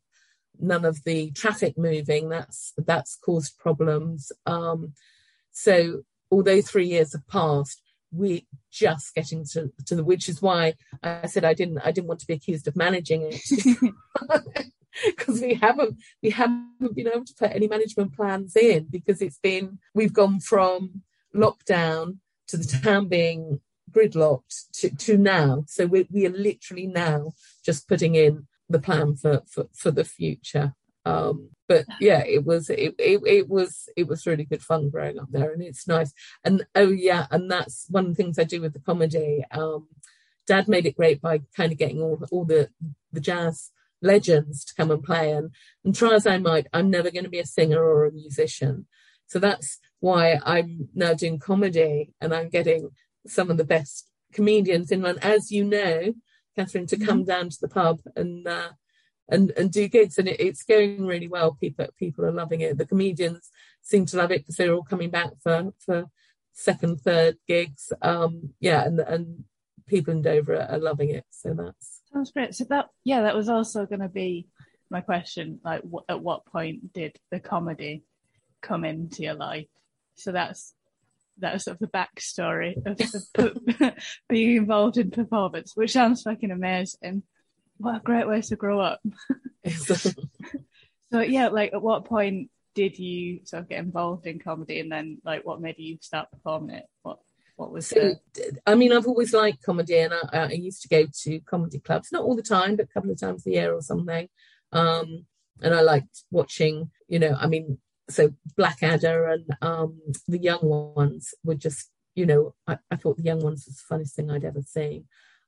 none 0.58 0.84
of 0.84 1.02
the 1.04 1.30
traffic 1.32 1.78
moving. 1.78 2.28
That's 2.28 2.72
that's 2.76 3.16
caused 3.16 3.58
problems. 3.58 4.32
Um 4.46 4.94
so 5.50 6.02
although 6.30 6.62
three 6.62 6.86
years 6.86 7.12
have 7.12 7.26
passed 7.28 7.80
we 8.12 8.46
just 8.70 9.14
getting 9.14 9.44
to, 9.52 9.72
to 9.86 9.96
the 9.96 10.04
which 10.04 10.28
is 10.28 10.42
why 10.42 10.74
I 11.02 11.26
said 11.26 11.44
I 11.44 11.54
didn't 11.54 11.78
I 11.78 11.92
didn't 11.92 12.08
want 12.08 12.20
to 12.20 12.26
be 12.26 12.34
accused 12.34 12.68
of 12.68 12.76
managing 12.76 13.28
it. 13.30 13.94
Because 15.06 15.40
we 15.40 15.54
haven't 15.54 15.96
we 16.22 16.30
haven't 16.30 16.94
been 16.94 17.08
able 17.08 17.24
to 17.24 17.34
put 17.38 17.52
any 17.52 17.66
management 17.66 18.14
plans 18.14 18.54
in 18.56 18.88
because 18.90 19.22
it's 19.22 19.38
been 19.38 19.78
we've 19.94 20.12
gone 20.12 20.38
from 20.38 21.02
lockdown 21.34 22.18
to 22.48 22.58
the 22.58 22.64
town 22.64 23.08
being 23.08 23.60
gridlocked 23.90 24.70
to, 24.74 24.94
to 24.96 25.16
now. 25.16 25.64
So 25.66 25.86
we, 25.86 26.06
we 26.10 26.26
are 26.26 26.30
literally 26.30 26.86
now 26.86 27.32
just 27.64 27.88
putting 27.88 28.14
in 28.14 28.46
the 28.68 28.78
plan 28.78 29.16
for 29.16 29.42
for, 29.48 29.66
for 29.74 29.90
the 29.90 30.04
future. 30.04 30.74
Um, 31.06 31.51
but 31.68 31.84
yeah, 32.00 32.24
it 32.24 32.44
was 32.44 32.70
it, 32.70 32.94
it 32.98 33.20
it 33.26 33.48
was 33.48 33.88
it 33.96 34.06
was 34.06 34.26
really 34.26 34.44
good 34.44 34.62
fun 34.62 34.90
growing 34.90 35.18
up 35.18 35.28
there, 35.30 35.52
and 35.52 35.62
it's 35.62 35.88
nice. 35.88 36.12
And 36.44 36.64
oh 36.74 36.90
yeah, 36.90 37.26
and 37.30 37.50
that's 37.50 37.86
one 37.88 38.06
of 38.06 38.10
the 38.10 38.22
things 38.22 38.38
I 38.38 38.44
do 38.44 38.60
with 38.60 38.72
the 38.72 38.80
comedy. 38.80 39.44
Um, 39.50 39.88
Dad 40.46 40.68
made 40.68 40.86
it 40.86 40.96
great 40.96 41.20
by 41.20 41.42
kind 41.56 41.72
of 41.72 41.78
getting 41.78 42.00
all 42.00 42.22
all 42.30 42.44
the 42.44 42.68
the 43.12 43.20
jazz 43.20 43.70
legends 44.00 44.64
to 44.64 44.74
come 44.74 44.90
and 44.90 45.02
play, 45.02 45.30
and 45.30 45.50
and 45.84 45.94
try 45.94 46.14
as 46.14 46.26
I 46.26 46.38
might, 46.38 46.66
I'm 46.72 46.90
never 46.90 47.10
going 47.10 47.24
to 47.24 47.30
be 47.30 47.38
a 47.38 47.46
singer 47.46 47.82
or 47.82 48.06
a 48.06 48.12
musician. 48.12 48.86
So 49.26 49.38
that's 49.38 49.78
why 50.00 50.40
I'm 50.44 50.88
now 50.94 51.14
doing 51.14 51.38
comedy, 51.38 52.12
and 52.20 52.34
I'm 52.34 52.48
getting 52.48 52.90
some 53.26 53.50
of 53.50 53.56
the 53.56 53.64
best 53.64 54.10
comedians 54.32 54.90
in 54.90 55.02
London, 55.02 55.22
as 55.22 55.52
you 55.52 55.64
know, 55.64 56.14
Catherine, 56.56 56.86
to 56.88 56.96
come 56.96 57.20
mm-hmm. 57.20 57.28
down 57.28 57.48
to 57.50 57.58
the 57.60 57.68
pub 57.68 58.00
and 58.16 58.46
uh, 58.46 58.70
and 59.32 59.50
and 59.52 59.72
do 59.72 59.88
gigs 59.88 60.18
and 60.18 60.28
it, 60.28 60.38
it's 60.38 60.62
going 60.62 61.06
really 61.06 61.28
well. 61.28 61.52
People 61.54 61.86
people 61.98 62.24
are 62.24 62.32
loving 62.32 62.60
it. 62.60 62.78
The 62.78 62.86
comedians 62.86 63.50
seem 63.80 64.06
to 64.06 64.16
love 64.16 64.30
it 64.30 64.42
because 64.42 64.56
they're 64.56 64.74
all 64.74 64.82
coming 64.82 65.10
back 65.10 65.30
for 65.42 65.72
for 65.78 66.04
second 66.52 67.00
third 67.00 67.36
gigs. 67.48 67.92
Um 68.02 68.50
yeah 68.60 68.84
and 68.84 69.00
and 69.00 69.44
people 69.86 70.12
in 70.12 70.22
dover 70.22 70.56
are, 70.56 70.70
are 70.70 70.78
loving 70.78 71.10
it. 71.10 71.24
So 71.30 71.54
that's 71.54 72.02
sounds 72.12 72.30
great. 72.30 72.54
So 72.54 72.64
that 72.68 72.86
yeah 73.04 73.22
that 73.22 73.34
was 73.34 73.48
also 73.48 73.86
going 73.86 74.00
to 74.00 74.08
be 74.08 74.46
my 74.90 75.00
question 75.00 75.58
like 75.64 75.82
w- 75.82 76.04
at 76.08 76.20
what 76.20 76.44
point 76.46 76.92
did 76.92 77.16
the 77.30 77.40
comedy 77.40 78.04
come 78.60 78.84
into 78.84 79.22
your 79.22 79.34
life? 79.34 79.66
So 80.16 80.32
that's 80.32 80.74
that's 81.38 81.64
sort 81.64 81.76
of 81.76 81.80
the 81.80 81.86
backstory 81.86 82.74
of, 82.86 83.56
of 83.78 83.94
being 84.28 84.56
involved 84.56 84.98
in 84.98 85.10
performance 85.10 85.72
which 85.74 85.92
sounds 85.92 86.22
fucking 86.22 86.50
amazing 86.50 87.22
what 87.82 87.96
a 87.96 88.00
great 88.00 88.28
way 88.28 88.40
to 88.40 88.56
grow 88.56 88.80
up. 88.80 89.00
so 89.68 91.20
yeah, 91.20 91.48
like 91.48 91.72
at 91.72 91.82
what 91.82 92.04
point 92.04 92.50
did 92.74 92.98
you 92.98 93.40
sort 93.44 93.64
of 93.64 93.68
get 93.68 93.80
involved 93.80 94.26
in 94.26 94.38
comedy, 94.38 94.80
and 94.80 94.90
then 94.90 95.18
like 95.24 95.44
what 95.44 95.60
made 95.60 95.78
you 95.78 95.98
start 96.00 96.30
performing 96.30 96.76
it? 96.76 96.86
What 97.02 97.18
what 97.56 97.72
was 97.72 97.88
so, 97.88 98.14
it? 98.36 98.58
I 98.66 98.76
mean, 98.76 98.92
I've 98.92 99.06
always 99.06 99.34
liked 99.34 99.62
comedy, 99.62 99.98
and 99.98 100.14
I, 100.14 100.38
I, 100.38 100.52
used 100.52 100.82
to 100.82 100.88
go 100.88 101.06
to 101.24 101.40
comedy 101.40 101.80
clubs, 101.80 102.10
not 102.12 102.22
all 102.22 102.36
the 102.36 102.42
time, 102.42 102.76
but 102.76 102.86
a 102.86 102.88
couple 102.88 103.10
of 103.10 103.20
times 103.20 103.46
a 103.46 103.50
year 103.50 103.74
or 103.74 103.82
something. 103.82 104.28
Um, 104.72 105.26
and 105.60 105.74
I 105.74 105.80
liked 105.80 106.24
watching, 106.30 106.90
you 107.08 107.18
know, 107.18 107.36
I 107.38 107.46
mean, 107.46 107.78
so 108.08 108.32
Blackadder 108.56 109.28
and 109.28 109.44
um, 109.60 110.00
the 110.26 110.38
young 110.38 110.60
ones 110.62 111.34
were 111.44 111.54
just, 111.54 111.90
you 112.14 112.26
know, 112.26 112.54
I, 112.66 112.78
I 112.90 112.96
thought 112.96 113.18
the 113.18 113.22
young 113.22 113.42
ones 113.42 113.66
was 113.66 113.76
the 113.76 113.82
funniest 113.88 114.16
thing 114.16 114.30
I'd 114.30 114.44
ever 114.44 114.62
seen. 114.62 115.04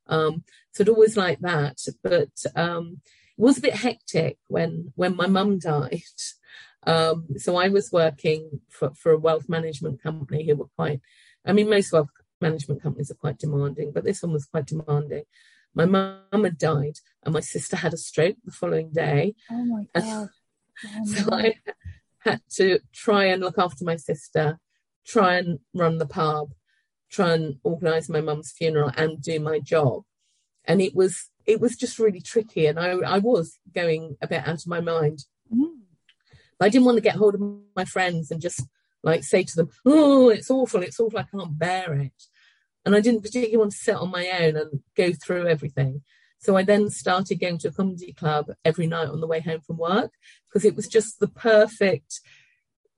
Um, 0.07 0.45
so 0.73 0.83
it 0.83 0.89
always 0.89 1.17
like 1.17 1.41
that. 1.41 1.79
But 2.03 2.45
um, 2.57 3.01
it 3.37 3.43
was 3.43 3.59
a 3.59 3.63
bit 3.63 3.75
hectic 3.75 4.39
when 4.49 4.93
when 4.97 5.17
my 5.17 5.27
mum 5.27 5.59
died. 5.59 6.03
Um, 6.87 7.29
so 7.37 7.57
I 7.57 7.69
was 7.69 7.93
working 7.93 8.61
for, 8.69 8.93
for 8.95 9.13
a 9.13 9.19
wealth 9.19 9.49
management 9.49 10.03
company 10.03 10.47
who 10.47 10.57
were 10.57 10.69
quite, 10.77 11.01
I 11.45 11.53
mean, 11.53 11.71
most 11.71 11.93
wealth 11.93 12.11
management 12.41 12.83
companies 12.83 13.11
are 13.11 13.15
quite 13.15 13.39
demanding, 13.39 13.93
but 13.93 14.05
this 14.05 14.23
one 14.23 14.33
was 14.33 14.47
quite 14.47 14.67
demanding. 14.67 15.25
My 15.75 15.87
mum 15.87 16.45
had 16.45 16.59
died 16.59 16.99
and 17.25 17.35
my 17.35 17.41
sister 17.41 17.77
had 17.77 17.95
a 17.95 17.97
stroke 17.97 18.37
the 18.45 18.53
following 18.53 18.91
day. 18.93 19.35
Oh 19.51 19.65
my 19.65 19.87
God. 19.95 20.29
Oh 20.85 21.05
so 21.05 21.33
I 21.33 21.55
had 22.19 22.41
to 22.57 22.81
try 22.93 23.27
and 23.27 23.41
look 23.41 23.59
after 23.59 23.85
my 23.85 23.95
sister, 23.95 24.59
try 25.07 25.37
and 25.37 25.61
run 25.73 25.99
the 25.99 26.07
pub, 26.07 26.51
try 27.11 27.33
and 27.33 27.57
organise 27.63 28.09
my 28.09 28.21
mum's 28.21 28.53
funeral 28.53 28.91
and 28.97 29.23
do 29.23 29.39
my 29.41 29.59
job. 29.59 30.03
And 30.65 30.81
it 30.81 30.95
was 30.95 31.31
it 31.47 31.61
was 31.61 31.77
just 31.77 31.99
really 31.99 32.21
tricky 32.21 32.67
and 32.67 32.79
I, 32.81 32.93
I 32.93 33.19
was 33.19 33.59
going 33.75 34.17
a 34.23 34.27
bit 34.27 34.47
out 34.47 34.55
of 34.55 34.67
my 34.67 34.81
mind. 34.81 35.25
Mm. 35.55 35.81
But 36.59 36.67
I 36.67 36.69
didn't 36.71 36.87
want 36.87 36.97
to 36.97 37.03
get 37.03 37.17
hold 37.17 37.35
of 37.35 37.43
my 37.77 37.85
friends 37.85 38.31
and 38.31 38.41
just 38.41 38.63
like 39.03 39.25
say 39.25 39.43
to 39.43 39.57
them, 39.57 39.71
Oh, 39.85 40.31
it's 40.31 40.51
awful, 40.51 40.83
it's 40.83 40.99
awful, 40.99 41.19
I 41.19 41.25
can't 41.25 41.59
bear 41.59 41.93
it. 41.95 42.13
And 42.87 42.95
I 42.95 43.01
didn't 43.01 43.23
particularly 43.23 43.57
want 43.57 43.73
to 43.73 43.79
sit 43.79 43.97
on 43.97 44.11
my 44.11 44.29
own 44.41 44.57
and 44.57 44.81
go 44.97 45.13
through 45.13 45.47
everything. 45.47 46.03
So 46.39 46.57
I 46.57 46.63
then 46.63 46.91
started 46.91 47.41
going 47.41 47.59
to 47.59 47.69
a 47.69 47.73
comedy 47.73 48.13
club 48.13 48.51
every 48.65 48.87
night 48.87 49.09
on 49.09 49.21
the 49.21 49.27
way 49.27 49.41
home 49.41 49.61
from 49.67 49.79
work 49.79 50.13
because 50.49 50.65
it 50.65 50.77
was 50.77 50.87
just 50.89 51.21
the 51.21 51.29
perfect 51.29 52.21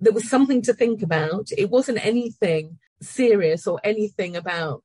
there 0.00 0.12
was 0.12 0.28
something 0.28 0.62
to 0.62 0.74
think 0.74 1.02
about. 1.02 1.48
It 1.56 1.70
wasn't 1.70 2.04
anything 2.04 2.78
serious 3.00 3.66
or 3.66 3.80
anything 3.84 4.36
about 4.36 4.82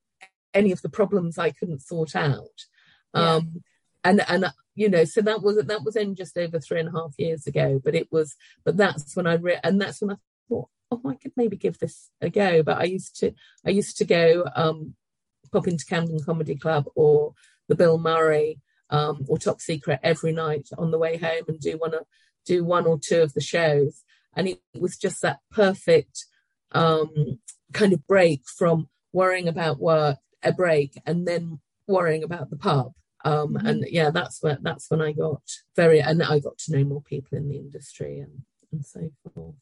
any 0.53 0.71
of 0.71 0.81
the 0.81 0.89
problems 0.89 1.37
I 1.37 1.51
couldn't 1.51 1.81
sort 1.81 2.15
out. 2.15 2.65
Yeah. 3.13 3.35
Um, 3.35 3.63
and 4.03 4.21
and 4.27 4.45
you 4.75 4.89
know, 4.89 5.03
so 5.03 5.21
that 5.21 5.41
was 5.41 5.57
that 5.57 5.83
was 5.83 5.95
in 5.95 6.15
just 6.15 6.37
over 6.37 6.59
three 6.59 6.79
and 6.79 6.89
a 6.89 6.91
half 6.91 7.13
years 7.17 7.45
ago. 7.47 7.79
But 7.83 7.95
it 7.95 8.07
was, 8.11 8.35
but 8.63 8.77
that's 8.77 9.15
when 9.15 9.27
I 9.27 9.35
re- 9.35 9.59
and 9.63 9.79
that's 9.79 10.01
when 10.01 10.11
I 10.11 10.15
thought, 10.49 10.69
oh, 10.89 11.01
I 11.05 11.15
could 11.15 11.33
maybe 11.35 11.57
give 11.57 11.79
this 11.79 12.09
a 12.21 12.29
go. 12.29 12.63
But 12.63 12.79
I 12.79 12.85
used 12.85 13.17
to 13.19 13.33
I 13.65 13.69
used 13.69 13.97
to 13.97 14.05
go 14.05 14.45
um, 14.55 14.95
pop 15.51 15.67
into 15.67 15.85
Camden 15.85 16.19
Comedy 16.23 16.55
Club 16.55 16.85
or 16.95 17.33
the 17.67 17.75
Bill 17.75 17.97
Murray 17.97 18.59
um, 18.89 19.25
or 19.27 19.37
Top 19.37 19.61
Secret 19.61 19.99
every 20.03 20.31
night 20.31 20.69
on 20.77 20.91
the 20.91 20.99
way 20.99 21.17
home 21.17 21.43
and 21.47 21.59
do 21.59 21.77
one 21.77 21.93
do 22.45 22.63
one 22.63 22.85
or 22.85 22.99
two 22.99 23.21
of 23.21 23.33
the 23.33 23.41
shows. 23.41 24.03
And 24.35 24.47
it 24.47 24.61
was 24.79 24.97
just 24.97 25.21
that 25.21 25.39
perfect 25.51 26.25
um, 26.73 27.39
kind 27.73 27.93
of 27.93 28.05
break 28.07 28.41
from 28.45 28.89
worrying 29.13 29.47
about 29.47 29.79
work, 29.79 30.17
a 30.43 30.51
break, 30.53 30.99
and 31.05 31.27
then 31.27 31.59
worrying 31.87 32.23
about 32.23 32.49
the 32.49 32.57
pub. 32.57 32.93
Um, 33.23 33.53
mm-hmm. 33.53 33.67
And 33.67 33.85
yeah, 33.89 34.09
that's 34.09 34.41
when 34.41 34.57
that's 34.61 34.89
when 34.89 35.01
I 35.01 35.11
got 35.11 35.41
very, 35.75 36.01
and 36.01 36.23
I 36.23 36.39
got 36.39 36.57
to 36.59 36.77
know 36.77 36.83
more 36.83 37.01
people 37.01 37.37
in 37.37 37.47
the 37.49 37.57
industry 37.57 38.19
and 38.19 38.43
and 38.71 38.85
so 38.85 39.11
forth. 39.33 39.55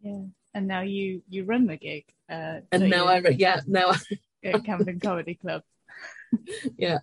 Yeah, 0.00 0.24
and 0.54 0.66
now 0.66 0.82
you 0.82 1.22
you 1.28 1.44
run 1.44 1.66
the 1.66 1.76
gig. 1.76 2.04
Uh, 2.28 2.60
and 2.72 2.90
now 2.90 3.06
I 3.06 3.18
yeah 3.18 3.60
now 3.66 3.90
I 3.90 3.98
at 4.44 4.64
Camden 4.64 5.00
Comedy 5.00 5.34
Club. 5.34 5.62
yeah, 6.76 6.98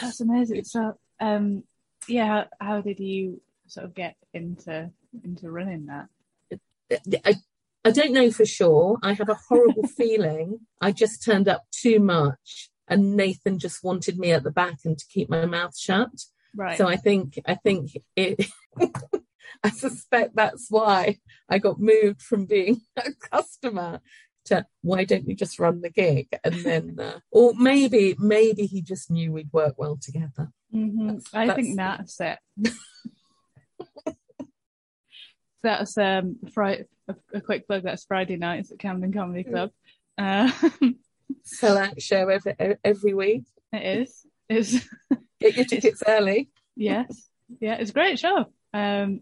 that's 0.00 0.20
amazing. 0.20 0.64
So 0.64 0.94
um, 1.20 1.62
yeah, 2.08 2.26
how, 2.26 2.46
how 2.60 2.80
did 2.80 2.98
you 2.98 3.40
sort 3.66 3.86
of 3.86 3.94
get 3.94 4.16
into 4.32 4.90
into 5.24 5.50
running 5.50 5.86
that? 5.86 6.08
I, 7.24 7.34
I 7.88 7.90
don't 7.90 8.12
know 8.12 8.30
for 8.30 8.44
sure. 8.44 8.98
I 9.02 9.14
have 9.14 9.30
a 9.30 9.38
horrible 9.48 9.86
feeling 9.96 10.60
I 10.78 10.92
just 10.92 11.24
turned 11.24 11.48
up 11.48 11.64
too 11.72 12.00
much 12.00 12.68
and 12.86 13.16
Nathan 13.16 13.58
just 13.58 13.82
wanted 13.82 14.18
me 14.18 14.32
at 14.32 14.42
the 14.42 14.50
back 14.50 14.80
and 14.84 14.98
to 14.98 15.04
keep 15.08 15.30
my 15.30 15.46
mouth 15.46 15.74
shut. 15.74 16.10
Right. 16.54 16.76
So 16.76 16.86
I 16.86 16.96
think 16.96 17.40
I 17.46 17.54
think 17.54 17.92
it 18.14 18.46
I 19.64 19.70
suspect 19.70 20.36
that's 20.36 20.66
why 20.68 21.16
I 21.48 21.56
got 21.56 21.80
moved 21.80 22.20
from 22.20 22.44
being 22.44 22.82
a 22.98 23.10
customer 23.30 24.00
to 24.46 24.66
why 24.82 25.04
don't 25.04 25.26
you 25.26 25.34
just 25.34 25.58
run 25.58 25.80
the 25.80 25.90
gig 25.90 26.28
and 26.44 26.54
then 26.56 26.96
uh, 27.00 27.20
or 27.30 27.54
maybe 27.54 28.16
maybe 28.18 28.66
he 28.66 28.82
just 28.82 29.10
knew 29.10 29.32
we'd 29.32 29.52
work 29.52 29.76
well 29.78 29.98
together. 29.98 30.50
Mm-hmm. 30.74 31.08
That's, 31.08 31.34
I 31.34 31.46
that's, 31.46 31.56
think 31.56 31.76
that's 31.78 32.20
it. 32.20 32.38
That's 35.62 35.96
um 35.98 36.36
Friday, 36.52 36.84
a, 37.08 37.14
a, 37.34 37.40
quick 37.40 37.66
plug. 37.66 37.82
That's 37.82 38.04
Friday 38.04 38.36
nights 38.36 38.72
at 38.72 38.78
Camden 38.78 39.12
Comedy 39.12 39.44
Club. 39.44 39.70
Uh, 40.20 40.50
sellout 41.46 42.02
show 42.02 42.28
every 42.28 42.52
every 42.82 43.14
week. 43.14 43.44
It 43.72 44.00
is. 44.00 44.26
It's 44.48 44.84
Get 45.40 45.54
your 45.54 45.64
tickets 45.64 46.02
early. 46.04 46.50
yes, 46.74 47.28
yeah, 47.60 47.74
it's 47.74 47.90
a 47.90 47.94
great 47.94 48.18
show. 48.18 48.46
Um, 48.74 49.20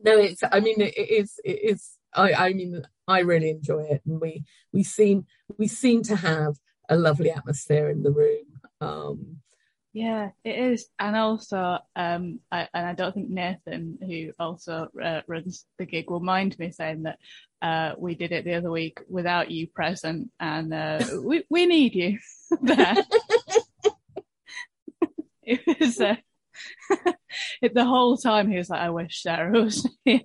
No, 0.00 0.18
it's. 0.18 0.42
I 0.50 0.60
mean, 0.60 0.80
it 0.80 0.96
is. 0.96 1.38
It 1.44 1.60
is. 1.64 1.98
I. 2.14 2.32
I 2.32 2.52
mean, 2.54 2.82
I 3.06 3.20
really 3.20 3.50
enjoy 3.50 3.82
it, 3.90 4.00
and 4.06 4.20
we 4.20 4.44
we 4.72 4.82
seem 4.82 5.26
we 5.58 5.68
seem 5.68 6.02
to 6.04 6.16
have 6.16 6.56
a 6.88 6.96
lovely 6.96 7.30
atmosphere 7.30 7.90
in 7.90 8.02
the 8.02 8.10
room. 8.10 8.46
Um, 8.80 9.40
Yeah, 9.94 10.30
it 10.42 10.58
is, 10.58 10.88
and 10.98 11.14
also, 11.14 11.78
um, 11.94 12.40
I, 12.50 12.66
and 12.74 12.84
I 12.84 12.94
don't 12.94 13.14
think 13.14 13.30
Nathan, 13.30 13.96
who 14.00 14.32
also 14.40 14.88
uh, 15.00 15.20
runs 15.28 15.66
the 15.78 15.86
gig, 15.86 16.10
will 16.10 16.18
mind 16.18 16.58
me 16.58 16.72
saying 16.72 17.04
that 17.04 17.18
uh, 17.62 17.94
we 17.96 18.16
did 18.16 18.32
it 18.32 18.44
the 18.44 18.54
other 18.54 18.72
week 18.72 18.98
without 19.08 19.52
you 19.52 19.68
present, 19.68 20.32
and 20.40 20.74
uh, 20.74 20.98
we 21.22 21.44
we 21.48 21.66
need 21.66 21.94
you 21.94 22.18
there. 22.60 22.96
it 25.44 25.60
was 25.78 26.00
uh, 26.00 26.16
it, 27.62 27.72
the 27.72 27.84
whole 27.84 28.16
time 28.16 28.50
he 28.50 28.58
was 28.58 28.70
like, 28.70 28.80
"I 28.80 28.90
wish 28.90 29.22
Sarah 29.22 29.62
was 29.62 29.88
here," 30.04 30.22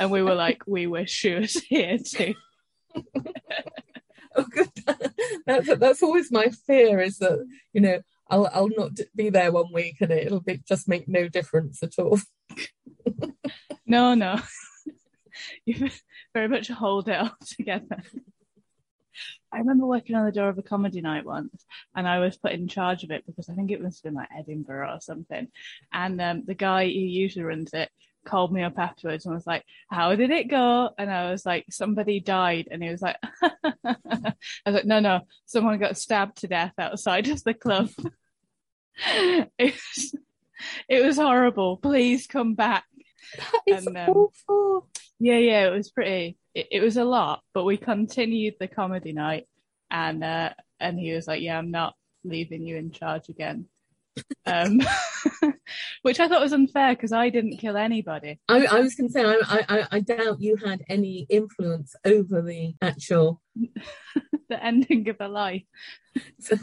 and 0.00 0.10
we 0.10 0.20
were 0.24 0.34
like, 0.34 0.62
"We 0.66 0.88
wish 0.88 1.10
she 1.10 1.34
was 1.34 1.52
here 1.62 1.98
too." 1.98 2.34
oh, 4.36 4.46
good. 4.50 4.70
That's 5.46 5.78
that's 5.78 6.02
always 6.02 6.30
my 6.30 6.48
fear 6.66 7.00
is 7.00 7.18
that 7.18 7.44
you 7.72 7.80
know 7.80 8.00
I'll 8.28 8.48
I'll 8.52 8.70
not 8.76 8.92
be 9.14 9.30
there 9.30 9.52
one 9.52 9.72
week 9.72 9.96
and 10.00 10.10
it'll 10.10 10.40
be 10.40 10.62
just 10.66 10.88
make 10.88 11.08
no 11.08 11.28
difference 11.28 11.82
at 11.82 11.98
all. 11.98 12.18
No, 13.84 14.14
no. 14.14 14.40
you 15.66 15.90
very 16.32 16.48
much 16.48 16.68
hold 16.68 17.08
it 17.08 17.18
all 17.20 17.34
together. 17.44 18.02
I 19.52 19.58
remember 19.58 19.84
working 19.84 20.16
on 20.16 20.24
the 20.24 20.32
door 20.32 20.48
of 20.48 20.56
a 20.56 20.62
comedy 20.62 21.02
night 21.02 21.26
once, 21.26 21.66
and 21.94 22.08
I 22.08 22.18
was 22.18 22.38
put 22.38 22.52
in 22.52 22.68
charge 22.68 23.04
of 23.04 23.10
it 23.10 23.26
because 23.26 23.50
I 23.50 23.54
think 23.54 23.70
it 23.70 23.82
must 23.82 23.98
have 23.98 24.10
been 24.10 24.14
like 24.14 24.30
Edinburgh 24.34 24.94
or 24.94 25.00
something. 25.02 25.48
And 25.92 26.18
um, 26.22 26.44
the 26.46 26.54
guy 26.54 26.84
who 26.84 26.90
usually 26.90 27.44
runs 27.44 27.74
it 27.74 27.90
called 28.24 28.52
me 28.52 28.62
up 28.62 28.78
afterwards 28.78 29.24
and 29.24 29.34
was 29.34 29.46
like, 29.46 29.64
"How 29.88 30.14
did 30.14 30.30
it 30.30 30.48
go?" 30.48 30.90
And 30.98 31.10
I 31.10 31.30
was 31.30 31.44
like, 31.44 31.66
"Somebody 31.70 32.20
died," 32.20 32.68
and 32.70 32.82
he 32.82 32.90
was 32.90 33.02
like, 33.02 33.16
"I 33.42 33.96
was 34.66 34.74
like, 34.74 34.84
no, 34.84 35.00
no, 35.00 35.20
someone 35.46 35.78
got 35.78 35.96
stabbed 35.96 36.38
to 36.38 36.48
death 36.48 36.74
outside 36.78 37.28
of 37.28 37.42
the 37.44 37.54
club." 37.54 37.90
it 39.06 39.50
was, 39.58 40.16
it 40.88 41.04
was 41.04 41.16
horrible. 41.16 41.76
Please 41.76 42.26
come 42.26 42.54
back. 42.54 42.84
That 43.36 43.60
is 43.66 43.86
And, 43.86 43.96
um, 43.96 44.10
awful. 44.10 44.88
Yeah, 45.18 45.38
yeah, 45.38 45.66
it 45.66 45.70
was 45.70 45.90
pretty. 45.90 46.38
It, 46.54 46.68
it 46.70 46.80
was 46.80 46.96
a 46.96 47.04
lot, 47.04 47.42
but 47.54 47.64
we 47.64 47.76
continued 47.76 48.54
the 48.58 48.68
comedy 48.68 49.12
night, 49.12 49.46
and 49.90 50.22
uh, 50.22 50.50
and 50.80 50.98
he 50.98 51.12
was 51.12 51.26
like, 51.26 51.42
"Yeah, 51.42 51.58
I'm 51.58 51.70
not 51.70 51.94
leaving 52.24 52.66
you 52.66 52.76
in 52.76 52.90
charge 52.90 53.28
again," 53.28 53.66
um, 54.46 54.80
which 56.02 56.20
I 56.20 56.28
thought 56.28 56.40
was 56.40 56.52
unfair 56.52 56.94
because 56.94 57.12
I 57.12 57.28
didn't 57.30 57.58
kill 57.58 57.76
anybody. 57.76 58.40
I, 58.48 58.66
I 58.66 58.80
was 58.80 58.94
going 58.94 59.08
to 59.08 59.12
say 59.12 59.24
I, 59.24 59.64
I 59.68 59.86
I 59.90 60.00
doubt 60.00 60.40
you 60.40 60.56
had 60.56 60.82
any 60.88 61.26
influence 61.28 61.94
over 62.04 62.42
the 62.42 62.74
actual. 62.80 63.40
the 64.48 64.62
ending 64.62 65.08
of 65.08 65.16
a 65.20 65.28
life. 65.28 65.62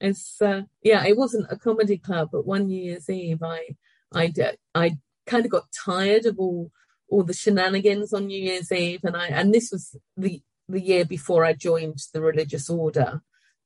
it's 0.00 0.40
uh, 0.42 0.62
yeah, 0.82 1.04
it 1.04 1.16
wasn't 1.16 1.50
a 1.50 1.56
comedy 1.56 1.98
club, 1.98 2.28
but 2.32 2.46
one 2.46 2.66
New 2.66 2.80
Year's 2.80 3.10
Eve, 3.10 3.42
I 3.42 3.76
I 4.14 4.32
I 4.74 4.98
kind 5.26 5.44
of 5.44 5.50
got 5.50 5.72
tired 5.72 6.26
of 6.26 6.38
all 6.38 6.70
all 7.10 7.22
the 7.22 7.32
shenanigans 7.32 8.12
on 8.12 8.26
New 8.26 8.40
Year's 8.40 8.70
Eve, 8.70 9.00
and 9.04 9.16
I 9.16 9.28
and 9.28 9.52
this 9.52 9.70
was 9.72 9.96
the 10.16 10.40
the 10.68 10.80
year 10.80 11.04
before 11.04 11.44
I 11.44 11.54
joined 11.54 11.98
the 12.12 12.20
religious 12.20 12.68
order, 12.70 13.22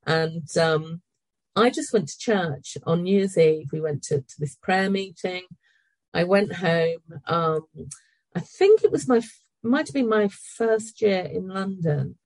and 0.06 0.46
um, 0.56 1.02
I 1.54 1.70
just 1.70 1.92
went 1.92 2.08
to 2.08 2.18
church 2.18 2.78
on 2.84 3.02
New 3.02 3.18
Year's 3.18 3.36
Eve. 3.36 3.68
We 3.72 3.80
went 3.80 4.02
to, 4.04 4.20
to 4.20 4.34
this 4.38 4.56
prayer 4.56 4.90
meeting. 4.90 5.42
I 6.14 6.24
went 6.24 6.54
home. 6.54 7.20
Um, 7.26 7.66
I 8.34 8.40
think 8.40 8.84
it 8.84 8.90
was 8.90 9.08
my 9.08 9.22
might 9.62 9.86
have 9.86 9.94
been 9.94 10.08
my 10.08 10.28
first 10.28 11.00
year 11.00 11.20
in 11.20 11.48
London, 11.48 12.18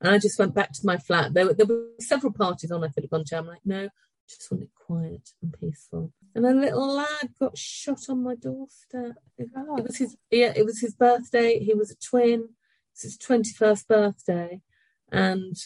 and 0.00 0.14
I 0.14 0.18
just 0.18 0.38
went 0.38 0.54
back 0.54 0.72
to 0.72 0.86
my 0.86 0.98
flat. 0.98 1.34
There 1.34 1.46
were, 1.46 1.54
there 1.54 1.66
were 1.66 1.86
several 2.00 2.32
parties 2.32 2.70
on 2.70 2.82
I 2.82 2.88
could 2.88 3.04
have 3.04 3.10
gone 3.10 3.24
to. 3.26 3.38
I'm 3.38 3.46
like, 3.46 3.60
no, 3.64 3.88
just 4.28 4.50
want 4.50 4.64
it 4.64 4.70
quiet 4.74 5.30
and 5.42 5.54
peaceful. 5.58 6.12
And 6.34 6.44
a 6.46 6.52
little 6.52 6.94
lad 6.94 7.30
got 7.38 7.56
shot 7.56 8.08
on 8.08 8.22
my 8.22 8.34
doorstep. 8.34 9.16
It, 9.38 9.48
it 9.54 9.84
was 9.84 9.98
his 9.98 10.16
yeah, 10.30 10.52
it 10.56 10.64
was 10.64 10.80
his 10.80 10.94
birthday. 10.94 11.58
He 11.58 11.74
was 11.74 11.90
a 11.90 11.96
twin. 11.96 12.48
It's 12.92 13.02
his 13.02 13.18
twenty 13.18 13.52
first 13.52 13.88
birthday, 13.88 14.60
and 15.12 15.56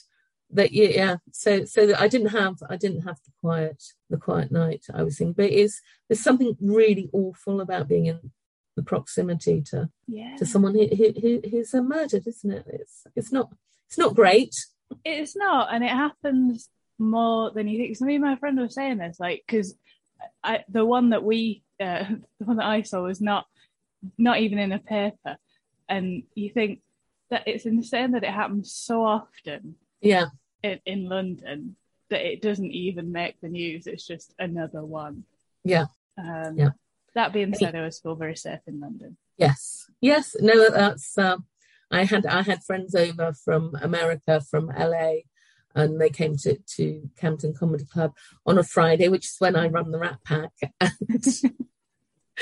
that 0.51 0.73
yeah, 0.73 0.89
yeah. 0.89 1.17
So 1.33 1.65
so 1.65 1.87
that 1.87 2.01
I 2.01 2.09
didn't 2.09 2.29
have 2.29 2.57
I 2.69 2.77
didn't 2.77 3.03
have 3.03 3.17
the 3.25 3.33
quiet 3.41 3.83
the 4.09 4.17
quiet 4.17 4.51
night. 4.51 4.87
I 4.93 5.03
was 5.03 5.19
thinking, 5.19 5.35
but 5.35 5.47
it 5.47 5.53
is 5.53 5.81
there's 6.09 6.23
something 6.23 6.57
really 6.61 7.11
awful 7.13 7.61
about 7.61 7.89
being 7.89 8.07
in 8.07 8.33
the 8.77 8.83
proximity 8.83 9.63
to 9.71 9.91
Yeah, 10.07 10.37
to 10.37 10.47
someone 10.47 10.75
who, 10.75 10.87
who, 10.87 11.13
who 11.21 11.43
who's 11.51 11.75
murdered, 11.75 12.27
isn't 12.27 12.51
it? 12.51 12.67
It's 12.69 13.07
it's 13.15 13.33
not 13.33 13.51
it's 13.87 13.99
not 13.99 14.15
great. 14.15 14.55
it's 15.05 15.37
not, 15.37 15.73
and 15.73 15.85
it 15.85 15.91
happens 15.91 16.69
more 16.99 17.51
than 17.51 17.69
you 17.69 17.79
think. 17.79 17.97
So 17.97 18.07
me 18.07 18.17
and 18.17 18.25
my 18.25 18.37
friend 18.37 18.59
were 18.59 18.69
saying 18.69 18.99
this, 18.99 19.21
like, 19.21 19.45
because 19.47 19.77
I 20.43 20.65
the 20.69 20.85
one 20.85 21.11
that 21.11 21.25
we 21.25 21.63
uh, 21.81 22.05
the 22.41 22.47
one 22.47 22.57
that 22.57 22.67
I 22.67 22.83
saw 22.83 23.03
was 23.03 23.21
not 23.21 23.47
not 24.17 24.39
even 24.39 24.59
in 24.59 24.73
a 24.73 24.79
paper, 24.79 25.37
and 25.89 26.23
you 26.35 26.51
think 26.51 26.81
that 27.31 27.47
it's 27.47 27.67
insane 27.67 28.13
that 28.13 28.25
it 28.25 28.31
happens 28.31 28.73
so 28.73 29.05
often 29.05 29.75
Yeah, 30.01 30.27
in, 30.63 30.81
in 30.87 31.09
London 31.09 31.77
that 32.11 32.25
it 32.25 32.41
doesn't 32.41 32.73
even 32.73 33.13
make 33.13 33.41
the 33.41 33.49
news. 33.49 33.87
It's 33.87 34.07
just 34.07 34.35
another 34.39 34.85
one. 34.85 35.25
Yeah. 35.65 35.87
Um, 36.17 36.57
Yeah. 36.57 36.71
That 37.15 37.33
being 37.33 37.55
said, 37.55 37.75
I 37.75 37.83
was 37.83 37.97
still 37.97 38.15
very 38.15 38.37
safe 38.37 38.61
in 38.67 38.81
London. 38.81 39.17
yes, 39.37 39.91
yes. 40.01 40.37
No, 40.39 40.71
that's. 40.71 41.17
Um, 41.19 41.47
I 41.91 42.05
had 42.05 42.27
I 42.27 42.43
had 42.43 42.63
friends 42.63 42.95
over 42.95 43.33
from 43.33 43.75
America, 43.81 44.41
from 44.41 44.67
LA, 44.67 45.23
and 45.75 46.01
they 46.01 46.11
came 46.11 46.37
to 46.39 46.59
to 46.77 47.11
Camden 47.17 47.55
Comedy 47.55 47.87
Club 47.87 48.15
on 48.47 48.59
a 48.59 48.63
Friday, 48.63 49.09
which 49.09 49.25
is 49.25 49.37
when 49.39 49.57
I 49.57 49.69
run 49.69 49.91
the 49.91 49.99
Rat 49.99 50.19
Pack. 50.25 50.53
And, 51.09 51.25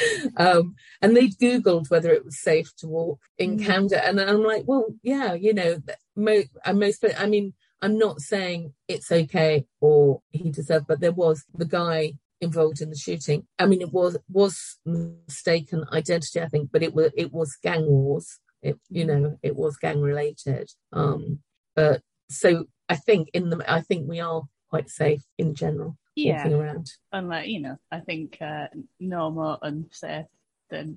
um, 0.37 0.75
and 1.01 1.17
they'd 1.17 1.39
googled 1.39 1.91
whether 1.91 2.11
it 2.13 2.25
was 2.25 2.41
safe 2.41 2.75
to 2.77 2.87
walk 2.87 3.21
in 3.39 3.59
Mm. 3.59 3.65
Camden, 3.65 4.01
and 4.05 4.21
I'm 4.21 4.43
like, 4.43 4.65
well, 4.67 4.87
yeah, 5.03 5.35
you 5.35 5.55
know, 5.55 5.79
mo- 6.15 6.43
and 6.65 6.79
most. 6.81 7.05
I 7.19 7.27
mean, 7.27 7.55
I'm 7.83 7.99
not 7.99 8.21
saying 8.21 8.75
it's 8.89 9.13
okay 9.13 9.67
or 9.81 10.21
he 10.31 10.51
deserved, 10.51 10.87
but 10.89 11.01
there 11.01 11.13
was 11.13 11.45
the 11.55 11.65
guy 11.65 12.15
involved 12.41 12.81
in 12.81 12.91
the 12.91 12.97
shooting. 12.97 13.47
I 13.59 13.67
mean, 13.67 13.81
it 13.81 13.93
was 13.93 14.17
was 14.31 14.79
mistaken 14.85 15.85
identity, 15.93 16.41
I 16.41 16.49
think, 16.49 16.71
but 16.73 16.83
it 16.83 16.95
was 16.95 17.11
it 17.17 17.33
was 17.33 17.57
gang 17.63 17.87
wars. 17.87 18.39
It 18.63 18.79
you 18.89 19.05
know 19.05 19.39
it 19.43 19.57
was 19.57 19.77
gang 19.77 20.01
related. 20.01 20.71
Um, 20.93 21.41
but 21.75 22.03
so 22.31 22.67
I 22.89 22.97
think 22.97 23.29
in 23.33 23.51
the 23.51 23.65
I 23.71 23.81
think 23.81 24.09
we 24.09 24.21
are 24.21 24.43
quite 24.71 24.91
safe 24.91 25.23
in 25.39 25.55
general 25.55 25.97
Yeah. 26.17 26.39
walking 26.39 26.55
around. 26.55 26.91
unlike 27.12 27.47
you 27.49 27.61
know 27.61 27.77
i 27.93 28.01
think 28.01 28.39
uh, 28.41 28.67
no 28.99 29.31
more 29.31 29.59
unsafe 29.62 30.27
than 30.71 30.97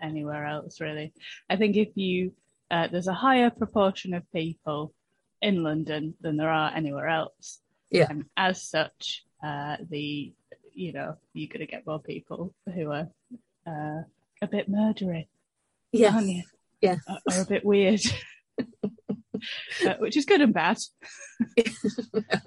anywhere 0.00 0.44
else 0.46 0.80
really 0.80 1.12
i 1.50 1.56
think 1.56 1.76
if 1.76 1.96
you 1.96 2.32
uh, 2.70 2.88
there's 2.88 3.06
a 3.08 3.14
higher 3.14 3.50
proportion 3.50 4.14
of 4.14 4.22
people 4.32 4.92
in 5.42 5.62
london 5.62 6.14
than 6.22 6.36
there 6.38 6.50
are 6.50 6.72
anywhere 6.74 7.08
else 7.08 7.60
Yeah. 7.90 8.06
and 8.08 8.24
as 8.36 8.62
such 8.62 9.24
uh, 9.42 9.76
the 9.90 10.32
you 10.72 10.92
know 10.92 11.16
you're 11.34 11.48
going 11.48 11.60
to 11.66 11.70
get 11.70 11.86
more 11.86 12.00
people 12.00 12.54
who 12.74 12.90
are 12.90 13.08
uh, 13.66 14.02
a 14.42 14.46
bit 14.50 14.68
murdery 14.70 15.28
Yeah. 15.92 16.18
yes. 16.80 16.98
are, 17.06 17.20
are 17.30 17.42
a 17.42 17.46
bit 17.46 17.64
weird 17.64 18.00
uh, 19.86 19.94
which 19.98 20.16
is 20.16 20.24
good 20.24 20.40
and 20.40 20.54
bad 20.54 20.78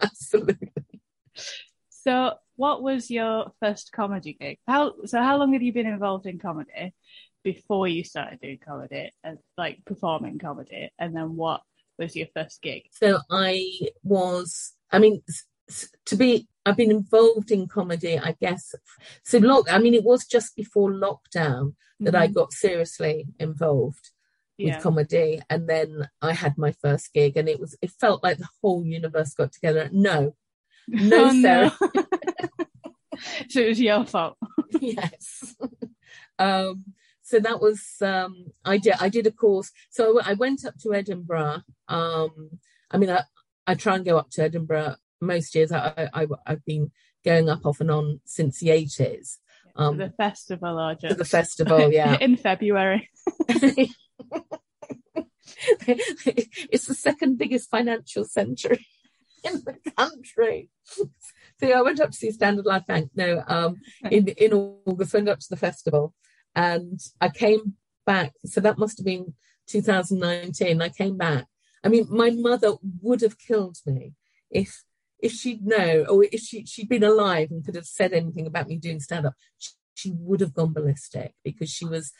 Absolutely. 0.02 0.72
So, 2.08 2.36
what 2.56 2.82
was 2.82 3.12
your 3.12 3.52
first 3.60 3.92
comedy 3.92 4.38
gig? 4.40 4.60
How 4.66 4.94
so? 5.04 5.22
How 5.22 5.36
long 5.36 5.52
had 5.52 5.62
you 5.62 5.74
been 5.74 5.88
involved 5.88 6.26
in 6.26 6.40
comedy 6.40 6.94
before 7.44 7.86
you 7.90 8.06
started 8.06 8.40
doing 8.40 8.60
comedy, 8.66 9.12
and 9.26 9.40
like 9.58 9.84
performing 9.86 10.40
comedy? 10.40 10.90
And 10.98 11.14
then, 11.14 11.36
what 11.36 11.64
was 12.00 12.16
your 12.16 12.28
first 12.34 12.62
gig? 12.62 12.84
So 12.92 13.20
I 13.30 13.90
was, 14.04 14.72
I 14.90 15.00
mean, 15.00 15.22
to 16.06 16.16
be, 16.16 16.48
I've 16.66 16.78
been 16.78 16.92
involved 16.92 17.52
in 17.52 17.68
comedy, 17.68 18.18
I 18.18 18.38
guess. 18.40 18.74
So 19.26 19.40
look, 19.40 19.70
I 19.70 19.78
mean, 19.78 19.94
it 19.94 20.06
was 20.06 20.26
just 20.26 20.56
before 20.56 20.92
lockdown 20.92 21.76
that 22.00 22.16
I 22.16 22.28
mm-hmm. 22.28 22.36
got 22.36 22.54
seriously 22.54 23.26
involved 23.38 24.12
with 24.58 24.82
comedy, 24.82 25.42
and 25.50 25.68
then 25.68 26.08
I 26.22 26.32
had 26.32 26.58
my 26.58 26.72
first 26.72 27.12
gig, 27.14 27.36
and 27.36 27.50
it 27.50 27.60
was, 27.60 27.78
it 27.82 27.92
felt 27.92 28.24
like 28.24 28.38
the 28.38 28.48
whole 28.62 28.86
universe 28.86 29.34
got 29.34 29.52
together. 29.52 29.90
No, 29.92 30.36
no, 31.10 31.30
Oh, 31.30 31.42
Sarah. 31.42 31.78
so 33.50 33.62
it 33.62 33.70
was 33.70 33.80
your 33.80 34.06
fault. 34.06 34.38
yes. 34.80 35.56
um, 36.40 36.86
so 37.22 37.40
that 37.40 37.62
was 37.62 37.96
um, 38.02 38.52
I 38.64 38.78
did 38.78 38.94
I 39.00 39.10
did 39.10 39.28
a 39.28 39.32
course. 39.32 39.72
So 39.90 40.22
I 40.22 40.34
went 40.34 40.66
up 40.66 40.76
to 40.84 40.94
Edinburgh 40.94 41.64
um, 41.88 42.60
I 42.92 42.98
mean, 42.98 43.10
I, 43.10 43.24
I 43.66 43.76
try 43.76 43.96
and 43.96 44.06
go 44.06 44.18
up 44.18 44.30
to 44.32 44.44
Edinburgh 44.44 44.96
most 45.22 45.56
years. 45.56 45.72
I, 45.72 46.10
I, 46.14 46.28
I've 46.46 46.66
been 46.66 46.92
going 47.26 47.50
up 47.50 47.66
off 47.66 47.82
and 47.82 47.92
on 47.92 48.22
since 48.26 48.60
the 48.60 48.70
80s. 48.70 49.38
Um, 49.76 49.98
the 49.98 50.10
festival 50.10 50.80
or 50.80 50.96
just 50.96 51.18
the 51.18 51.26
festival, 51.26 51.92
yeah, 51.92 52.18
in 52.20 52.36
February. 52.36 53.10
it's 55.88 56.88
the 56.88 56.96
second 56.96 57.38
biggest 57.38 57.70
financial 57.70 58.24
centre 58.24 58.78
in 59.48 59.64
the 59.66 59.92
country. 59.92 60.70
So 61.60 61.72
I 61.72 61.82
went 61.82 62.00
up 62.00 62.12
to 62.12 62.16
see 62.16 62.30
Standard 62.30 62.68
Life 62.68 62.86
Bank. 62.86 63.10
No, 63.16 63.44
um, 63.48 63.82
in 64.12 64.28
in 64.28 64.54
August, 64.86 65.16
went 65.16 65.28
up 65.28 65.40
to 65.40 65.50
the 65.50 65.58
festival, 65.58 66.14
and 66.56 67.00
I 67.20 67.30
came 67.30 67.74
back. 68.06 68.34
So 68.46 68.62
that 68.62 68.78
must 68.78 69.00
have 69.00 69.06
been 69.06 69.34
2019. 69.66 70.80
I 70.80 70.90
came 70.90 71.18
back. 71.18 71.48
I 71.84 71.90
mean, 71.90 72.06
my 72.12 72.30
mother 72.30 72.74
would 73.02 73.22
have 73.22 73.40
killed 73.40 73.78
me 73.88 74.14
if 74.52 74.84
if 75.20 75.32
she'd 75.32 75.66
known 75.66 76.06
or 76.08 76.26
if 76.32 76.42
she 76.42 76.64
she'd 76.66 76.90
been 76.90 77.04
alive 77.04 77.50
and 77.50 77.66
could 77.66 77.76
have 77.76 77.88
said 77.88 78.14
anything 78.14 78.46
about 78.46 78.68
me 78.68 78.78
doing 78.78 79.00
stand 79.00 79.26
up. 79.26 79.34
She, 79.58 79.72
she 79.96 80.12
would 80.12 80.42
have 80.42 80.54
gone 80.54 80.74
ballistic 80.74 81.34
because 81.44 81.72
she 81.72 81.86
was 81.86 82.12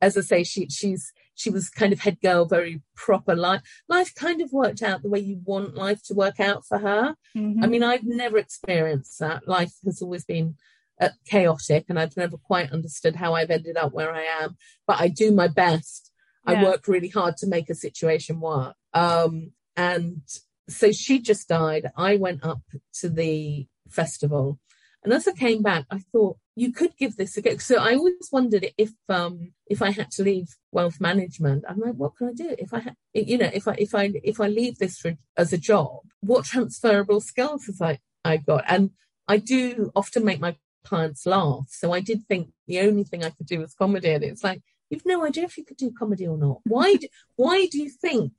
as 0.00 0.16
I 0.16 0.20
say, 0.22 0.44
she 0.44 0.68
she's 0.68 1.12
she 1.34 1.50
was 1.50 1.70
kind 1.70 1.92
of 1.92 2.00
head 2.00 2.20
girl, 2.20 2.44
very 2.44 2.82
proper 2.96 3.34
life. 3.34 3.62
Life 3.88 4.14
kind 4.14 4.40
of 4.40 4.52
worked 4.52 4.82
out 4.82 5.02
the 5.02 5.08
way 5.08 5.20
you 5.20 5.40
want 5.44 5.76
life 5.76 6.02
to 6.04 6.14
work 6.14 6.40
out 6.40 6.66
for 6.66 6.78
her. 6.78 7.14
Mm-hmm. 7.36 7.62
I 7.62 7.66
mean, 7.66 7.82
I've 7.82 8.04
never 8.04 8.38
experienced 8.38 9.18
that. 9.20 9.46
Life 9.46 9.74
has 9.84 10.02
always 10.02 10.24
been 10.24 10.56
uh, 11.00 11.10
chaotic, 11.26 11.86
and 11.88 11.98
I've 11.98 12.16
never 12.16 12.36
quite 12.36 12.72
understood 12.72 13.16
how 13.16 13.34
I've 13.34 13.50
ended 13.50 13.76
up 13.76 13.92
where 13.92 14.12
I 14.12 14.24
am. 14.42 14.56
But 14.86 15.00
I 15.00 15.08
do 15.08 15.32
my 15.32 15.48
best. 15.48 16.10
Yeah. 16.46 16.60
I 16.60 16.64
work 16.64 16.88
really 16.88 17.08
hard 17.08 17.36
to 17.38 17.46
make 17.46 17.70
a 17.70 17.74
situation 17.74 18.40
work. 18.40 18.74
Um, 18.94 19.52
and 19.76 20.22
so 20.68 20.92
she 20.92 21.20
just 21.20 21.48
died. 21.48 21.86
I 21.96 22.16
went 22.16 22.44
up 22.44 22.60
to 23.00 23.08
the 23.08 23.66
festival, 23.88 24.58
and 25.04 25.12
as 25.12 25.28
I 25.28 25.32
came 25.32 25.62
back, 25.62 25.86
I 25.90 26.00
thought 26.12 26.38
you 26.56 26.72
could 26.72 26.96
give 26.96 27.16
this 27.16 27.36
a 27.36 27.42
go. 27.42 27.56
So 27.58 27.76
I 27.76 27.94
always 27.94 28.28
wondered 28.32 28.66
if 28.76 28.90
um, 29.08 29.52
if 29.66 29.80
I 29.80 29.90
had 29.92 30.10
to 30.12 30.24
leave 30.24 30.48
wealth 30.72 31.00
management, 31.00 31.64
I'm 31.68 31.78
like, 31.78 31.94
what 31.94 32.16
can 32.16 32.30
I 32.30 32.32
do? 32.32 32.56
If 32.58 32.74
I, 32.74 32.80
ha- 32.80 32.94
you 33.14 33.38
know, 33.38 33.50
if 33.52 33.68
I 33.68 33.74
if 33.78 33.94
I 33.94 34.12
if 34.24 34.40
I 34.40 34.48
leave 34.48 34.78
this 34.78 34.98
for, 34.98 35.14
as 35.36 35.52
a 35.52 35.58
job, 35.58 36.00
what 36.20 36.46
transferable 36.46 37.20
skills 37.20 37.66
have 37.66 37.80
I 37.80 37.98
I 38.24 38.38
got? 38.38 38.64
And 38.66 38.90
I 39.28 39.36
do 39.36 39.92
often 39.94 40.24
make 40.24 40.40
my 40.40 40.56
clients 40.84 41.26
laugh. 41.26 41.66
So 41.68 41.92
I 41.92 42.00
did 42.00 42.26
think 42.26 42.50
the 42.66 42.80
only 42.80 43.04
thing 43.04 43.24
I 43.24 43.30
could 43.30 43.46
do 43.46 43.60
was 43.60 43.74
comedy, 43.74 44.10
and 44.10 44.24
it's 44.24 44.42
like 44.42 44.62
you've 44.90 45.06
no 45.06 45.24
idea 45.24 45.44
if 45.44 45.56
you 45.58 45.64
could 45.64 45.76
do 45.76 45.92
comedy 45.96 46.26
or 46.26 46.36
not. 46.36 46.58
Why 46.64 46.96
do, 46.96 47.06
why 47.36 47.66
do 47.66 47.78
you 47.78 47.90
think 47.90 48.32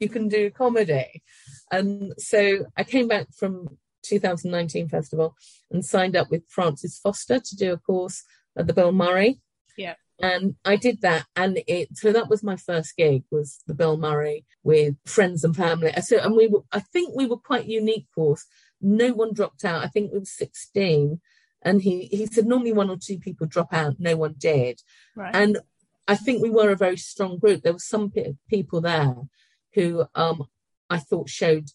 you 0.00 0.08
can 0.08 0.28
do 0.28 0.50
comedy? 0.50 1.22
And 1.70 2.14
so 2.16 2.66
I 2.78 2.84
came 2.84 3.08
back 3.08 3.26
from 3.36 3.76
2019 4.08 4.88
festival 4.88 5.36
and 5.70 5.84
signed 5.84 6.16
up 6.16 6.30
with 6.30 6.42
Francis 6.48 6.98
Foster 6.98 7.40
to 7.40 7.56
do 7.56 7.72
a 7.72 7.78
course 7.78 8.24
at 8.56 8.66
the 8.66 8.72
Bill 8.72 8.92
Murray. 8.92 9.40
Yeah. 9.76 9.94
And 10.20 10.56
I 10.64 10.74
did 10.74 11.00
that, 11.02 11.26
and 11.36 11.60
it 11.68 11.96
so 11.96 12.10
that 12.10 12.28
was 12.28 12.42
my 12.42 12.56
first 12.56 12.96
gig 12.96 13.22
was 13.30 13.60
the 13.68 13.74
Bill 13.74 13.96
Murray 13.96 14.44
with 14.64 14.96
friends 15.06 15.44
and 15.44 15.54
family. 15.54 15.92
So 16.02 16.18
and 16.18 16.34
we 16.34 16.48
were, 16.48 16.62
I 16.72 16.80
think 16.80 17.14
we 17.14 17.26
were 17.26 17.36
quite 17.36 17.66
unique 17.66 18.06
course. 18.12 18.44
No 18.80 19.12
one 19.12 19.32
dropped 19.32 19.64
out. 19.64 19.84
I 19.84 19.86
think 19.86 20.12
we 20.12 20.18
were 20.18 20.24
16, 20.24 21.20
and 21.62 21.82
he 21.82 22.06
he 22.06 22.26
said 22.26 22.46
normally 22.46 22.72
one 22.72 22.90
or 22.90 22.96
two 22.96 23.18
people 23.18 23.46
drop 23.46 23.72
out. 23.72 24.00
No 24.00 24.16
one 24.16 24.34
did, 24.36 24.80
right. 25.14 25.34
and 25.36 25.58
I 26.08 26.16
think 26.16 26.42
we 26.42 26.50
were 26.50 26.70
a 26.70 26.76
very 26.76 26.96
strong 26.96 27.38
group. 27.38 27.62
There 27.62 27.74
were 27.74 27.78
some 27.78 28.10
p- 28.10 28.34
people 28.48 28.80
there 28.80 29.14
who 29.74 30.06
um 30.16 30.48
I 30.90 30.98
thought 30.98 31.28
showed 31.28 31.68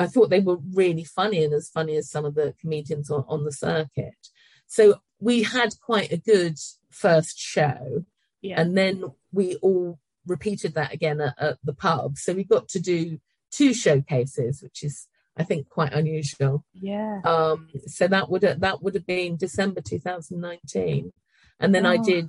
I 0.00 0.06
thought 0.06 0.30
they 0.30 0.40
were 0.40 0.58
really 0.72 1.04
funny 1.04 1.44
and 1.44 1.52
as 1.52 1.68
funny 1.68 1.96
as 1.96 2.10
some 2.10 2.24
of 2.24 2.34
the 2.34 2.54
comedians 2.60 3.10
on, 3.10 3.24
on 3.28 3.44
the 3.44 3.52
circuit. 3.52 4.28
So 4.66 5.00
we 5.18 5.42
had 5.42 5.74
quite 5.80 6.12
a 6.12 6.16
good 6.16 6.58
first 6.90 7.38
show. 7.38 8.04
Yeah. 8.40 8.60
And 8.60 8.76
then 8.76 9.04
we 9.32 9.56
all 9.56 9.98
repeated 10.26 10.74
that 10.74 10.92
again 10.92 11.20
at, 11.20 11.34
at, 11.38 11.58
the 11.62 11.74
pub. 11.74 12.16
So 12.16 12.32
we 12.32 12.44
got 12.44 12.68
to 12.70 12.80
do 12.80 13.18
two 13.50 13.74
showcases, 13.74 14.62
which 14.62 14.82
is 14.82 15.06
I 15.36 15.44
think 15.44 15.68
quite 15.68 15.92
unusual. 15.92 16.64
Yeah. 16.72 17.20
Um, 17.24 17.68
so 17.86 18.08
that 18.08 18.30
would 18.30 18.42
have, 18.42 18.60
that 18.60 18.82
would 18.82 18.94
have 18.94 19.06
been 19.06 19.36
December 19.36 19.80
2019, 19.80 21.12
and 21.58 21.74
then 21.74 21.86
oh. 21.86 21.90
I 21.90 21.96
did. 21.98 22.28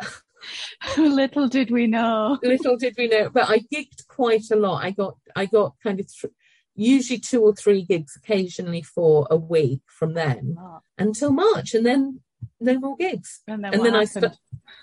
little 0.96 1.48
did 1.48 1.70
we 1.70 1.86
know. 1.86 2.38
little 2.42 2.76
did 2.76 2.94
we 2.96 3.08
know, 3.08 3.28
but 3.28 3.50
I 3.50 3.58
gigged 3.72 4.06
quite 4.06 4.50
a 4.52 4.56
lot. 4.56 4.84
I 4.84 4.92
got 4.92 5.16
I 5.34 5.46
got 5.46 5.74
kind 5.82 6.00
of 6.00 6.06
th- 6.06 6.32
usually 6.78 7.18
two 7.18 7.42
or 7.42 7.54
three 7.54 7.82
gigs, 7.82 8.16
occasionally 8.16 8.82
for 8.82 9.26
a 9.30 9.36
week 9.36 9.80
from 9.86 10.14
then 10.14 10.54
March. 10.54 10.82
until 10.96 11.32
March, 11.32 11.74
and 11.74 11.84
then 11.84 12.20
no 12.60 12.78
more 12.78 12.96
gigs. 12.96 13.42
And 13.48 13.64
then, 13.64 13.74
and 13.74 13.84
then 13.84 13.96
I 13.96 14.04
st- 14.04 14.38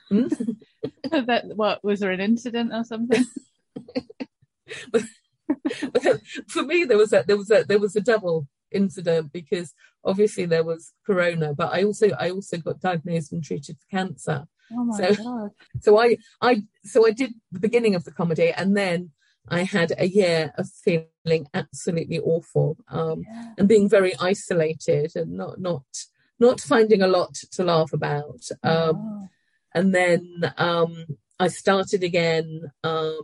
hmm? 0.10 0.28
that 1.12 1.46
what 1.56 1.84
was 1.84 2.02
there 2.02 2.12
an 2.12 2.20
incident 2.20 2.74
or 2.74 2.84
something? 2.84 3.24
for 6.48 6.64
me, 6.64 6.84
there 6.84 6.98
was 6.98 7.14
a 7.14 7.24
there 7.26 7.38
was 7.38 7.50
a 7.50 7.64
there 7.64 7.80
was 7.80 7.96
a 7.96 8.02
double 8.02 8.48
incident 8.72 9.32
because 9.32 9.74
obviously 10.04 10.46
there 10.46 10.66
was 10.66 10.92
corona, 11.06 11.54
but 11.54 11.74
I 11.74 11.84
also 11.84 12.10
I 12.20 12.30
also 12.32 12.58
got 12.58 12.82
diagnosed 12.82 13.32
and 13.32 13.44
treated 13.44 13.78
for 13.80 13.98
cancer. 13.98 14.48
Oh 14.74 14.98
so, 14.98 15.16
God. 15.16 15.52
so 15.80 15.98
I 15.98 16.18
I 16.42 16.64
so 16.84 17.08
I 17.08 17.12
did 17.12 17.34
the 17.52 17.60
beginning 17.60 17.96
of 17.96 18.04
the 18.04 18.12
comedy 18.12 18.52
and 18.52 18.76
then 18.76 19.12
I 19.48 19.64
had 19.64 19.94
a 19.98 20.08
year 20.08 20.54
of 20.58 20.70
feeling 20.70 21.48
absolutely 21.54 22.20
awful 22.20 22.78
um, 22.90 23.24
yeah. 23.28 23.54
and 23.58 23.68
being 23.68 23.90
very 23.90 24.14
isolated 24.20 25.16
and 25.16 25.34
not 25.34 25.60
not 25.60 25.84
not 26.40 26.60
finding 26.60 27.02
a 27.02 27.08
lot 27.08 27.34
to 27.34 27.64
laugh 27.64 27.94
about. 27.94 28.42
Um, 28.64 28.96
oh. 28.96 29.28
And 29.74 29.94
then 29.94 30.54
um, 30.58 31.06
I 31.40 31.48
started 31.48 32.04
again. 32.04 32.72
Um, 32.84 33.22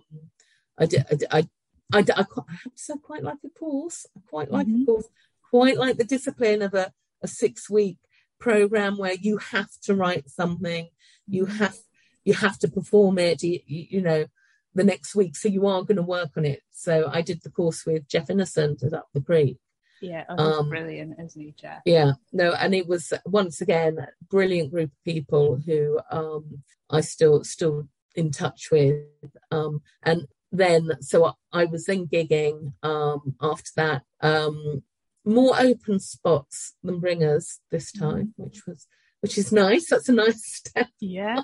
I 0.78 0.86
did. 0.86 1.06
I, 1.32 1.48
I, 1.94 1.98
I, 2.00 2.04
I, 2.18 2.22
I 2.22 2.98
quite 3.02 3.24
like 3.24 3.38
a 3.46 3.50
course. 3.50 4.06
I 4.16 4.22
quite 4.30 4.52
like 4.52 4.68
mm-hmm. 4.68 4.84
a 4.84 4.86
course. 4.86 5.08
Quite 5.50 5.78
like 5.78 5.98
the 5.98 6.04
discipline 6.04 6.62
of 6.62 6.74
a, 6.74 6.94
a 7.22 7.28
six 7.28 7.70
week 7.70 7.98
program 8.40 8.98
where 8.98 9.14
you 9.14 9.38
have 9.38 9.70
to 9.84 9.96
write 9.96 10.30
something. 10.30 10.90
You 11.28 11.46
mm-hmm. 11.46 11.58
have 11.58 11.78
you 12.24 12.34
have 12.36 12.60
to 12.60 12.68
perform 12.68 13.18
it. 13.18 13.44
You, 13.44 13.60
you 13.66 14.02
know 14.02 14.26
the 14.74 14.84
next 14.84 15.16
week. 15.16 15.36
So 15.36 15.50
you 15.50 15.68
are 15.68 15.84
going 15.84 15.98
to 15.98 16.04
work 16.04 16.32
on 16.38 16.46
it. 16.46 16.62
So 16.72 17.10
I 17.12 17.22
did 17.22 17.42
the 17.44 17.50
course 17.50 17.86
with 17.86 18.08
Jeff 18.08 18.30
Innocent 18.30 18.84
at 18.84 18.94
Up 18.94 19.08
the 19.14 19.22
Creek. 19.22 19.58
Yeah, 20.02 20.24
oh, 20.30 20.62
um, 20.62 20.70
brilliant, 20.70 21.20
isn't 21.20 21.40
he, 21.40 21.54
Jeff? 21.56 21.82
Yeah, 21.86 22.14
no, 22.34 22.54
and 22.54 22.74
it 22.74 22.88
was 22.88 23.14
once 23.24 23.62
again 23.62 24.00
a 24.00 24.08
brilliant 24.32 24.72
group 24.72 24.90
of 24.90 25.04
people 25.06 25.62
who 25.64 26.00
um, 26.10 26.64
I 26.90 27.02
still 27.02 27.44
still 27.44 27.88
in 28.16 28.32
touch 28.32 28.70
with. 28.72 29.06
Um, 29.52 29.84
and 30.02 30.28
then, 30.52 30.92
so 31.02 31.36
I 31.54 31.66
was 31.66 31.86
then 31.86 32.08
gigging 32.08 32.74
um, 32.82 33.36
after 33.42 33.70
that. 33.76 34.02
Um, 34.22 34.84
more 35.24 35.54
open 35.60 36.00
spots 36.00 36.74
than 36.84 37.00
bringers 37.00 37.60
this 37.70 37.92
time, 37.92 38.34
mm. 38.40 38.46
which 38.46 38.66
was 38.66 38.88
which 39.20 39.38
is 39.38 39.52
nice. 39.52 39.90
That's 39.90 40.10
a 40.10 40.14
nice 40.14 40.44
step. 40.56 40.88
Yeah. 41.00 41.42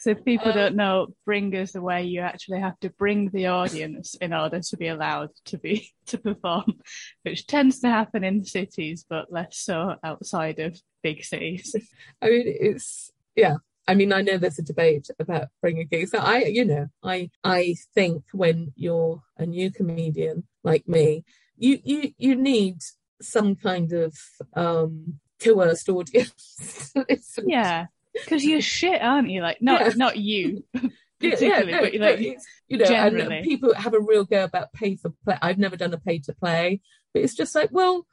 So 0.00 0.10
if 0.10 0.24
people 0.24 0.48
um, 0.48 0.54
don't 0.54 0.76
know, 0.76 1.08
bringers 1.26 1.72
the 1.72 1.82
way 1.82 2.04
you 2.04 2.22
actually 2.22 2.60
have 2.60 2.80
to 2.80 2.88
bring 2.88 3.28
the 3.28 3.48
audience 3.48 4.14
in 4.14 4.32
order 4.32 4.60
to 4.60 4.76
be 4.78 4.88
allowed 4.88 5.28
to 5.44 5.58
be 5.58 5.92
to 6.06 6.16
perform, 6.16 6.80
which 7.22 7.46
tends 7.46 7.80
to 7.80 7.88
happen 7.88 8.24
in 8.24 8.44
cities, 8.44 9.04
but 9.08 9.30
less 9.30 9.58
so 9.58 9.96
outside 10.02 10.58
of 10.58 10.80
big 11.02 11.22
cities. 11.22 11.76
I 12.22 12.30
mean, 12.30 12.44
it's 12.46 13.12
yeah. 13.36 13.56
I 13.86 13.94
mean, 13.94 14.12
I 14.12 14.22
know 14.22 14.38
there's 14.38 14.58
a 14.58 14.62
debate 14.62 15.08
about 15.18 15.48
bringing 15.60 15.86
gigs. 15.86 16.12
So 16.12 16.18
I, 16.18 16.44
you 16.44 16.64
know, 16.64 16.86
I 17.02 17.30
I 17.44 17.74
think 17.94 18.24
when 18.32 18.72
you're 18.76 19.22
a 19.36 19.44
new 19.44 19.70
comedian 19.70 20.44
like 20.64 20.88
me, 20.88 21.24
you 21.58 21.78
you 21.84 22.12
you 22.16 22.36
need 22.36 22.78
some 23.20 23.54
kind 23.54 23.92
of 23.92 24.16
um 24.54 25.20
coerced 25.42 25.90
audience. 25.90 26.94
yeah 27.44 27.86
because 28.12 28.44
you're 28.44 28.60
shit, 28.60 29.00
aren't 29.02 29.30
you? 29.30 29.42
Like, 29.42 29.62
not 29.62 29.80
yeah. 29.80 29.92
not 29.96 30.16
you. 30.16 30.64
particularly, 31.20 31.72
yeah, 31.72 31.78
no, 31.78 31.84
but 31.84 31.94
like, 32.00 32.38
you 32.68 32.78
know, 32.78 32.84
generally. 32.84 33.36
and 33.38 33.44
people 33.44 33.74
have 33.74 33.94
a 33.94 34.00
real 34.00 34.24
go 34.24 34.44
about 34.44 34.72
pay 34.72 34.96
for 34.96 35.12
play. 35.24 35.38
I've 35.40 35.58
never 35.58 35.76
done 35.76 35.92
a 35.92 35.98
pay 35.98 36.18
to 36.20 36.34
play, 36.34 36.80
but 37.12 37.22
it's 37.22 37.34
just 37.34 37.54
like, 37.54 37.70
well, 37.70 38.06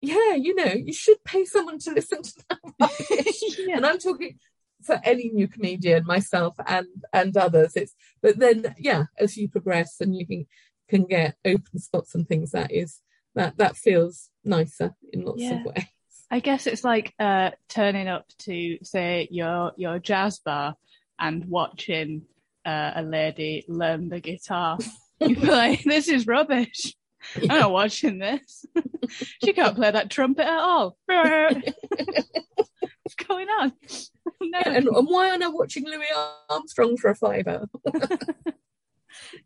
yeah, 0.00 0.34
you 0.34 0.54
know, 0.54 0.72
you 0.72 0.92
should 0.92 1.22
pay 1.24 1.44
someone 1.44 1.78
to 1.80 1.92
listen 1.92 2.22
to 2.22 2.32
that 2.48 3.56
yeah. 3.58 3.76
And 3.76 3.86
I'm 3.86 3.98
talking 3.98 4.38
for 4.82 4.98
any 5.04 5.30
new 5.30 5.48
comedian, 5.48 6.06
myself 6.06 6.54
and 6.66 6.86
and 7.12 7.36
others. 7.36 7.76
It's 7.76 7.94
but 8.22 8.38
then, 8.38 8.74
yeah, 8.78 9.04
as 9.18 9.36
you 9.36 9.48
progress 9.48 9.96
and 10.00 10.14
you 10.14 10.26
can 10.26 10.46
can 10.88 11.04
get 11.04 11.36
open 11.44 11.78
spots 11.78 12.14
and 12.14 12.26
things, 12.26 12.52
that 12.52 12.72
is 12.72 13.00
that 13.34 13.58
that 13.58 13.76
feels 13.76 14.30
nicer 14.44 14.94
in 15.12 15.24
lots 15.24 15.42
yeah. 15.42 15.60
of 15.60 15.64
ways. 15.66 15.84
I 16.30 16.40
guess 16.40 16.66
it's 16.66 16.84
like 16.84 17.12
uh, 17.18 17.50
turning 17.68 18.08
up 18.08 18.26
to 18.40 18.78
say 18.82 19.28
your 19.30 19.72
your 19.76 19.98
jazz 19.98 20.38
bar 20.38 20.76
and 21.18 21.44
watching 21.46 22.22
uh, 22.64 22.92
a 22.94 23.02
lady 23.02 23.64
learn 23.68 24.08
the 24.08 24.20
guitar 24.20 24.78
You'd 25.20 25.40
be 25.40 25.46
like, 25.46 25.84
this 25.84 26.08
is 26.08 26.26
rubbish. 26.26 26.94
I'm 27.36 27.48
not 27.48 27.72
watching 27.72 28.18
this. 28.18 28.64
she 29.44 29.52
can't 29.52 29.76
play 29.76 29.90
that 29.90 30.10
trumpet 30.10 30.46
at 30.46 30.58
all. 30.58 30.96
What's 31.06 31.74
going 33.28 33.48
on? 33.48 33.72
No. 34.40 34.58
and, 34.64 34.86
and 34.86 35.06
why 35.06 35.28
am 35.28 35.42
I 35.42 35.48
watching 35.48 35.84
Louis 35.84 36.06
Armstrong 36.48 36.96
for 36.96 37.10
a 37.10 37.14
fiver? 37.14 37.68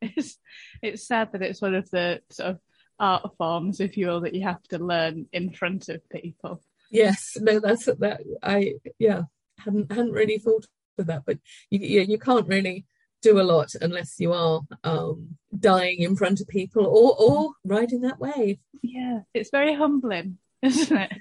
it's 0.01 0.39
it's 0.81 1.09
sad 1.09 1.33
that 1.33 1.43
it's 1.43 1.61
one 1.61 1.75
of 1.75 1.91
the 1.91 2.21
sort 2.31 2.51
of 2.51 2.61
art 3.01 3.37
forms, 3.37 3.81
if 3.81 3.97
you 3.97 4.07
will, 4.07 4.21
that 4.21 4.35
you 4.35 4.43
have 4.43 4.63
to 4.69 4.79
learn 4.79 5.27
in 5.33 5.51
front 5.51 5.89
of 5.89 6.09
people. 6.09 6.63
Yes, 6.95 7.37
no, 7.41 7.59
that's 7.59 7.87
that. 7.87 8.21
I 8.41 8.75
yeah 9.01 9.23
hadn't 9.59 9.91
hadn't 9.91 10.13
really 10.13 10.39
thought 10.39 10.65
of 10.97 11.07
that, 11.07 11.25
but 11.27 11.39
you 11.69 11.81
you, 11.81 12.01
you 12.03 12.19
can't 12.19 12.47
really 12.47 12.87
do 13.21 13.41
a 13.41 13.43
lot 13.43 13.75
unless 13.81 14.21
you 14.21 14.33
are 14.33 14.61
um, 14.85 15.37
dying 15.59 16.03
in 16.03 16.15
front 16.15 16.41
of 16.41 16.47
people 16.47 16.87
or 16.87 17.17
or 17.19 17.51
riding 17.65 18.03
that 18.03 18.21
wave. 18.21 18.59
Yeah, 18.83 19.21
it's 19.35 19.51
very 19.51 19.75
humbling, 19.75 20.39
isn't 20.63 20.97
it? 20.97 21.13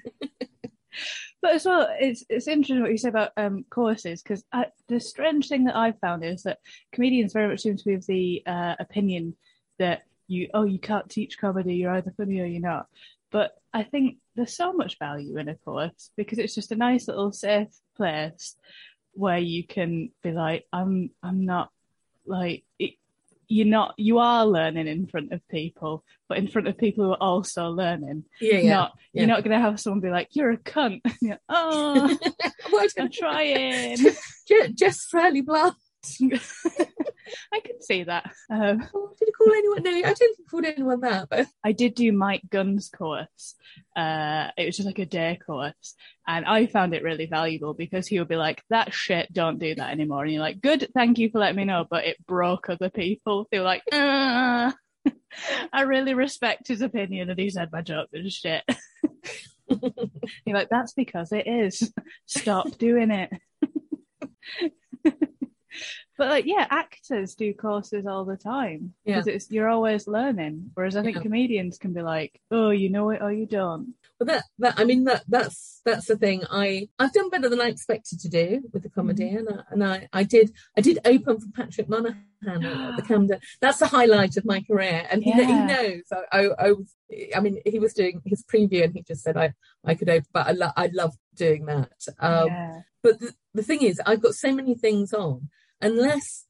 but 1.42 1.54
as 1.56 1.64
well, 1.64 1.88
it's 1.98 2.24
it's 2.28 2.46
interesting 2.46 2.80
what 2.80 2.92
you 2.92 2.98
say 2.98 3.08
about 3.08 3.32
um, 3.36 3.64
courses 3.68 4.22
because 4.22 4.44
the 4.86 5.00
strange 5.00 5.48
thing 5.48 5.64
that 5.64 5.76
I've 5.76 5.98
found 5.98 6.24
is 6.24 6.44
that 6.44 6.58
comedians 6.92 7.32
very 7.32 7.48
much 7.48 7.62
seem 7.62 7.76
to 7.76 7.84
be 7.84 7.94
of 7.94 8.06
the 8.06 8.42
uh, 8.46 8.76
opinion 8.78 9.34
that 9.80 10.02
you 10.28 10.48
oh 10.54 10.64
you 10.64 10.78
can't 10.78 11.10
teach 11.10 11.36
comedy, 11.38 11.74
you're 11.74 11.92
either 11.92 12.14
funny 12.16 12.40
or 12.40 12.46
you're 12.46 12.60
not. 12.60 12.86
But 13.34 13.50
I 13.72 13.82
think 13.82 14.18
there's 14.36 14.56
so 14.56 14.72
much 14.72 14.96
value 15.00 15.38
in 15.38 15.48
a 15.48 15.56
course 15.56 16.10
because 16.16 16.38
it's 16.38 16.54
just 16.54 16.70
a 16.70 16.76
nice 16.76 17.08
little 17.08 17.32
safe 17.32 17.66
place 17.96 18.54
where 19.14 19.38
you 19.38 19.66
can 19.66 20.12
be 20.22 20.30
like, 20.30 20.66
I'm 20.72 21.10
I'm 21.20 21.44
not 21.44 21.70
like 22.24 22.62
it, 22.78 22.92
you're 23.48 23.66
not 23.66 23.94
you 23.96 24.18
are 24.20 24.46
learning 24.46 24.86
in 24.86 25.08
front 25.08 25.32
of 25.32 25.40
people, 25.48 26.04
but 26.28 26.38
in 26.38 26.46
front 26.46 26.68
of 26.68 26.78
people 26.78 27.06
who 27.06 27.10
are 27.10 27.16
also 27.20 27.70
learning. 27.70 28.22
Yeah, 28.40 28.58
yeah. 28.58 28.74
Not 28.74 28.92
yeah. 29.12 29.22
you're 29.22 29.28
not 29.28 29.42
gonna 29.42 29.58
have 29.58 29.80
someone 29.80 29.98
be 29.98 30.10
like, 30.10 30.28
You're 30.36 30.52
a 30.52 30.56
cunt. 30.56 31.00
You're, 31.20 31.40
oh 31.48 32.16
I'm 32.98 33.10
trying. 33.10 33.98
Just 34.76 35.10
fairly 35.10 35.40
blunt. 35.40 35.74
I 37.52 37.60
can 37.64 37.80
see 37.80 38.04
that. 38.04 38.30
Um, 38.48 38.88
oh, 38.94 39.10
call 39.44 39.54
anyone? 39.54 39.82
No, 39.82 39.90
I 39.90 40.14
don't 40.14 40.34
called 40.50 40.64
anyone 40.64 41.00
that. 41.00 41.28
But 41.28 41.46
I 41.64 41.72
did 41.72 41.94
do 41.94 42.12
Mike 42.12 42.42
Gunn's 42.48 42.88
course. 42.88 43.54
Uh, 43.96 44.48
it 44.56 44.66
was 44.66 44.76
just 44.76 44.86
like 44.86 44.98
a 44.98 45.06
day 45.06 45.38
course, 45.44 45.94
and 46.26 46.44
I 46.44 46.66
found 46.66 46.94
it 46.94 47.02
really 47.02 47.26
valuable 47.26 47.74
because 47.74 48.06
he 48.06 48.18
would 48.18 48.28
be 48.28 48.36
like, 48.36 48.62
"That 48.70 48.92
shit, 48.92 49.32
don't 49.32 49.58
do 49.58 49.74
that 49.74 49.90
anymore." 49.90 50.24
And 50.24 50.32
you're 50.32 50.42
like, 50.42 50.60
"Good, 50.60 50.88
thank 50.94 51.18
you 51.18 51.30
for 51.30 51.38
letting 51.40 51.56
me 51.56 51.64
know," 51.64 51.86
but 51.88 52.04
it 52.04 52.24
broke 52.26 52.68
other 52.68 52.90
people. 52.90 53.48
They 53.50 53.58
were 53.58 53.64
like, 53.64 53.82
uh, 53.92 54.72
"I 55.72 55.82
really 55.82 56.14
respect 56.14 56.68
his 56.68 56.82
opinion," 56.82 57.30
and 57.30 57.38
he 57.38 57.50
said 57.50 57.72
my 57.72 57.82
joke 57.82 58.08
was 58.12 58.32
shit. 58.32 58.64
you're 59.68 60.56
like, 60.56 60.68
"That's 60.68 60.92
because 60.92 61.32
it 61.32 61.46
is. 61.46 61.92
Stop 62.26 62.78
doing 62.78 63.10
it." 63.10 63.30
But 66.16 66.28
like, 66.28 66.46
yeah, 66.46 66.66
actors 66.70 67.34
do 67.34 67.52
courses 67.54 68.06
all 68.06 68.24
the 68.24 68.36
time 68.36 68.94
because 69.04 69.26
yeah. 69.26 69.34
it's 69.34 69.50
you're 69.50 69.68
always 69.68 70.06
learning. 70.06 70.70
Whereas 70.74 70.96
I 70.96 71.02
think 71.02 71.16
yeah. 71.16 71.22
comedians 71.22 71.76
can 71.78 71.92
be 71.92 72.02
like, 72.02 72.40
oh, 72.50 72.70
you 72.70 72.88
know 72.88 73.10
it 73.10 73.20
or 73.20 73.32
you 73.32 73.46
don't. 73.46 73.94
Well, 74.20 74.26
that 74.28 74.44
that 74.60 74.74
I 74.78 74.84
mean 74.84 75.04
that 75.04 75.24
that's 75.26 75.80
that's 75.84 76.06
the 76.06 76.16
thing. 76.16 76.44
I 76.48 76.88
I've 77.00 77.12
done 77.12 77.30
better 77.30 77.48
than 77.48 77.60
I 77.60 77.66
expected 77.66 78.20
to 78.20 78.28
do 78.28 78.62
with 78.72 78.84
the 78.84 78.88
comedy, 78.88 79.24
mm-hmm. 79.24 79.38
and 79.38 79.48
I, 79.48 79.62
and 79.70 79.84
I 79.84 80.08
I 80.12 80.22
did 80.22 80.52
I 80.76 80.82
did 80.82 81.00
open 81.04 81.40
for 81.40 81.48
Patrick 81.52 81.88
Monahan 81.88 82.24
at 82.46 82.96
the 82.96 83.02
Camden. 83.08 83.40
That's 83.60 83.78
the 83.78 83.88
highlight 83.88 84.36
of 84.36 84.44
my 84.44 84.60
career, 84.60 85.06
and 85.10 85.24
yeah. 85.24 85.34
he, 85.34 85.44
he 85.44 85.52
knows. 85.52 86.02
I, 86.12 86.38
I, 86.38 86.48
I 86.66 86.72
was 86.72 86.94
I 87.34 87.40
mean 87.40 87.60
he 87.66 87.80
was 87.80 87.92
doing 87.92 88.22
his 88.24 88.44
preview, 88.44 88.84
and 88.84 88.94
he 88.94 89.02
just 89.02 89.24
said 89.24 89.36
I 89.36 89.52
I 89.84 89.96
could 89.96 90.08
open, 90.08 90.28
but 90.32 90.46
I 90.46 90.52
lo- 90.52 90.72
I 90.76 90.90
love 90.92 91.14
doing 91.34 91.66
that. 91.66 91.90
Um. 92.20 92.84
But 93.02 93.20
the, 93.20 93.34
the 93.52 93.62
thing 93.62 93.82
is, 93.82 94.00
I've 94.06 94.22
got 94.22 94.32
so 94.32 94.50
many 94.50 94.74
things 94.74 95.12
on 95.12 95.50
unless 95.80 96.46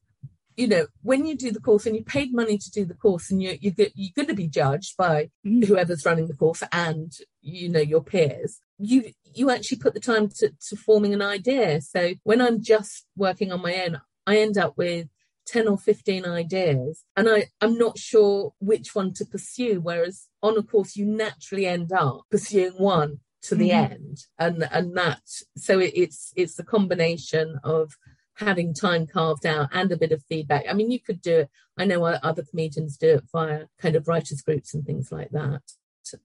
you 0.55 0.67
know 0.67 0.87
when 1.01 1.25
you 1.25 1.35
do 1.35 1.51
the 1.51 1.59
course 1.59 1.85
and 1.85 1.95
you 1.95 2.03
paid 2.03 2.33
money 2.33 2.57
to 2.57 2.71
do 2.71 2.85
the 2.85 2.93
course 2.93 3.29
and 3.29 3.41
you, 3.41 3.57
you 3.59 3.71
get, 3.71 3.91
you're 3.95 4.13
going 4.15 4.27
to 4.27 4.33
be 4.33 4.47
judged 4.47 4.95
by 4.97 5.29
mm. 5.45 5.65
whoever's 5.65 6.05
running 6.05 6.27
the 6.27 6.35
course 6.35 6.63
and 6.71 7.13
you 7.41 7.69
know 7.69 7.79
your 7.79 8.01
peers 8.01 8.59
you 8.77 9.11
you 9.23 9.49
actually 9.49 9.77
put 9.77 9.93
the 9.93 9.99
time 9.99 10.29
to, 10.29 10.51
to 10.67 10.75
forming 10.75 11.13
an 11.13 11.21
idea 11.21 11.81
so 11.81 12.13
when 12.23 12.41
i'm 12.41 12.61
just 12.61 13.05
working 13.15 13.51
on 13.51 13.61
my 13.61 13.83
own 13.85 14.01
i 14.27 14.37
end 14.37 14.57
up 14.57 14.77
with 14.77 15.07
10 15.47 15.67
or 15.67 15.77
15 15.77 16.25
ideas 16.25 17.03
and 17.15 17.29
I, 17.29 17.45
i'm 17.61 17.77
not 17.77 17.97
sure 17.97 18.53
which 18.59 18.95
one 18.95 19.13
to 19.13 19.25
pursue 19.25 19.79
whereas 19.81 20.27
on 20.41 20.57
a 20.57 20.63
course 20.63 20.95
you 20.95 21.05
naturally 21.05 21.67
end 21.67 21.91
up 21.91 22.21
pursuing 22.31 22.73
one 22.73 23.19
to 23.43 23.55
the 23.55 23.69
mm. 23.69 23.91
end 23.91 24.17
and 24.39 24.67
and 24.71 24.97
that 24.97 25.21
so 25.55 25.79
it, 25.79 25.91
it's 25.95 26.33
it's 26.35 26.55
the 26.55 26.63
combination 26.63 27.59
of 27.63 27.93
having 28.35 28.73
time 28.73 29.07
carved 29.07 29.45
out 29.45 29.69
and 29.71 29.91
a 29.91 29.97
bit 29.97 30.11
of 30.11 30.23
feedback. 30.27 30.65
I 30.69 30.73
mean, 30.73 30.91
you 30.91 30.99
could 30.99 31.21
do 31.21 31.39
it. 31.39 31.49
I 31.77 31.85
know 31.85 32.03
other 32.03 32.43
comedians 32.43 32.97
do 32.97 33.15
it 33.15 33.23
via 33.31 33.65
kind 33.79 33.95
of 33.95 34.07
writers 34.07 34.41
groups 34.41 34.73
and 34.73 34.85
things 34.85 35.11
like 35.11 35.31
that. 35.31 35.61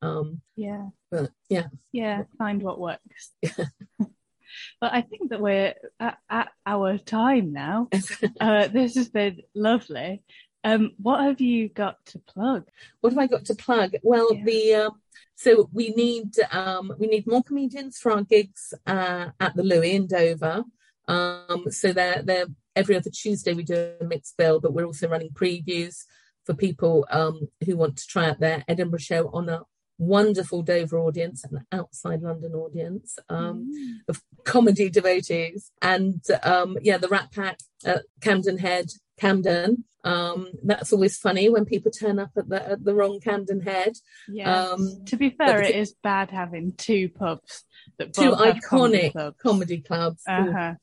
Um, 0.02 0.42
yeah. 0.56 0.88
But 1.10 1.30
yeah. 1.48 1.66
Yeah. 1.92 2.24
Find 2.38 2.62
what 2.62 2.78
works. 2.78 3.32
but 3.42 4.92
I 4.92 5.02
think 5.02 5.30
that 5.30 5.40
we're 5.40 5.74
at, 5.98 6.18
at 6.28 6.48
our 6.66 6.98
time 6.98 7.52
now. 7.52 7.88
uh, 8.40 8.68
this 8.68 8.96
has 8.96 9.08
been 9.08 9.42
lovely. 9.54 10.22
Um, 10.62 10.92
what 11.00 11.24
have 11.24 11.40
you 11.40 11.68
got 11.68 12.04
to 12.06 12.18
plug? 12.18 12.68
What 13.00 13.12
have 13.12 13.18
I 13.18 13.26
got 13.26 13.46
to 13.46 13.54
plug? 13.54 13.94
Well, 14.02 14.28
yeah. 14.34 14.44
the 14.44 14.74
uh, 14.74 14.90
so 15.36 15.70
we 15.72 15.90
need 15.90 16.34
um, 16.52 16.92
we 16.98 17.06
need 17.06 17.26
more 17.26 17.42
comedians 17.42 17.96
for 17.98 18.12
our 18.12 18.22
gigs 18.22 18.74
uh, 18.86 19.28
at 19.40 19.56
the 19.56 19.62
Louis 19.62 19.94
in 19.94 20.06
Dover. 20.06 20.64
Um, 21.10 21.64
so 21.70 21.92
they're, 21.92 22.22
they're 22.22 22.46
every 22.76 22.96
other 22.96 23.10
Tuesday 23.10 23.52
we 23.52 23.64
do 23.64 23.92
a 24.00 24.04
mixed 24.04 24.36
bill, 24.36 24.60
but 24.60 24.72
we're 24.72 24.86
also 24.86 25.08
running 25.08 25.30
previews 25.30 26.04
for 26.44 26.54
people 26.54 27.06
um, 27.10 27.48
who 27.64 27.76
want 27.76 27.96
to 27.98 28.06
try 28.06 28.28
out 28.28 28.40
their 28.40 28.64
Edinburgh 28.68 29.00
show 29.00 29.28
on 29.32 29.48
a 29.48 29.62
wonderful 29.98 30.62
Dover 30.62 30.98
audience 30.98 31.44
and 31.44 31.60
outside 31.72 32.22
London 32.22 32.54
audience 32.54 33.18
um, 33.28 33.72
mm. 33.76 34.08
of 34.08 34.22
comedy 34.44 34.88
devotees. 34.88 35.72
And 35.82 36.22
um, 36.42 36.78
yeah, 36.80 36.96
the 36.96 37.08
Rat 37.08 37.32
Pack 37.32 37.58
at 37.84 38.04
Camden 38.20 38.58
Head, 38.58 38.86
Camden. 39.18 39.84
Um, 40.02 40.52
that's 40.62 40.94
always 40.94 41.18
funny 41.18 41.50
when 41.50 41.66
people 41.66 41.90
turn 41.90 42.18
up 42.18 42.30
at 42.34 42.48
the 42.48 42.70
at 42.70 42.84
the 42.84 42.94
wrong 42.94 43.20
Camden 43.20 43.60
Head. 43.60 43.92
Yeah. 44.28 44.68
Um, 44.68 45.04
to 45.06 45.16
be 45.16 45.28
fair, 45.28 45.60
it 45.60 45.76
is 45.76 45.94
bad 46.02 46.30
having 46.30 46.72
two 46.72 47.10
pubs 47.10 47.64
that 47.98 48.14
two 48.14 48.30
iconic 48.30 48.62
comedy 48.62 49.10
clubs. 49.10 49.36
Comedy 49.42 49.80
clubs 49.82 50.22
uh-huh 50.26 50.76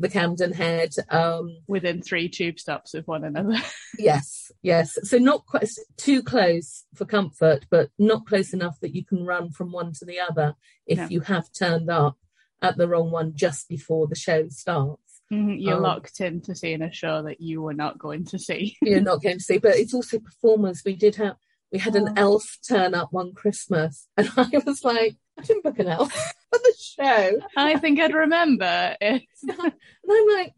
the 0.00 0.08
Camden 0.08 0.52
Head. 0.52 0.94
Um, 1.08 1.58
Within 1.68 2.02
three 2.02 2.28
tube 2.28 2.58
stops 2.58 2.94
of 2.94 3.06
one 3.06 3.24
another. 3.24 3.56
yes, 3.98 4.50
yes. 4.62 4.98
So 5.02 5.18
not 5.18 5.46
quite 5.46 5.68
too 5.96 6.22
close 6.22 6.84
for 6.94 7.04
comfort, 7.04 7.66
but 7.70 7.90
not 7.98 8.26
close 8.26 8.52
enough 8.52 8.80
that 8.80 8.94
you 8.94 9.04
can 9.04 9.24
run 9.24 9.50
from 9.50 9.70
one 9.70 9.92
to 9.94 10.04
the 10.04 10.20
other 10.20 10.54
if 10.86 10.98
no. 10.98 11.06
you 11.08 11.20
have 11.20 11.52
turned 11.52 11.90
up 11.90 12.16
at 12.62 12.76
the 12.76 12.88
wrong 12.88 13.10
one 13.10 13.32
just 13.34 13.68
before 13.68 14.06
the 14.06 14.16
show 14.16 14.48
starts. 14.48 15.20
Mm-hmm. 15.32 15.58
You're 15.58 15.76
um, 15.76 15.82
locked 15.82 16.20
into 16.20 16.56
seeing 16.56 16.82
a 16.82 16.92
show 16.92 17.22
that 17.22 17.40
you 17.40 17.62
were 17.62 17.74
not 17.74 17.98
going 17.98 18.24
to 18.26 18.38
see. 18.38 18.76
you're 18.82 19.00
not 19.00 19.22
going 19.22 19.38
to 19.38 19.44
see, 19.44 19.58
but 19.58 19.76
it's 19.76 19.94
also 19.94 20.18
performers. 20.18 20.82
We 20.84 20.96
did 20.96 21.16
have 21.16 21.36
we 21.72 21.78
had 21.78 21.94
an 21.94 22.08
oh. 22.08 22.14
elf 22.16 22.58
turn 22.66 22.94
up 22.94 23.12
one 23.12 23.32
Christmas, 23.32 24.08
and 24.16 24.28
I 24.36 24.50
was 24.66 24.82
like, 24.82 25.16
I 25.38 25.42
didn't 25.42 25.62
book 25.62 25.78
an 25.78 25.86
elf 25.86 26.34
the 26.62 26.74
show. 26.78 27.40
I 27.56 27.78
think 27.78 28.00
I'd 28.00 28.14
remember 28.14 28.96
it. 29.00 29.22
and 29.48 29.72
I'm 30.10 30.28
like, 30.36 30.54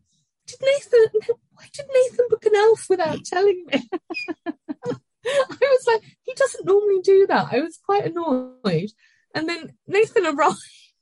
did 0.46 0.58
Nathan? 0.60 1.36
Why 1.52 1.68
did 1.72 1.86
Nathan 1.92 2.26
book 2.28 2.46
an 2.46 2.56
elf 2.56 2.86
without 2.88 3.24
telling 3.24 3.64
me? 3.66 3.88
I 4.46 5.56
was 5.60 5.86
like, 5.86 6.02
he 6.22 6.34
doesn't 6.34 6.66
normally 6.66 7.00
do 7.02 7.26
that. 7.28 7.48
I 7.52 7.60
was 7.60 7.78
quite 7.84 8.06
annoyed. 8.06 8.90
And 9.34 9.48
then 9.48 9.74
Nathan 9.86 10.26
arrived. 10.26 10.56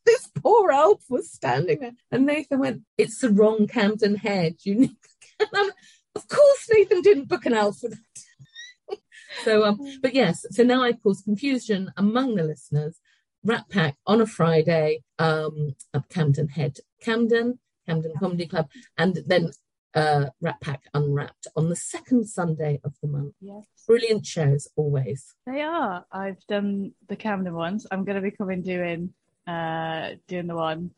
This 0.06 0.28
poor 0.34 0.70
elf 0.70 1.04
was 1.10 1.30
standing 1.30 1.80
there, 1.80 1.92
and 2.10 2.24
Nathan 2.24 2.58
went, 2.58 2.82
"It's 2.96 3.20
the 3.20 3.28
wrong 3.28 3.66
Camden 3.66 4.16
Head. 4.16 4.56
You 4.62 4.74
need." 4.74 4.96
of 6.14 6.26
course, 6.26 6.68
Nathan 6.72 7.02
didn't 7.02 7.28
book 7.28 7.44
an 7.44 7.52
elf 7.52 7.80
without 7.82 7.98
so, 9.44 9.64
um, 9.64 9.78
but 10.02 10.14
yes, 10.14 10.44
so 10.50 10.62
now 10.62 10.82
I 10.82 10.92
cause 10.92 11.22
confusion 11.22 11.92
among 11.96 12.34
the 12.34 12.42
listeners. 12.42 12.99
Rat 13.44 13.68
Pack 13.68 13.96
on 14.06 14.20
a 14.20 14.26
Friday 14.26 15.02
um, 15.18 15.74
at 15.94 16.08
Camden 16.08 16.48
Head, 16.48 16.78
Camden, 17.00 17.58
Camden 17.86 18.12
Comedy 18.18 18.46
Club, 18.46 18.68
and 18.98 19.18
then 19.26 19.50
uh, 19.94 20.26
Rat 20.40 20.60
Pack 20.60 20.82
Unwrapped 20.94 21.46
on 21.56 21.68
the 21.68 21.76
second 21.76 22.28
Sunday 22.28 22.80
of 22.84 22.94
the 23.02 23.08
month. 23.08 23.34
Yes. 23.40 23.64
Brilliant 23.86 24.26
shows 24.26 24.68
always. 24.76 25.34
They 25.46 25.62
are. 25.62 26.04
I've 26.12 26.44
done 26.46 26.92
the 27.08 27.16
Camden 27.16 27.54
ones. 27.54 27.86
I'm 27.90 28.04
going 28.04 28.16
to 28.16 28.22
be 28.22 28.30
coming 28.30 28.62
doing 28.62 29.12
uh, 29.46 30.10
doing 30.28 30.46
the 30.46 30.54
one 30.54 30.90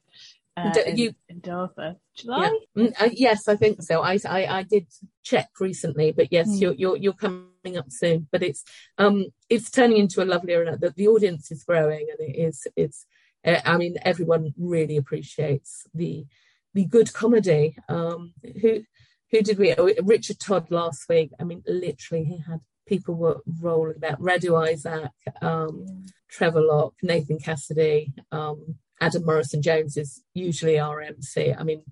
uh, 0.57 0.73
in, 0.87 0.99
you, 0.99 1.15
in 1.29 1.41
Dover. 1.41 1.97
July? 2.15 2.59
Yeah. 2.75 2.85
Mm, 2.85 3.03
uh, 3.03 3.11
yes, 3.13 3.49
I 3.49 3.57
think 3.57 3.83
so. 3.83 4.03
I, 4.03 4.19
I, 4.29 4.59
I 4.59 4.63
did 4.65 4.87
check 5.23 5.49
recently, 5.61 6.13
but 6.13 6.29
yes, 6.31 6.49
mm. 6.49 6.61
you're, 6.61 6.75
you're, 6.75 6.97
you're 6.97 7.13
coming 7.15 7.47
coming 7.63 7.79
up 7.79 7.91
soon. 7.91 8.29
But 8.31 8.43
it's 8.43 8.65
um, 8.99 9.27
it's 9.49 9.71
turning 9.71 9.99
into 9.99 10.23
a 10.23 10.27
lovely 10.27 10.55
arena. 10.55 10.77
The, 10.77 10.91
the 10.91 11.09
audience 11.09 11.51
is 11.51 11.65
growing, 11.65 12.07
and 12.11 12.29
it 12.29 12.39
is 12.39 12.67
it's. 12.77 13.07
Uh, 13.45 13.61
I 13.65 13.77
mean, 13.77 13.97
everyone 14.03 14.55
really 14.59 14.97
appreciates 14.97 15.87
the 15.95 16.27
the 16.75 16.85
good 16.85 17.13
comedy. 17.13 17.77
Um, 17.89 18.35
who 18.61 18.83
who 19.31 19.43
did 19.43 19.59
we? 19.59 19.75
Oh, 19.75 19.91
Richard 20.03 20.39
Todd 20.39 20.71
last 20.71 21.09
week. 21.09 21.33
I 21.41 21.45
mean, 21.45 21.63
literally, 21.67 22.25
he 22.25 22.39
had 22.39 22.61
people 22.87 23.15
were 23.15 23.41
rolling 23.61 23.97
about. 23.97 24.21
Radu 24.21 24.61
Isaac, 24.69 25.11
um, 25.41 26.07
Trevor 26.29 26.63
Lock, 26.63 26.95
Nathan 27.03 27.39
Cassidy, 27.39 28.13
um, 28.31 28.77
Adam 29.01 29.25
Morrison 29.25 29.63
Jones 29.63 29.97
is 29.97 30.23
usually 30.35 30.79
our 30.79 31.01
MC. 31.01 31.53
I 31.53 31.63
mean, 31.63 31.83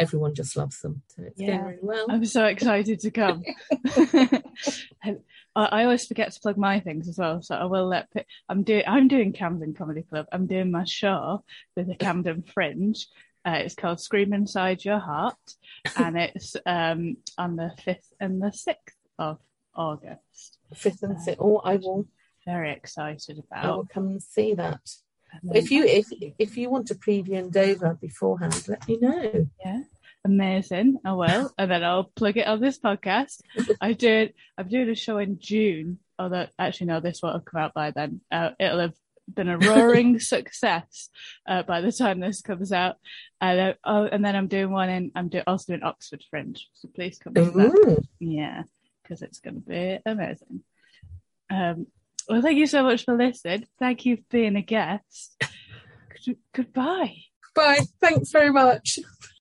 everyone 0.00 0.34
just 0.34 0.56
loves 0.56 0.80
them. 0.80 1.02
So 1.08 1.22
it's 1.24 1.40
yeah. 1.40 1.58
going 1.58 1.64
really 1.64 1.78
well. 1.82 2.06
I'm 2.08 2.24
so 2.24 2.46
excited 2.46 3.00
to 3.00 3.10
come. 3.10 3.42
I 5.56 5.84
always 5.84 6.06
forget 6.06 6.32
to 6.32 6.40
plug 6.40 6.56
my 6.56 6.80
things 6.80 7.08
as 7.08 7.18
well, 7.18 7.42
so 7.42 7.54
I 7.54 7.64
will 7.64 7.86
let. 7.86 8.08
I'm 8.48 8.62
doing. 8.62 8.84
I'm 8.86 9.08
doing 9.08 9.32
Camden 9.32 9.74
Comedy 9.74 10.02
Club. 10.02 10.26
I'm 10.32 10.46
doing 10.46 10.70
my 10.70 10.84
show 10.84 11.44
with 11.76 11.88
the 11.88 11.96
Camden 11.96 12.42
Fringe. 12.42 13.06
Uh, 13.44 13.60
it's 13.64 13.74
called 13.74 14.00
Scream 14.00 14.32
Inside 14.32 14.84
Your 14.84 14.98
Heart, 14.98 15.54
and 15.96 16.18
it's 16.18 16.56
um, 16.66 17.16
on 17.38 17.56
the 17.56 17.72
fifth 17.84 18.12
and 18.20 18.42
the 18.42 18.52
sixth 18.52 18.96
of 19.18 19.38
August. 19.74 20.58
Fifth 20.74 21.02
and 21.02 21.20
sixth. 21.20 21.40
Oh, 21.40 21.58
I 21.64 21.76
will. 21.76 22.06
Very 22.46 22.72
excited 22.72 23.38
about. 23.38 23.64
I 23.64 23.70
will 23.70 23.86
come 23.86 24.08
and 24.08 24.22
see 24.22 24.54
that. 24.54 24.80
If 25.54 25.70
you 25.70 25.84
if 25.84 26.06
if 26.38 26.56
you 26.56 26.70
want 26.70 26.88
to 26.88 26.94
preview 26.94 27.34
in 27.34 27.50
Dover 27.50 27.94
beforehand, 28.00 28.64
let 28.68 28.86
me 28.88 28.98
know. 29.00 29.48
Yeah, 29.64 29.82
amazing. 30.24 30.98
I 31.04 31.12
will, 31.12 31.52
and 31.58 31.70
then 31.70 31.84
I'll 31.84 32.04
plug 32.04 32.36
it 32.36 32.46
on 32.46 32.60
this 32.60 32.78
podcast. 32.78 33.40
I 33.80 33.92
did. 33.92 34.34
I'm 34.58 34.68
doing 34.68 34.88
a 34.88 34.94
show 34.94 35.18
in 35.18 35.38
June. 35.38 35.98
Although 36.18 36.46
actually, 36.58 36.88
no, 36.88 37.00
this 37.00 37.22
won't 37.22 37.36
have 37.36 37.44
come 37.44 37.62
out 37.62 37.74
by 37.74 37.90
then. 37.92 38.20
Uh, 38.30 38.50
it'll 38.58 38.80
have 38.80 38.94
been 39.34 39.48
a 39.48 39.58
roaring 39.58 40.18
success 40.20 41.08
uh, 41.46 41.62
by 41.62 41.80
the 41.80 41.92
time 41.92 42.20
this 42.20 42.42
comes 42.42 42.72
out. 42.72 42.96
And, 43.40 43.60
uh, 43.60 43.74
oh, 43.84 44.04
and 44.04 44.24
then 44.24 44.36
I'm 44.36 44.48
doing 44.48 44.70
one 44.70 44.90
in. 44.90 45.12
I'm 45.14 45.28
do- 45.28 45.42
also 45.46 45.72
doing 45.72 45.82
Oxford 45.82 46.22
Fringe, 46.28 46.68
so 46.74 46.88
please 46.94 47.18
come 47.18 47.34
to 47.34 47.44
that. 47.44 48.06
Yeah, 48.18 48.64
because 49.02 49.22
it's 49.22 49.40
going 49.40 49.54
to 49.54 49.60
be 49.60 49.98
amazing. 50.04 50.62
Um, 51.48 51.86
well, 52.28 52.42
thank 52.42 52.58
you 52.58 52.66
so 52.66 52.82
much 52.82 53.04
for 53.04 53.16
listening. 53.16 53.66
Thank 53.78 54.06
you 54.06 54.16
for 54.16 54.24
being 54.30 54.56
a 54.56 54.62
guest. 54.62 55.42
Goodbye. 56.54 57.16
Bye. 57.54 57.80
Thanks 58.00 58.30
very 58.30 58.52
much. 58.52 58.98